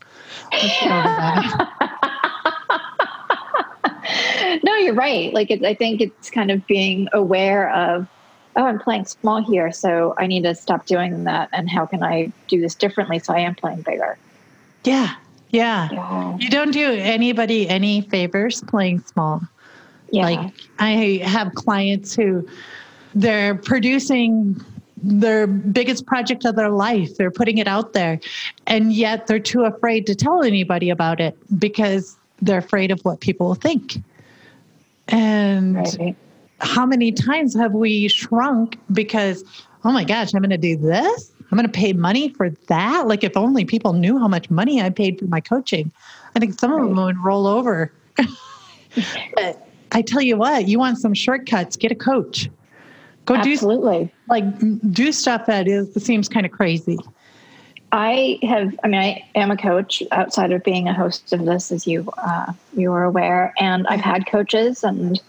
no, 4.62 4.76
you're 4.76 4.94
right. 4.94 5.34
Like, 5.34 5.50
I 5.50 5.74
think 5.74 6.00
it's 6.00 6.30
kind 6.30 6.52
of 6.52 6.64
being 6.66 7.08
aware 7.12 7.74
of 7.74 8.06
oh, 8.56 8.64
I'm 8.64 8.78
playing 8.78 9.06
small 9.06 9.42
here, 9.42 9.72
so 9.72 10.14
I 10.18 10.26
need 10.26 10.42
to 10.42 10.54
stop 10.54 10.86
doing 10.86 11.24
that. 11.24 11.48
And 11.52 11.70
how 11.70 11.86
can 11.86 12.02
I 12.02 12.32
do 12.48 12.60
this 12.60 12.74
differently 12.74 13.18
so 13.18 13.34
I 13.34 13.40
am 13.40 13.54
playing 13.54 13.82
bigger? 13.82 14.18
Yeah, 14.84 15.14
yeah. 15.50 15.88
yeah. 15.90 16.36
You 16.38 16.50
don't 16.50 16.72
do 16.72 16.92
anybody 16.92 17.68
any 17.68 18.02
favors 18.02 18.62
playing 18.62 19.00
small. 19.00 19.42
Yeah. 20.10 20.24
Like 20.24 20.54
I 20.78 21.22
have 21.24 21.54
clients 21.54 22.14
who 22.14 22.46
they're 23.14 23.54
producing 23.54 24.60
their 25.04 25.46
biggest 25.46 26.06
project 26.06 26.44
of 26.44 26.54
their 26.54 26.70
life. 26.70 27.16
They're 27.16 27.30
putting 27.30 27.58
it 27.58 27.66
out 27.66 27.92
there. 27.92 28.20
And 28.66 28.92
yet 28.92 29.26
they're 29.26 29.40
too 29.40 29.64
afraid 29.64 30.06
to 30.06 30.14
tell 30.14 30.42
anybody 30.42 30.90
about 30.90 31.20
it 31.20 31.36
because 31.58 32.16
they're 32.40 32.58
afraid 32.58 32.90
of 32.90 33.00
what 33.02 33.20
people 33.20 33.48
will 33.48 33.54
think. 33.54 34.00
And 35.08 35.76
right 35.76 36.16
how 36.62 36.86
many 36.86 37.12
times 37.12 37.54
have 37.54 37.72
we 37.72 38.08
shrunk 38.08 38.78
because, 38.92 39.44
oh 39.84 39.92
my 39.92 40.04
gosh, 40.04 40.32
I'm 40.32 40.40
going 40.40 40.50
to 40.50 40.56
do 40.56 40.76
this? 40.76 41.32
I'm 41.50 41.58
going 41.58 41.66
to 41.66 41.72
pay 41.72 41.92
money 41.92 42.30
for 42.30 42.50
that? 42.68 43.06
Like, 43.06 43.24
if 43.24 43.36
only 43.36 43.64
people 43.64 43.92
knew 43.92 44.18
how 44.18 44.28
much 44.28 44.48
money 44.48 44.80
I 44.80 44.88
paid 44.88 45.18
for 45.18 45.26
my 45.26 45.40
coaching, 45.40 45.92
I 46.34 46.38
think 46.38 46.58
some 46.58 46.72
right. 46.72 46.82
of 46.82 46.88
them 46.88 47.04
would 47.04 47.18
roll 47.18 47.46
over. 47.46 47.92
but 49.34 49.68
I 49.90 50.02
tell 50.02 50.22
you 50.22 50.36
what, 50.36 50.68
you 50.68 50.78
want 50.78 50.98
some 50.98 51.14
shortcuts, 51.14 51.76
get 51.76 51.92
a 51.92 51.96
coach. 51.96 52.48
Go 53.24 53.36
Absolutely. 53.36 54.04
do 54.06 54.10
like 54.28 54.92
do 54.92 55.12
stuff 55.12 55.46
that 55.46 55.68
is 55.68 55.94
seems 55.94 56.28
kind 56.28 56.44
of 56.44 56.52
crazy. 56.52 56.98
I 57.92 58.38
have, 58.42 58.74
I 58.82 58.88
mean, 58.88 59.00
I 59.00 59.24
am 59.34 59.50
a 59.50 59.56
coach 59.56 60.02
outside 60.12 60.50
of 60.50 60.64
being 60.64 60.88
a 60.88 60.94
host 60.94 61.32
of 61.34 61.44
this, 61.44 61.70
as 61.70 61.86
you 61.86 62.10
uh, 62.16 62.52
you 62.74 62.90
are 62.92 63.04
aware, 63.04 63.52
and 63.58 63.86
I've 63.86 64.00
had 64.00 64.26
coaches, 64.26 64.82
and 64.82 65.20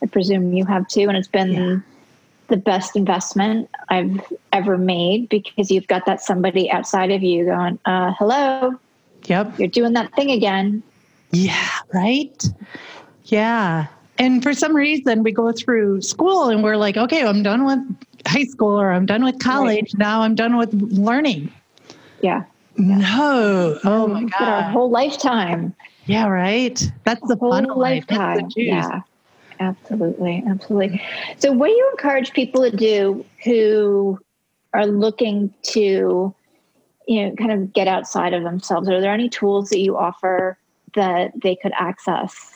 I 0.00 0.06
presume 0.06 0.52
you 0.52 0.64
have 0.64 0.86
too. 0.86 1.08
And 1.08 1.16
it's 1.16 1.28
been 1.28 1.52
yeah. 1.52 1.76
the 2.48 2.56
best 2.56 2.94
investment 2.94 3.68
I've 3.88 4.20
ever 4.52 4.78
made 4.78 5.28
because 5.28 5.72
you've 5.72 5.88
got 5.88 6.06
that 6.06 6.22
somebody 6.22 6.70
outside 6.70 7.10
of 7.10 7.22
you 7.22 7.46
going, 7.46 7.80
uh, 7.84 8.12
hello. 8.16 8.78
Yep. 9.24 9.58
You're 9.58 9.68
doing 9.68 9.94
that 9.94 10.14
thing 10.14 10.30
again. 10.30 10.82
Yeah, 11.32 11.68
right? 11.92 12.48
Yeah. 13.24 13.86
And 14.18 14.42
for 14.42 14.54
some 14.54 14.74
reason, 14.74 15.22
we 15.22 15.32
go 15.32 15.52
through 15.52 16.02
school 16.02 16.48
and 16.48 16.62
we're 16.62 16.76
like, 16.76 16.96
okay, 16.96 17.26
I'm 17.26 17.42
done 17.42 17.64
with 17.64 17.80
high 18.26 18.44
school 18.44 18.80
or 18.80 18.92
I'm 18.92 19.06
done 19.06 19.24
with 19.24 19.38
college. 19.40 19.94
Right. 19.94 19.98
Now 19.98 20.22
I'm 20.22 20.34
done 20.34 20.56
with 20.56 20.72
learning. 20.72 21.52
Yeah. 22.22 22.44
No. 22.76 23.78
Oh 23.84 24.06
my 24.06 24.24
God. 24.24 24.40
Our 24.40 24.62
whole 24.70 24.90
lifetime. 24.90 25.74
Yeah, 26.06 26.26
right. 26.28 26.80
That's 27.04 27.26
the 27.26 27.36
whole 27.36 27.78
lifetime. 27.78 28.38
Life. 28.38 28.52
Yeah. 28.56 29.00
Absolutely, 29.60 30.42
absolutely. 30.48 31.00
So, 31.38 31.52
what 31.52 31.68
do 31.68 31.72
you 31.72 31.88
encourage 31.92 32.32
people 32.32 32.68
to 32.68 32.76
do 32.76 33.24
who 33.44 34.18
are 34.72 34.86
looking 34.86 35.54
to, 35.62 36.34
you 37.06 37.22
know, 37.22 37.34
kind 37.36 37.52
of 37.52 37.72
get 37.72 37.86
outside 37.86 38.34
of 38.34 38.42
themselves? 38.42 38.88
Are 38.88 39.00
there 39.00 39.12
any 39.12 39.28
tools 39.28 39.70
that 39.70 39.78
you 39.78 39.96
offer 39.96 40.58
that 40.94 41.32
they 41.40 41.56
could 41.56 41.72
access 41.78 42.53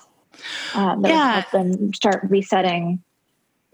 um, 0.74 1.02
that 1.02 1.08
yeah. 1.08 1.40
help 1.40 1.50
them 1.50 1.94
start 1.94 2.24
resetting? 2.28 3.02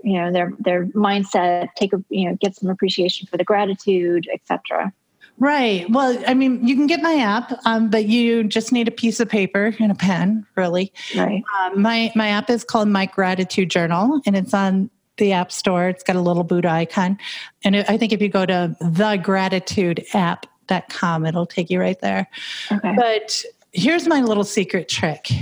You 0.02 0.20
know 0.20 0.32
their 0.32 0.52
their 0.58 0.86
mindset, 0.86 1.68
take 1.76 1.92
a 1.92 2.04
you 2.10 2.28
know 2.28 2.36
get 2.36 2.54
some 2.54 2.68
appreciation 2.68 3.26
for 3.26 3.38
the 3.38 3.44
gratitude, 3.44 4.28
etc. 4.32 4.92
Right. 5.38 5.88
Well, 5.90 6.22
I 6.28 6.34
mean, 6.34 6.66
you 6.66 6.76
can 6.76 6.86
get 6.86 7.02
my 7.02 7.16
app, 7.16 7.52
um, 7.64 7.90
but 7.90 8.06
you 8.06 8.44
just 8.44 8.70
need 8.70 8.86
a 8.86 8.92
piece 8.92 9.18
of 9.18 9.28
paper 9.28 9.74
and 9.80 9.90
a 9.90 9.94
pen, 9.94 10.46
really. 10.56 10.92
Right. 11.16 11.42
Um, 11.60 11.82
my 11.82 12.12
my 12.14 12.28
app 12.28 12.48
is 12.50 12.62
called 12.62 12.88
My 12.88 13.06
Gratitude 13.06 13.68
Journal, 13.70 14.20
and 14.26 14.36
it's 14.36 14.54
on 14.54 14.90
the 15.16 15.32
App 15.32 15.50
Store. 15.50 15.88
It's 15.88 16.04
got 16.04 16.16
a 16.16 16.20
little 16.20 16.44
Buddha 16.44 16.68
icon, 16.68 17.18
and 17.64 17.76
I 17.76 17.96
think 17.96 18.12
if 18.12 18.20
you 18.22 18.28
go 18.28 18.46
to 18.46 18.76
thegratitudeapp.com, 18.80 21.26
it'll 21.26 21.46
take 21.46 21.68
you 21.68 21.80
right 21.80 22.00
there. 22.00 22.28
Okay. 22.70 22.94
But 22.96 23.44
here's 23.72 24.06
my 24.06 24.20
little 24.20 24.44
secret 24.44 24.88
trick 24.88 25.32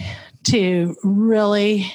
to 0.45 0.97
really 1.03 1.93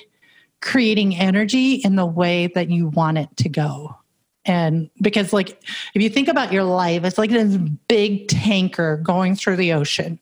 creating 0.62 1.16
energy 1.16 1.76
in 1.76 1.95
the 1.95 2.06
way 2.06 2.48
that 2.48 2.70
you 2.70 2.88
want 2.88 3.18
it 3.18 3.30
to 3.38 3.50
go. 3.50 3.95
And 4.45 4.89
because, 5.02 5.34
like, 5.34 5.62
if 5.93 6.02
you 6.02 6.10
think 6.10 6.30
about 6.30 6.54
your 6.54 6.64
life, 6.64 7.04
it's 7.04 7.18
like 7.18 7.30
this 7.30 7.58
big 7.88 8.30
tanker 8.30 8.98
going 8.98 9.36
through 9.36 9.58
the 9.58 9.74
ocean. 9.74 10.20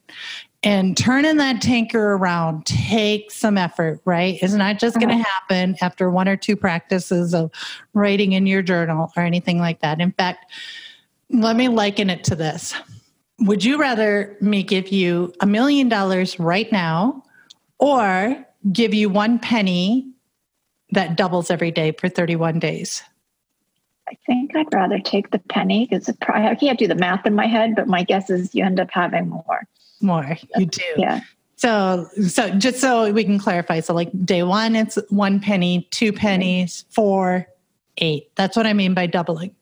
And 0.64 0.98
turning 0.98 1.38
that 1.38 1.62
tanker 1.62 2.14
around 2.14 2.66
takes 2.66 3.36
some 3.38 3.56
effort, 3.56 4.02
right? 4.04 4.40
It's 4.42 4.54
not 4.54 4.80
just 4.80 4.98
going 5.00 5.10
to 5.10 5.16
uh-huh. 5.16 5.24
happen 5.24 5.76
after 5.80 6.10
one 6.10 6.28
or 6.28 6.36
two 6.36 6.56
practices 6.56 7.36
of 7.36 7.52
writing 7.94 8.32
in 8.32 8.48
your 8.48 8.64
journal 8.64 9.14
or 9.16 9.22
anything 9.22 9.60
like 9.60 9.82
that. 9.82 10.02
In 10.02 10.12
fact, 10.12 10.52
let 11.30 11.56
me 11.56 11.68
liken 11.68 12.10
it 12.10 12.24
to 12.26 12.36
this. 12.36 12.74
Would 13.42 13.64
you 13.64 13.78
rather 13.78 14.36
me 14.42 14.64
give 14.64 14.88
you 14.88 15.34
a 15.40 15.46
million 15.46 15.88
dollars 15.88 16.40
right 16.40 16.72
now 16.72 17.25
or 17.80 18.46
give 18.72 18.94
you 18.94 19.10
one 19.10 19.40
penny 19.40 20.12
that 20.92 21.18
doubles 21.18 21.50
every 21.50 21.72
day 21.72 21.92
for 21.92 22.10
31 22.10 22.60
days? 22.60 23.04
I 24.08 24.16
think 24.26 24.56
I'd 24.56 24.72
rather 24.74 25.00
take 25.00 25.32
the 25.32 25.40
penny 25.40 25.88
because 25.90 26.10
I 26.28 26.56
can't 26.56 26.78
do 26.78 26.88
the 26.88 26.96
math 26.96 27.26
in 27.26 27.34
my 27.34 27.48
head, 27.48 27.76
but 27.76 27.88
my 27.88 28.04
guess 28.04 28.30
is 28.30 28.54
you 28.54 28.64
end 28.64 28.80
up 28.80 28.90
having 28.92 29.30
more. 29.30 29.68
More, 30.02 30.38
you 30.58 30.68
do. 30.68 30.84
Yeah. 30.98 31.22
So, 31.56 32.08
so 32.28 32.50
just 32.52 32.80
so 32.80 33.12
we 33.12 33.24
can 33.24 33.40
clarify, 33.40 33.80
so 33.80 33.94
like 33.94 34.10
day 34.26 34.44
one, 34.44 34.76
it's 34.76 35.00
one 35.10 35.40
penny, 35.40 35.88
two 35.90 36.12
pennies, 36.12 36.86
four, 36.90 37.48
eight. 37.98 38.30
That's 38.36 38.56
what 38.56 38.68
I 38.68 38.74
mean 38.74 38.94
by 38.94 39.08
doubling. 39.08 39.56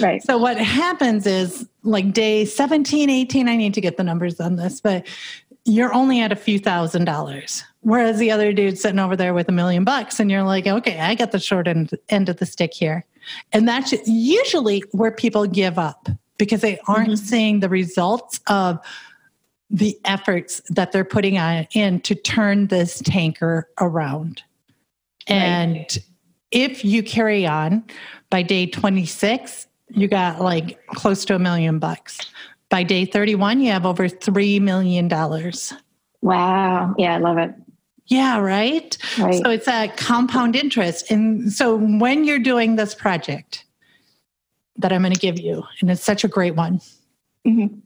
Right. 0.00 0.22
So 0.22 0.38
what 0.38 0.58
happens 0.58 1.26
is 1.26 1.66
like 1.82 2.12
day 2.12 2.44
17, 2.44 3.10
18, 3.10 3.48
I 3.48 3.56
need 3.56 3.74
to 3.74 3.80
get 3.80 3.96
the 3.96 4.04
numbers 4.04 4.40
on 4.40 4.56
this, 4.56 4.80
but 4.80 5.06
you're 5.66 5.92
only 5.92 6.20
at 6.20 6.32
a 6.32 6.36
few 6.36 6.58
thousand 6.58 7.04
dollars. 7.04 7.64
Whereas 7.80 8.18
the 8.18 8.30
other 8.30 8.52
dude's 8.52 8.80
sitting 8.80 8.98
over 8.98 9.16
there 9.16 9.34
with 9.34 9.48
a 9.48 9.52
million 9.52 9.84
bucks, 9.84 10.18
and 10.18 10.30
you're 10.30 10.42
like, 10.42 10.66
okay, 10.66 10.98
I 10.98 11.14
got 11.14 11.32
the 11.32 11.38
short 11.38 11.68
end, 11.68 11.90
end 12.08 12.28
of 12.28 12.38
the 12.38 12.46
stick 12.46 12.72
here. 12.72 13.04
And 13.52 13.68
that's 13.68 13.92
usually 14.06 14.82
where 14.92 15.10
people 15.10 15.46
give 15.46 15.78
up 15.78 16.08
because 16.38 16.60
they 16.60 16.78
aren't 16.86 17.10
mm-hmm. 17.10 17.24
seeing 17.24 17.60
the 17.60 17.68
results 17.68 18.40
of 18.46 18.78
the 19.68 19.98
efforts 20.04 20.62
that 20.70 20.92
they're 20.92 21.04
putting 21.04 21.38
on 21.38 21.66
in 21.72 22.00
to 22.00 22.14
turn 22.14 22.68
this 22.68 23.00
tanker 23.04 23.68
around. 23.80 24.42
And 25.26 25.98
if 26.52 26.84
you 26.84 27.02
carry 27.02 27.46
on 27.46 27.84
by 28.30 28.42
day 28.42 28.66
26, 28.66 29.66
you 29.88 30.06
got 30.06 30.40
like 30.40 30.84
close 30.88 31.24
to 31.24 31.34
a 31.34 31.38
million 31.38 31.80
bucks. 31.80 32.18
By 32.68 32.82
day 32.82 33.04
31, 33.04 33.60
you 33.60 33.70
have 33.70 33.86
over 33.86 34.08
$3 34.08 34.60
million. 34.60 35.08
Wow. 36.20 36.94
Yeah, 36.98 37.14
I 37.14 37.18
love 37.18 37.38
it. 37.38 37.54
Yeah, 38.06 38.38
right? 38.38 38.96
right? 39.18 39.42
So 39.42 39.50
it's 39.50 39.68
a 39.68 39.88
compound 39.96 40.56
interest. 40.56 41.10
And 41.10 41.52
so 41.52 41.76
when 41.76 42.24
you're 42.24 42.38
doing 42.38 42.76
this 42.76 42.94
project, 42.94 43.64
that 44.78 44.92
I'm 44.92 45.02
going 45.02 45.14
to 45.14 45.18
give 45.18 45.40
you, 45.40 45.64
and 45.80 45.90
it's 45.90 46.02
such 46.02 46.24
a 46.24 46.28
great 46.28 46.54
one. 46.54 46.80
Mm-hmm. 47.46 47.78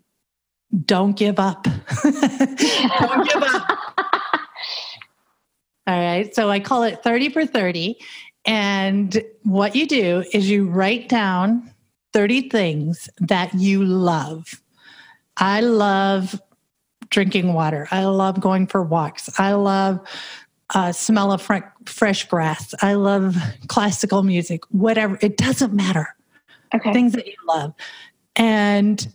Don't 0.84 1.16
give 1.16 1.38
up. 1.38 1.64
Don't 2.02 3.28
give 3.28 3.42
up. 3.42 3.78
All 5.86 5.98
right. 5.98 6.34
So 6.34 6.50
I 6.50 6.60
call 6.60 6.84
it 6.84 7.02
30 7.02 7.30
for 7.30 7.46
30. 7.46 7.96
And 8.44 9.22
what 9.42 9.74
you 9.74 9.86
do 9.86 10.24
is 10.32 10.48
you 10.48 10.68
write 10.68 11.08
down 11.08 11.72
30 12.12 12.48
things 12.48 13.10
that 13.18 13.54
you 13.54 13.84
love. 13.84 14.60
I 15.36 15.60
love 15.60 16.40
drinking 17.10 17.52
water. 17.52 17.88
I 17.90 18.04
love 18.04 18.40
going 18.40 18.66
for 18.66 18.82
walks. 18.82 19.38
I 19.38 19.52
love 19.52 20.00
uh, 20.74 20.92
smell 20.92 21.32
of 21.32 21.42
fr- 21.42 21.58
fresh 21.84 22.28
grass. 22.28 22.74
I 22.80 22.94
love 22.94 23.36
classical 23.66 24.22
music, 24.22 24.62
whatever. 24.70 25.18
It 25.20 25.36
doesn't 25.36 25.72
matter. 25.72 26.14
Okay. 26.74 26.92
Things 26.92 27.12
that 27.14 27.26
you 27.26 27.34
love. 27.48 27.74
And 28.36 29.12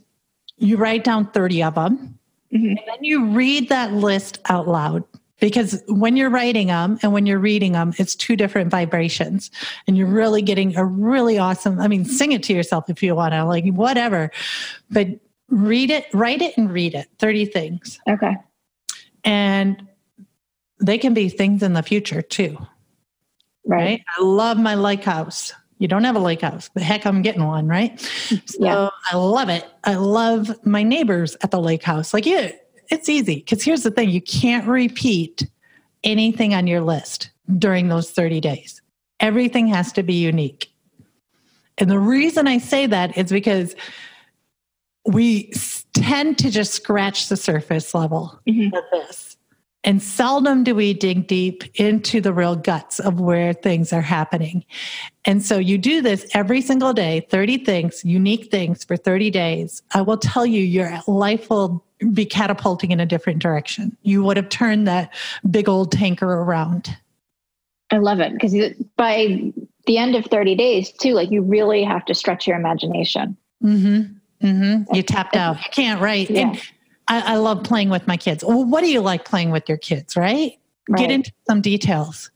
you 0.58 0.78
write 0.78 1.04
down 1.04 1.32
30 1.32 1.64
of 1.64 1.76
them. 1.76 2.20
Mm-hmm. 2.54 2.68
And 2.68 2.80
then 2.88 3.04
you 3.04 3.28
read 3.28 3.70
that 3.70 3.94
list 3.94 4.40
out 4.50 4.68
loud 4.68 5.04
because 5.40 5.82
when 5.88 6.16
you're 6.16 6.30
writing 6.30 6.68
them 6.68 6.98
and 7.02 7.12
when 7.14 7.26
you're 7.26 7.40
reading 7.40 7.74
them, 7.74 7.94
it's 7.98 8.16
two 8.16 8.36
different 8.36 8.72
vibrations. 8.72 9.52
And 9.88 9.98
you're 9.98 10.08
really 10.08 10.42
getting 10.42 10.76
a 10.76 10.86
really 10.86 11.38
awesome, 11.38 11.80
I 11.80 11.88
mean, 11.88 12.06
sing 12.06 12.32
it 12.32 12.44
to 12.44 12.54
yourself 12.54 12.90
if 12.90 13.02
you 13.02 13.16
want 13.16 13.34
to, 13.34 13.46
like 13.46 13.66
whatever. 13.68 14.32
But 14.90 15.08
read 15.50 15.92
it, 15.92 16.06
write 16.14 16.42
it 16.42 16.58
and 16.58 16.72
read 16.72 16.94
it 16.96 17.08
30 17.20 17.46
things. 17.46 18.00
Okay. 18.08 18.36
And 19.24 19.88
they 20.80 20.98
can 20.98 21.14
be 21.14 21.30
things 21.30 21.64
in 21.64 21.74
the 21.74 21.84
future 21.84 22.22
too. 22.22 22.58
Right. 23.66 23.84
right? 23.84 24.02
I 24.18 24.22
love 24.22 24.58
my 24.58 24.76
lake 24.76 25.04
house. 25.04 25.54
You 25.78 25.88
don't 25.88 26.04
have 26.04 26.16
a 26.16 26.20
lake 26.20 26.42
house, 26.42 26.70
but 26.74 26.84
heck, 26.84 27.06
I'm 27.06 27.22
getting 27.22 27.44
one, 27.44 27.68
right? 27.68 28.00
So 28.00 28.38
yeah. 28.60 28.90
I 29.12 29.18
love 29.18 29.50
it. 29.50 29.66
I 29.84 29.96
love 29.96 30.56
my 30.66 30.84
neighbors 30.84 31.36
at 31.42 31.52
the 31.52 31.60
lake 31.60 31.84
house. 31.84 32.14
Like, 32.14 32.26
yeah, 32.26 32.52
it's 32.90 33.10
easy 33.10 33.36
because 33.36 33.64
here's 33.64 33.84
the 33.84 33.92
thing 33.92 34.10
you 34.10 34.22
can't 34.22 34.66
repeat 34.68 35.46
anything 36.04 36.54
on 36.54 36.68
your 36.68 36.82
list 36.82 37.32
during 37.58 37.90
those 37.90 38.12
30 38.12 38.40
days. 38.40 38.82
Everything 39.20 39.68
has 39.68 39.92
to 39.94 40.04
be 40.04 40.14
unique. 40.14 40.72
And 41.78 41.90
the 41.90 42.00
reason 42.00 42.48
I 42.48 42.60
say 42.60 42.86
that 42.88 43.18
is 43.18 43.30
because 43.30 43.76
we 45.06 45.52
tend 45.94 46.38
to 46.40 46.52
just 46.52 46.74
scratch 46.74 47.30
the 47.30 47.38
surface 47.38 47.94
level 47.94 48.40
mm-hmm. 48.48 48.76
of 48.76 48.84
this 48.92 49.36
and 49.86 50.02
seldom 50.02 50.64
do 50.64 50.74
we 50.74 50.94
dig 50.94 51.28
deep 51.28 51.64
into 51.76 52.20
the 52.20 52.34
real 52.34 52.56
guts 52.56 53.00
of 53.00 53.20
where 53.20 53.54
things 53.54 53.94
are 53.94 54.02
happening. 54.02 54.66
And 55.26 55.46
so 55.46 55.60
you 55.60 55.78
do 55.78 56.02
this 56.02 56.28
every 56.34 56.60
single 56.60 56.92
day 56.92 57.28
30 57.30 57.60
things, 57.60 58.04
unique 58.04 58.50
things 58.50 58.84
for 58.84 58.98
30 58.98 59.30
days. 59.30 59.84
I 59.94 60.02
will 60.02 60.18
tell 60.18 60.46
you, 60.46 60.64
your 60.64 61.00
life 61.08 61.52
will 61.52 61.86
be 62.12 62.26
catapulting 62.26 62.92
in 62.92 63.00
a 63.00 63.06
different 63.06 63.40
direction. 63.40 63.96
You 64.02 64.24
would 64.24 64.38
have 64.38 64.50
turned 64.50 64.88
that 64.88 65.14
big 65.50 65.70
old 65.70 65.92
tanker 65.92 66.30
around. 66.30 66.98
I 67.92 68.00
love 68.00 68.20
it 68.20 68.34
because 68.34 68.56
by 68.98 69.54
the 69.86 70.00
end 70.00 70.16
of 70.16 70.26
30 70.26 70.56
days, 70.56 70.92
too, 70.92 71.14
like 71.14 71.30
you 71.30 71.44
really 71.44 71.84
have 71.84 72.04
to 72.06 72.16
stretch 72.16 72.48
your 72.48 72.58
imagination. 72.58 73.38
Mm-hmm. 73.64 74.14
Mm-hmm. 74.42 74.94
You 74.94 75.04
tapped 75.04 75.36
out. 75.36 75.58
You 75.58 75.72
can't 75.72 76.02
write. 76.02 76.30
Yeah. 76.30 76.50
And 76.50 76.62
I, 77.08 77.34
I 77.34 77.36
love 77.38 77.64
playing 77.64 77.90
with 77.90 78.08
my 78.08 78.18
kids. 78.18 78.44
Well, 78.44 78.66
what 78.66 78.82
do 78.82 78.92
you 78.92 79.02
like 79.02 79.26
playing 79.26 79.52
with 79.52 79.68
your 79.70 79.78
kids, 79.78 80.16
right? 80.16 80.58
right. 80.90 81.00
Get 81.00 81.12
into 81.12 81.32
some 81.48 81.62
details. 81.62 82.32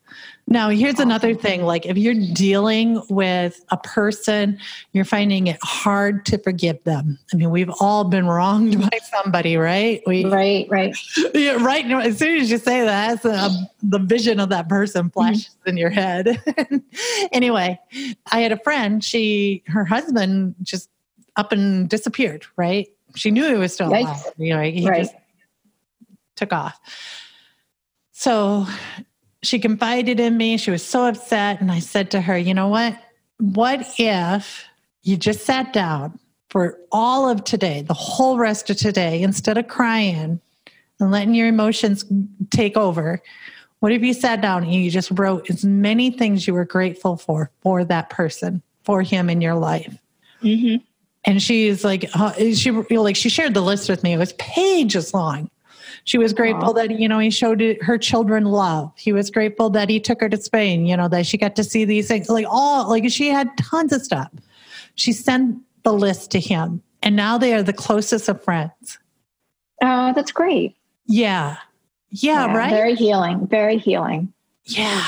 Now, 0.52 0.70
here's 0.70 1.00
another 1.00 1.36
thing 1.36 1.62
like 1.62 1.86
if 1.86 1.96
you're 1.96 2.16
dealing 2.34 3.04
with 3.08 3.64
a 3.70 3.78
person, 3.78 4.58
you're 4.94 5.06
finding 5.06 5.46
it 5.46 5.60
hard 5.62 6.26
to 6.26 6.40
forgive 6.40 6.84
them. 6.86 7.20
I 7.32 7.38
mean, 7.38 7.52
we've 7.52 7.70
all 7.80 8.04
been 8.04 8.26
wronged 8.26 8.82
by 8.90 8.98
somebody, 9.12 9.58
right? 9.58 10.02
We, 10.08 10.26
right, 10.26 10.68
right. 10.70 10.96
Yeah, 11.36 11.64
right. 11.64 11.86
As 11.86 12.18
soon 12.18 12.40
as 12.40 12.50
you 12.50 12.58
say 12.58 12.84
that, 12.84 13.22
the 13.22 14.00
vision 14.00 14.40
of 14.40 14.50
that 14.50 14.68
person 14.68 15.04
mm-hmm. 15.04 15.10
flashes 15.10 15.56
mm-hmm. 15.60 15.70
in 15.70 15.78
your 15.78 15.92
head. 15.92 16.42
anyway, 17.32 17.80
I 18.32 18.40
had 18.40 18.52
a 18.52 18.58
friend, 18.58 19.04
she, 19.04 19.62
her 19.68 19.86
husband 19.86 20.56
just 20.64 20.90
up 21.36 21.52
and 21.52 21.90
disappeared, 21.90 22.46
right? 22.56 22.88
She 23.16 23.32
knew 23.32 23.48
he 23.48 23.56
was 23.56 23.74
still 23.74 23.90
Yikes. 23.90 24.02
alive. 24.02 24.34
You 24.38 24.56
know, 24.56 24.62
he 24.62 24.88
right. 24.88 25.04
just 25.04 25.16
took 26.36 26.54
off. 26.54 26.80
So 28.12 28.66
she 29.44 29.60
confided 29.60 30.20
in 30.20 30.38
me. 30.38 30.58
She 30.58 30.72
was 30.72 30.86
so 30.86 31.06
upset. 31.06 31.62
And 31.62 31.72
I 31.72 31.80
said 31.80 32.12
to 32.12 32.22
her, 32.22 32.38
you 32.38 32.54
know 32.54 32.68
what? 32.68 32.98
What 33.40 33.88
if 33.98 34.66
you 35.04 35.18
just 35.18 35.46
sat 35.46 35.72
down 35.74 36.20
for 36.50 36.78
all 36.92 37.30
of 37.30 37.44
today, 37.44 37.82
the 37.82 37.94
whole 37.94 38.38
rest 38.38 38.70
of 38.70 38.78
today, 38.78 39.22
instead 39.22 39.58
of 39.58 39.68
crying 39.68 40.42
and 41.00 41.12
letting 41.12 41.34
your 41.34 41.48
emotions 41.48 42.04
take 42.52 42.76
over? 42.76 43.22
What 43.80 43.94
if 43.94 44.02
you 44.02 44.14
sat 44.14 44.42
down 44.42 44.64
and 44.64 44.74
you 44.74 44.92
just 44.92 45.10
wrote 45.12 45.50
as 45.50 45.64
many 45.64 46.12
things 46.12 46.46
you 46.46 46.54
were 46.54 46.66
grateful 46.66 47.16
for 47.16 47.50
for 47.62 47.86
that 47.86 48.10
person, 48.10 48.62
for 48.84 49.02
him 49.02 49.30
in 49.30 49.40
your 49.40 49.56
life? 49.56 49.98
Mm-hmm 50.44 50.84
and 51.26 51.42
she's 51.42 51.84
like 51.84 52.10
uh, 52.14 52.34
she 52.54 52.72
like 52.72 53.16
she 53.16 53.30
shared 53.30 53.54
the 53.54 53.62
list 53.62 53.90
with 53.90 54.04
me. 54.04 54.14
It 54.14 54.18
was 54.18 54.34
pages 54.34 55.14
long. 55.14 55.50
She 56.06 56.18
was 56.18 56.34
grateful 56.34 56.74
Aww. 56.74 56.76
that 56.76 57.00
you 57.00 57.08
know 57.08 57.20
he 57.20 57.30
showed 57.30 57.62
her 57.82 57.98
children 57.98 58.46
love. 58.46 58.92
He 58.96 59.12
was 59.12 59.30
grateful 59.30 59.70
that 59.72 59.90
he 59.90 60.00
took 60.00 60.22
her 60.22 60.30
to 60.30 60.38
spain 60.38 60.86
you 60.86 60.96
know 60.96 61.08
that 61.10 61.26
she 61.26 61.38
got 61.38 61.56
to 61.58 61.64
see 61.64 61.86
these 61.86 62.08
things 62.08 62.30
like 62.30 62.46
all 62.50 62.90
like 62.90 63.10
she 63.12 63.28
had 63.28 63.50
tons 63.58 63.94
of 63.94 64.02
stuff. 64.02 64.32
She 64.96 65.12
sent 65.14 65.60
the 65.84 65.94
list 65.94 66.32
to 66.32 66.40
him 66.40 66.82
and 67.02 67.16
now 67.16 67.38
they 67.38 67.54
are 67.54 67.64
the 67.64 67.74
closest 67.74 68.30
of 68.30 68.44
friends. 68.44 69.00
Oh 69.82 70.14
that's 70.16 70.32
great. 70.32 70.76
Yeah. 71.06 71.58
Yeah, 72.12 72.48
yeah 72.48 72.58
right? 72.58 72.70
very 72.70 72.96
healing 72.96 73.48
very 73.48 73.78
healing. 73.78 74.32
Yeah. 74.66 75.06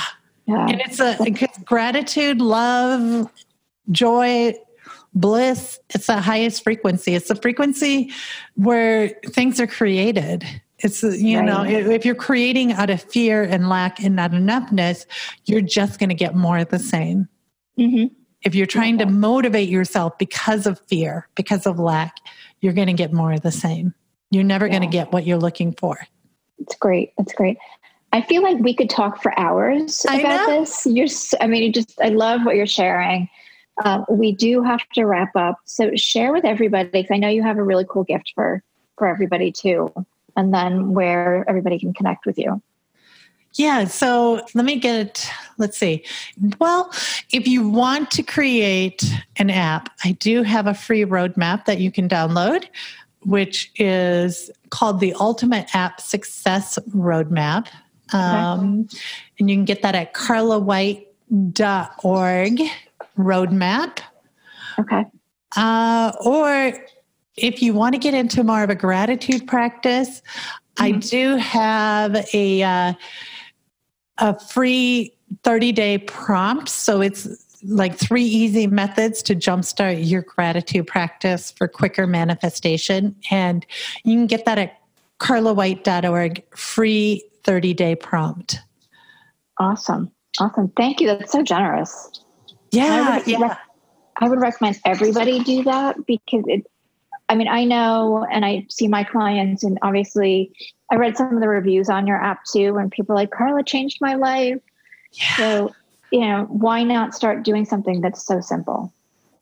Yeah. 0.48 0.68
And 0.68 0.82
it's 0.82 1.00
a 1.00 1.64
gratitude 1.64 2.42
love 2.42 3.32
joy 3.90 4.54
bliss 5.14 5.80
it's 5.90 6.08
the 6.08 6.22
highest 6.22 6.64
frequency 6.64 7.16
it's 7.16 7.28
the 7.28 7.36
frequency 7.36 8.12
where 8.56 9.10
things 9.28 9.60
are 9.60 9.68
created 9.68 10.46
it's 10.80 11.04
you 11.04 11.38
right. 11.38 11.46
know 11.46 11.64
if 11.64 12.06
you're 12.06 12.16
creating 12.16 12.72
out 12.74 12.90
of 12.90 13.02
fear 13.02 13.44
and 13.44 13.68
lack 13.68 14.02
and 14.02 14.16
not 14.16 14.32
enoughness 14.32 15.06
you're 15.46 15.62
just 15.62 16.00
going 16.00 16.10
to 16.10 16.16
get 16.16 16.34
more 16.34 16.58
of 16.58 16.70
the 16.70 16.80
same 16.80 17.28
mm-hmm. 17.78 18.06
if 18.44 18.56
you're 18.56 18.66
trying 18.66 18.98
to 18.98 19.06
motivate 19.06 19.68
yourself 19.68 20.18
because 20.18 20.66
of 20.66 20.80
fear 20.88 21.28
because 21.36 21.68
of 21.68 21.78
lack 21.78 22.16
you're 22.62 22.74
going 22.74 22.88
to 22.88 22.94
get 22.94 23.12
more 23.12 23.34
of 23.34 23.42
the 23.42 23.52
same 23.52 23.94
you're 24.30 24.46
never 24.46 24.66
yeah. 24.66 24.72
going 24.72 24.90
to 24.90 24.98
get 24.98 25.12
what 25.12 25.28
you're 25.28 25.38
looking 25.38 25.74
for 25.74 26.00
it's 26.60 26.76
great 26.78 27.12
it's 27.18 27.34
great 27.34 27.58
I 28.14 28.22
feel 28.22 28.44
like 28.44 28.58
we 28.60 28.76
could 28.76 28.90
talk 28.90 29.22
for 29.22 29.38
hours 29.40 30.04
about 30.04 30.46
this. 30.48 30.86
You're, 30.86 31.08
I 31.40 31.48
mean, 31.48 31.64
you 31.64 31.72
just, 31.72 32.00
I 32.02 32.10
love 32.10 32.42
what 32.44 32.58
you're 32.58 32.68
sharing. 32.68 33.30
Uh, 33.84 34.04
we 34.10 34.32
do 34.32 34.64
have 34.64 34.88
to 34.94 35.06
wrap 35.06 35.36
up. 35.36 35.60
So 35.66 35.96
share 35.96 36.34
with 36.34 36.46
everybody 36.46 36.90
because 36.90 37.12
I 37.12 37.18
know 37.18 37.30
you 37.30 37.44
have 37.44 37.58
a 37.58 37.64
really 37.64 37.86
cool 37.88 38.04
gift 38.04 38.32
for 38.36 38.64
for 38.98 39.08
everybody 39.08 39.52
too, 39.52 39.92
and 40.36 40.54
then 40.54 40.94
where 40.94 41.46
everybody 41.48 41.80
can 41.80 41.94
connect 41.94 42.26
with 42.26 42.38
you. 42.38 42.62
Yeah, 43.56 43.86
so 43.86 44.46
let 44.54 44.64
me 44.64 44.78
get, 44.78 45.30
let's 45.58 45.78
see. 45.78 46.06
Well, 46.60 46.90
if 47.32 47.48
you 47.48 47.68
want 47.68 48.12
to 48.12 48.24
create 48.24 49.04
an 49.38 49.50
app, 49.50 49.90
I 50.06 50.14
do 50.14 50.44
have 50.44 50.68
a 50.68 50.74
free 50.74 51.04
roadmap 51.04 51.66
that 51.66 51.80
you 51.80 51.92
can 51.92 52.08
download, 52.08 52.68
which 53.24 53.70
is 53.76 54.50
called 54.70 55.02
the 55.02 55.14
Ultimate 55.20 55.76
App 55.76 56.00
Success 56.00 56.80
Roadmap. 56.92 57.68
Um, 58.14 58.86
okay. 58.86 58.98
And 59.40 59.50
you 59.50 59.58
can 59.58 59.66
get 59.66 59.82
that 59.82 59.96
at 59.96 60.14
carlawhite.org 60.14 62.62
roadmap. 63.18 64.00
Okay. 64.80 65.06
Uh, 65.56 66.12
or 66.24 66.74
if 67.38 67.62
you 67.62 67.74
want 67.74 67.94
to 67.94 68.00
get 68.00 68.14
into 68.14 68.44
more 68.44 68.64
of 68.64 68.70
a 68.70 68.76
gratitude 68.76 69.48
practice, 69.48 70.22
mm-hmm. 70.78 70.84
I 70.84 70.92
do 70.92 71.36
have 71.38 72.28
a 72.34 72.64
uh, 72.64 72.94
a 74.18 74.40
free 74.40 75.14
30 75.44 75.72
day 75.72 75.98
prompt. 75.98 76.70
So 76.70 77.02
it's 77.02 77.28
like 77.64 77.96
three 77.96 78.24
easy 78.24 78.68
methods 78.68 79.22
to 79.24 79.36
jumpstart 79.36 80.08
your 80.08 80.22
gratitude 80.22 80.88
practice 80.88 81.52
for 81.52 81.68
quicker 81.68 82.08
manifestation. 82.08 83.16
And 83.30 83.66
you 84.04 84.16
can 84.16 84.28
get 84.28 84.46
that 84.46 84.58
at 84.58 84.80
carlawhite.org, 85.20 86.44
free 86.56 87.24
30 87.44 87.74
day 87.74 87.96
prompt. 87.96 88.60
Awesome. 89.58 90.12
Awesome. 90.40 90.70
Thank 90.78 91.02
you. 91.02 91.08
That's 91.08 91.32
so 91.32 91.44
generous. 91.44 92.24
Yeah, 92.72 93.08
I 93.10 93.18
would, 93.18 93.28
yeah. 93.28 93.58
I 94.18 94.30
would 94.30 94.40
recommend 94.40 94.80
everybody 94.86 95.44
do 95.44 95.64
that 95.64 96.06
because 96.06 96.44
it. 96.48 96.66
I 97.30 97.36
mean, 97.36 97.48
I 97.48 97.64
know, 97.64 98.26
and 98.30 98.44
I 98.44 98.66
see 98.70 98.90
my 98.90 99.06
clients, 99.06 99.64
and 99.64 99.80
obviously, 99.82 100.52
I 100.92 100.96
read 100.96 101.16
some 101.16 101.34
of 101.34 101.42
the 101.42 101.48
reviews 101.48 101.90
on 101.90 102.06
your 102.06 102.18
app 102.18 102.44
too, 102.44 102.78
and 102.78 102.92
people 102.92 103.14
are 103.14 103.16
like 103.16 103.32
Carla 103.32 103.64
changed 103.64 104.00
my 104.02 104.16
life. 104.16 104.60
Yeah. 105.14 105.38
So, 105.38 105.76
you 106.12 106.22
know, 106.22 106.46
why 106.50 106.84
not 106.84 107.16
start 107.16 107.44
doing 107.44 107.64
something 107.64 108.02
that's 108.02 108.26
so 108.26 108.42
simple? 108.42 108.92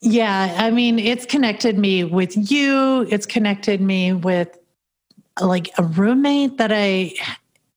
Yeah, 0.02 0.56
I 0.58 0.70
mean, 0.70 1.00
it's 1.00 1.26
connected 1.26 1.78
me 1.78 2.04
with 2.04 2.52
you. 2.52 3.08
It's 3.10 3.26
connected 3.26 3.82
me 3.82 4.14
with 4.14 4.56
like 5.42 5.70
a 5.78 5.84
roommate 5.84 6.58
that 6.58 6.72
I 6.72 7.14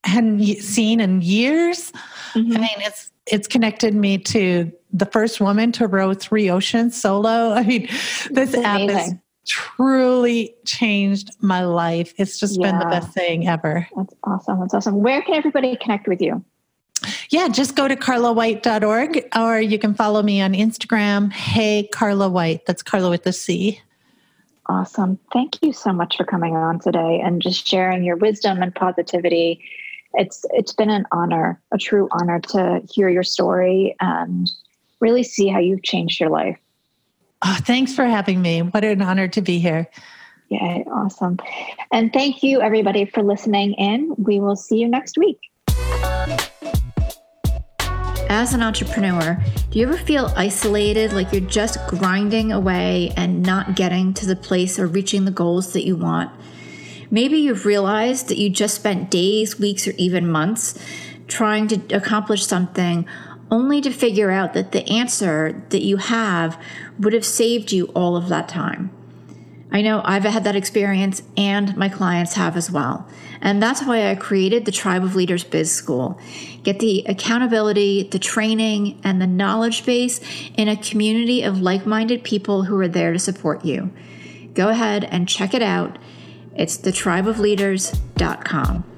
hadn't 0.05 0.45
seen 0.59 1.01
in 1.01 1.23
years. 1.23 1.91
Mm-hmm. 2.35 2.57
I 2.57 2.59
mean, 2.59 2.77
it's 2.79 3.12
it's 3.27 3.47
connected 3.47 3.95
me 3.95 4.19
to 4.19 4.73
the 4.93 5.07
first 5.07 5.41
woman 5.41 5.73
to 5.73 5.87
row 5.87 6.15
three 6.15 6.51
oceans 6.51 7.01
solo. 7.01 7.53
I 7.53 7.63
mean, 7.63 7.89
this 8.31 8.55
app 8.55 8.89
has 8.91 9.15
truly 9.47 10.55
changed 10.65 11.31
my 11.41 11.65
life. 11.65 12.15
It's 12.17 12.39
just 12.39 12.61
yeah. 12.61 12.71
been 12.71 12.79
the 12.79 12.87
best 12.87 13.13
thing 13.13 13.49
ever. 13.49 13.89
That's 13.97 14.15
awesome. 14.25 14.61
That's 14.61 14.75
awesome. 14.75 15.03
Where 15.03 15.23
can 15.23 15.35
everybody 15.35 15.77
connect 15.77 16.07
with 16.07 16.21
you? 16.21 16.45
Yeah, 17.31 17.49
just 17.49 17.75
go 17.75 17.89
to 17.89 17.97
carlawhite.org 17.97 19.29
or 19.37 19.61
you 19.61 19.79
can 19.79 19.95
follow 19.95 20.23
me 20.23 20.41
on 20.41 20.53
Instagram. 20.53 21.33
Hey, 21.33 21.89
Carla 21.93 22.29
White. 22.29 22.67
That's 22.67 22.83
Carla 22.83 23.11
with 23.11 23.25
the 23.25 23.33
C. 23.33 23.81
Awesome. 24.67 25.19
Thank 25.33 25.61
you 25.63 25.73
so 25.73 25.93
much 25.93 26.17
for 26.17 26.25
coming 26.25 26.55
on 26.55 26.79
today 26.79 27.21
and 27.25 27.43
just 27.43 27.67
sharing 27.67 28.05
your 28.05 28.17
wisdom 28.17 28.63
and 28.63 28.73
positivity. 28.73 29.61
It's 30.15 30.45
it's 30.51 30.73
been 30.73 30.91
an 30.91 31.07
honor, 31.13 31.61
a 31.73 31.79
true 31.79 32.09
honor 32.13 32.41
to 32.41 32.83
hear 32.91 33.09
your 33.09 33.23
story 33.23 33.97
and 34.01 34.51
really 35.01 35.23
see 35.23 35.49
how 35.49 35.59
you've 35.59 35.83
changed 35.83 36.21
your 36.21 36.31
life. 36.31 36.59
Oh, 37.45 37.59
thanks 37.63 37.95
for 37.95 38.05
having 38.05 38.41
me. 38.41 38.63
What 38.63 38.85
an 38.85 39.03
honor 39.03 39.29
to 39.29 39.41
be 39.41 39.59
here. 39.59 39.89
Yeah, 40.49 40.83
awesome. 40.93 41.39
And 41.91 42.13
thank 42.13 42.43
you 42.43 42.61
everybody 42.61 43.07
for 43.07 43.23
listening 43.23 43.73
in. 43.75 44.15
We 44.19 44.39
will 44.39 44.55
see 44.55 44.79
you 44.79 44.89
next 44.89 45.17
week. 45.17 45.39
As 48.29 48.55
an 48.55 48.63
entrepreneur, 48.63 49.43
do 49.71 49.79
you 49.79 49.87
ever 49.87 49.97
feel 49.97 50.33
isolated, 50.37 51.13
like 51.13 51.33
you're 51.33 51.41
just 51.43 51.79
grinding 51.87 52.53
away 52.53 53.13
and 53.17 53.43
not 53.43 53.77
getting 53.77 54.15
to 54.15 54.27
the 54.27 54.37
place 54.37 54.79
or 54.79 54.87
reaching 54.87 55.25
the 55.25 55.31
goals 55.31 55.73
that 55.73 55.85
you 55.85 55.97
want? 55.97 56.31
Maybe 57.13 57.37
you've 57.37 57.67
realized 57.67 58.29
that 58.29 58.39
you 58.39 58.49
just 58.49 58.75
spent 58.75 59.11
days, 59.11 59.59
weeks, 59.59 59.87
or 59.87 59.93
even 59.99 60.27
months 60.27 60.79
trying 61.29 61.69
to 61.69 61.95
accomplish 61.95 62.47
something 62.47 63.07
only 63.51 63.83
to 63.83 63.91
figure 63.91 64.31
out 64.31 64.55
that 64.55 64.73
the 64.73 64.89
answer 64.89 65.63
that 65.69 65.83
you 65.83 65.99
have 65.99 66.59
would 66.99 67.13
have 67.13 67.27
saved 67.27 67.71
you 67.71 67.85
all 67.89 68.17
of 68.17 68.31
that 68.31 68.49
time. 68.49 68.91
I 69.71 69.83
know 69.83 70.01
I've 70.05 70.25
had 70.25 70.45
that 70.45 70.57
experience 70.57 71.23
and 71.37 71.77
my 71.77 71.91
clients 71.91 72.35
have 72.35 72.57
as 72.57 72.71
well. 72.71 73.07
And 73.43 73.63
that's 73.63 73.83
why 73.83 74.11
I 74.11 74.15
created 74.15 74.65
the 74.65 74.73
Tribe 74.73 75.05
of 75.05 75.15
Leaders 75.15 75.45
Biz 75.45 75.71
School. 75.71 76.19
Get 76.63 76.79
the 76.79 77.05
accountability, 77.07 78.05
the 78.05 78.19
training, 78.19 79.01
and 79.05 79.21
the 79.21 79.27
knowledge 79.27 79.85
base 79.85 80.21
in 80.57 80.69
a 80.69 80.77
community 80.77 81.43
of 81.43 81.61
like 81.61 81.85
minded 81.85 82.25
people 82.25 82.65
who 82.65 82.79
are 82.79 82.89
there 82.89 83.13
to 83.13 83.19
support 83.19 83.67
you. 83.67 83.91
Go 84.55 84.69
ahead 84.69 85.05
and 85.05 85.29
check 85.29 85.53
it 85.53 85.63
out. 85.63 85.99
It's 86.55 86.79
thetribeofleaders.com. 86.79 88.92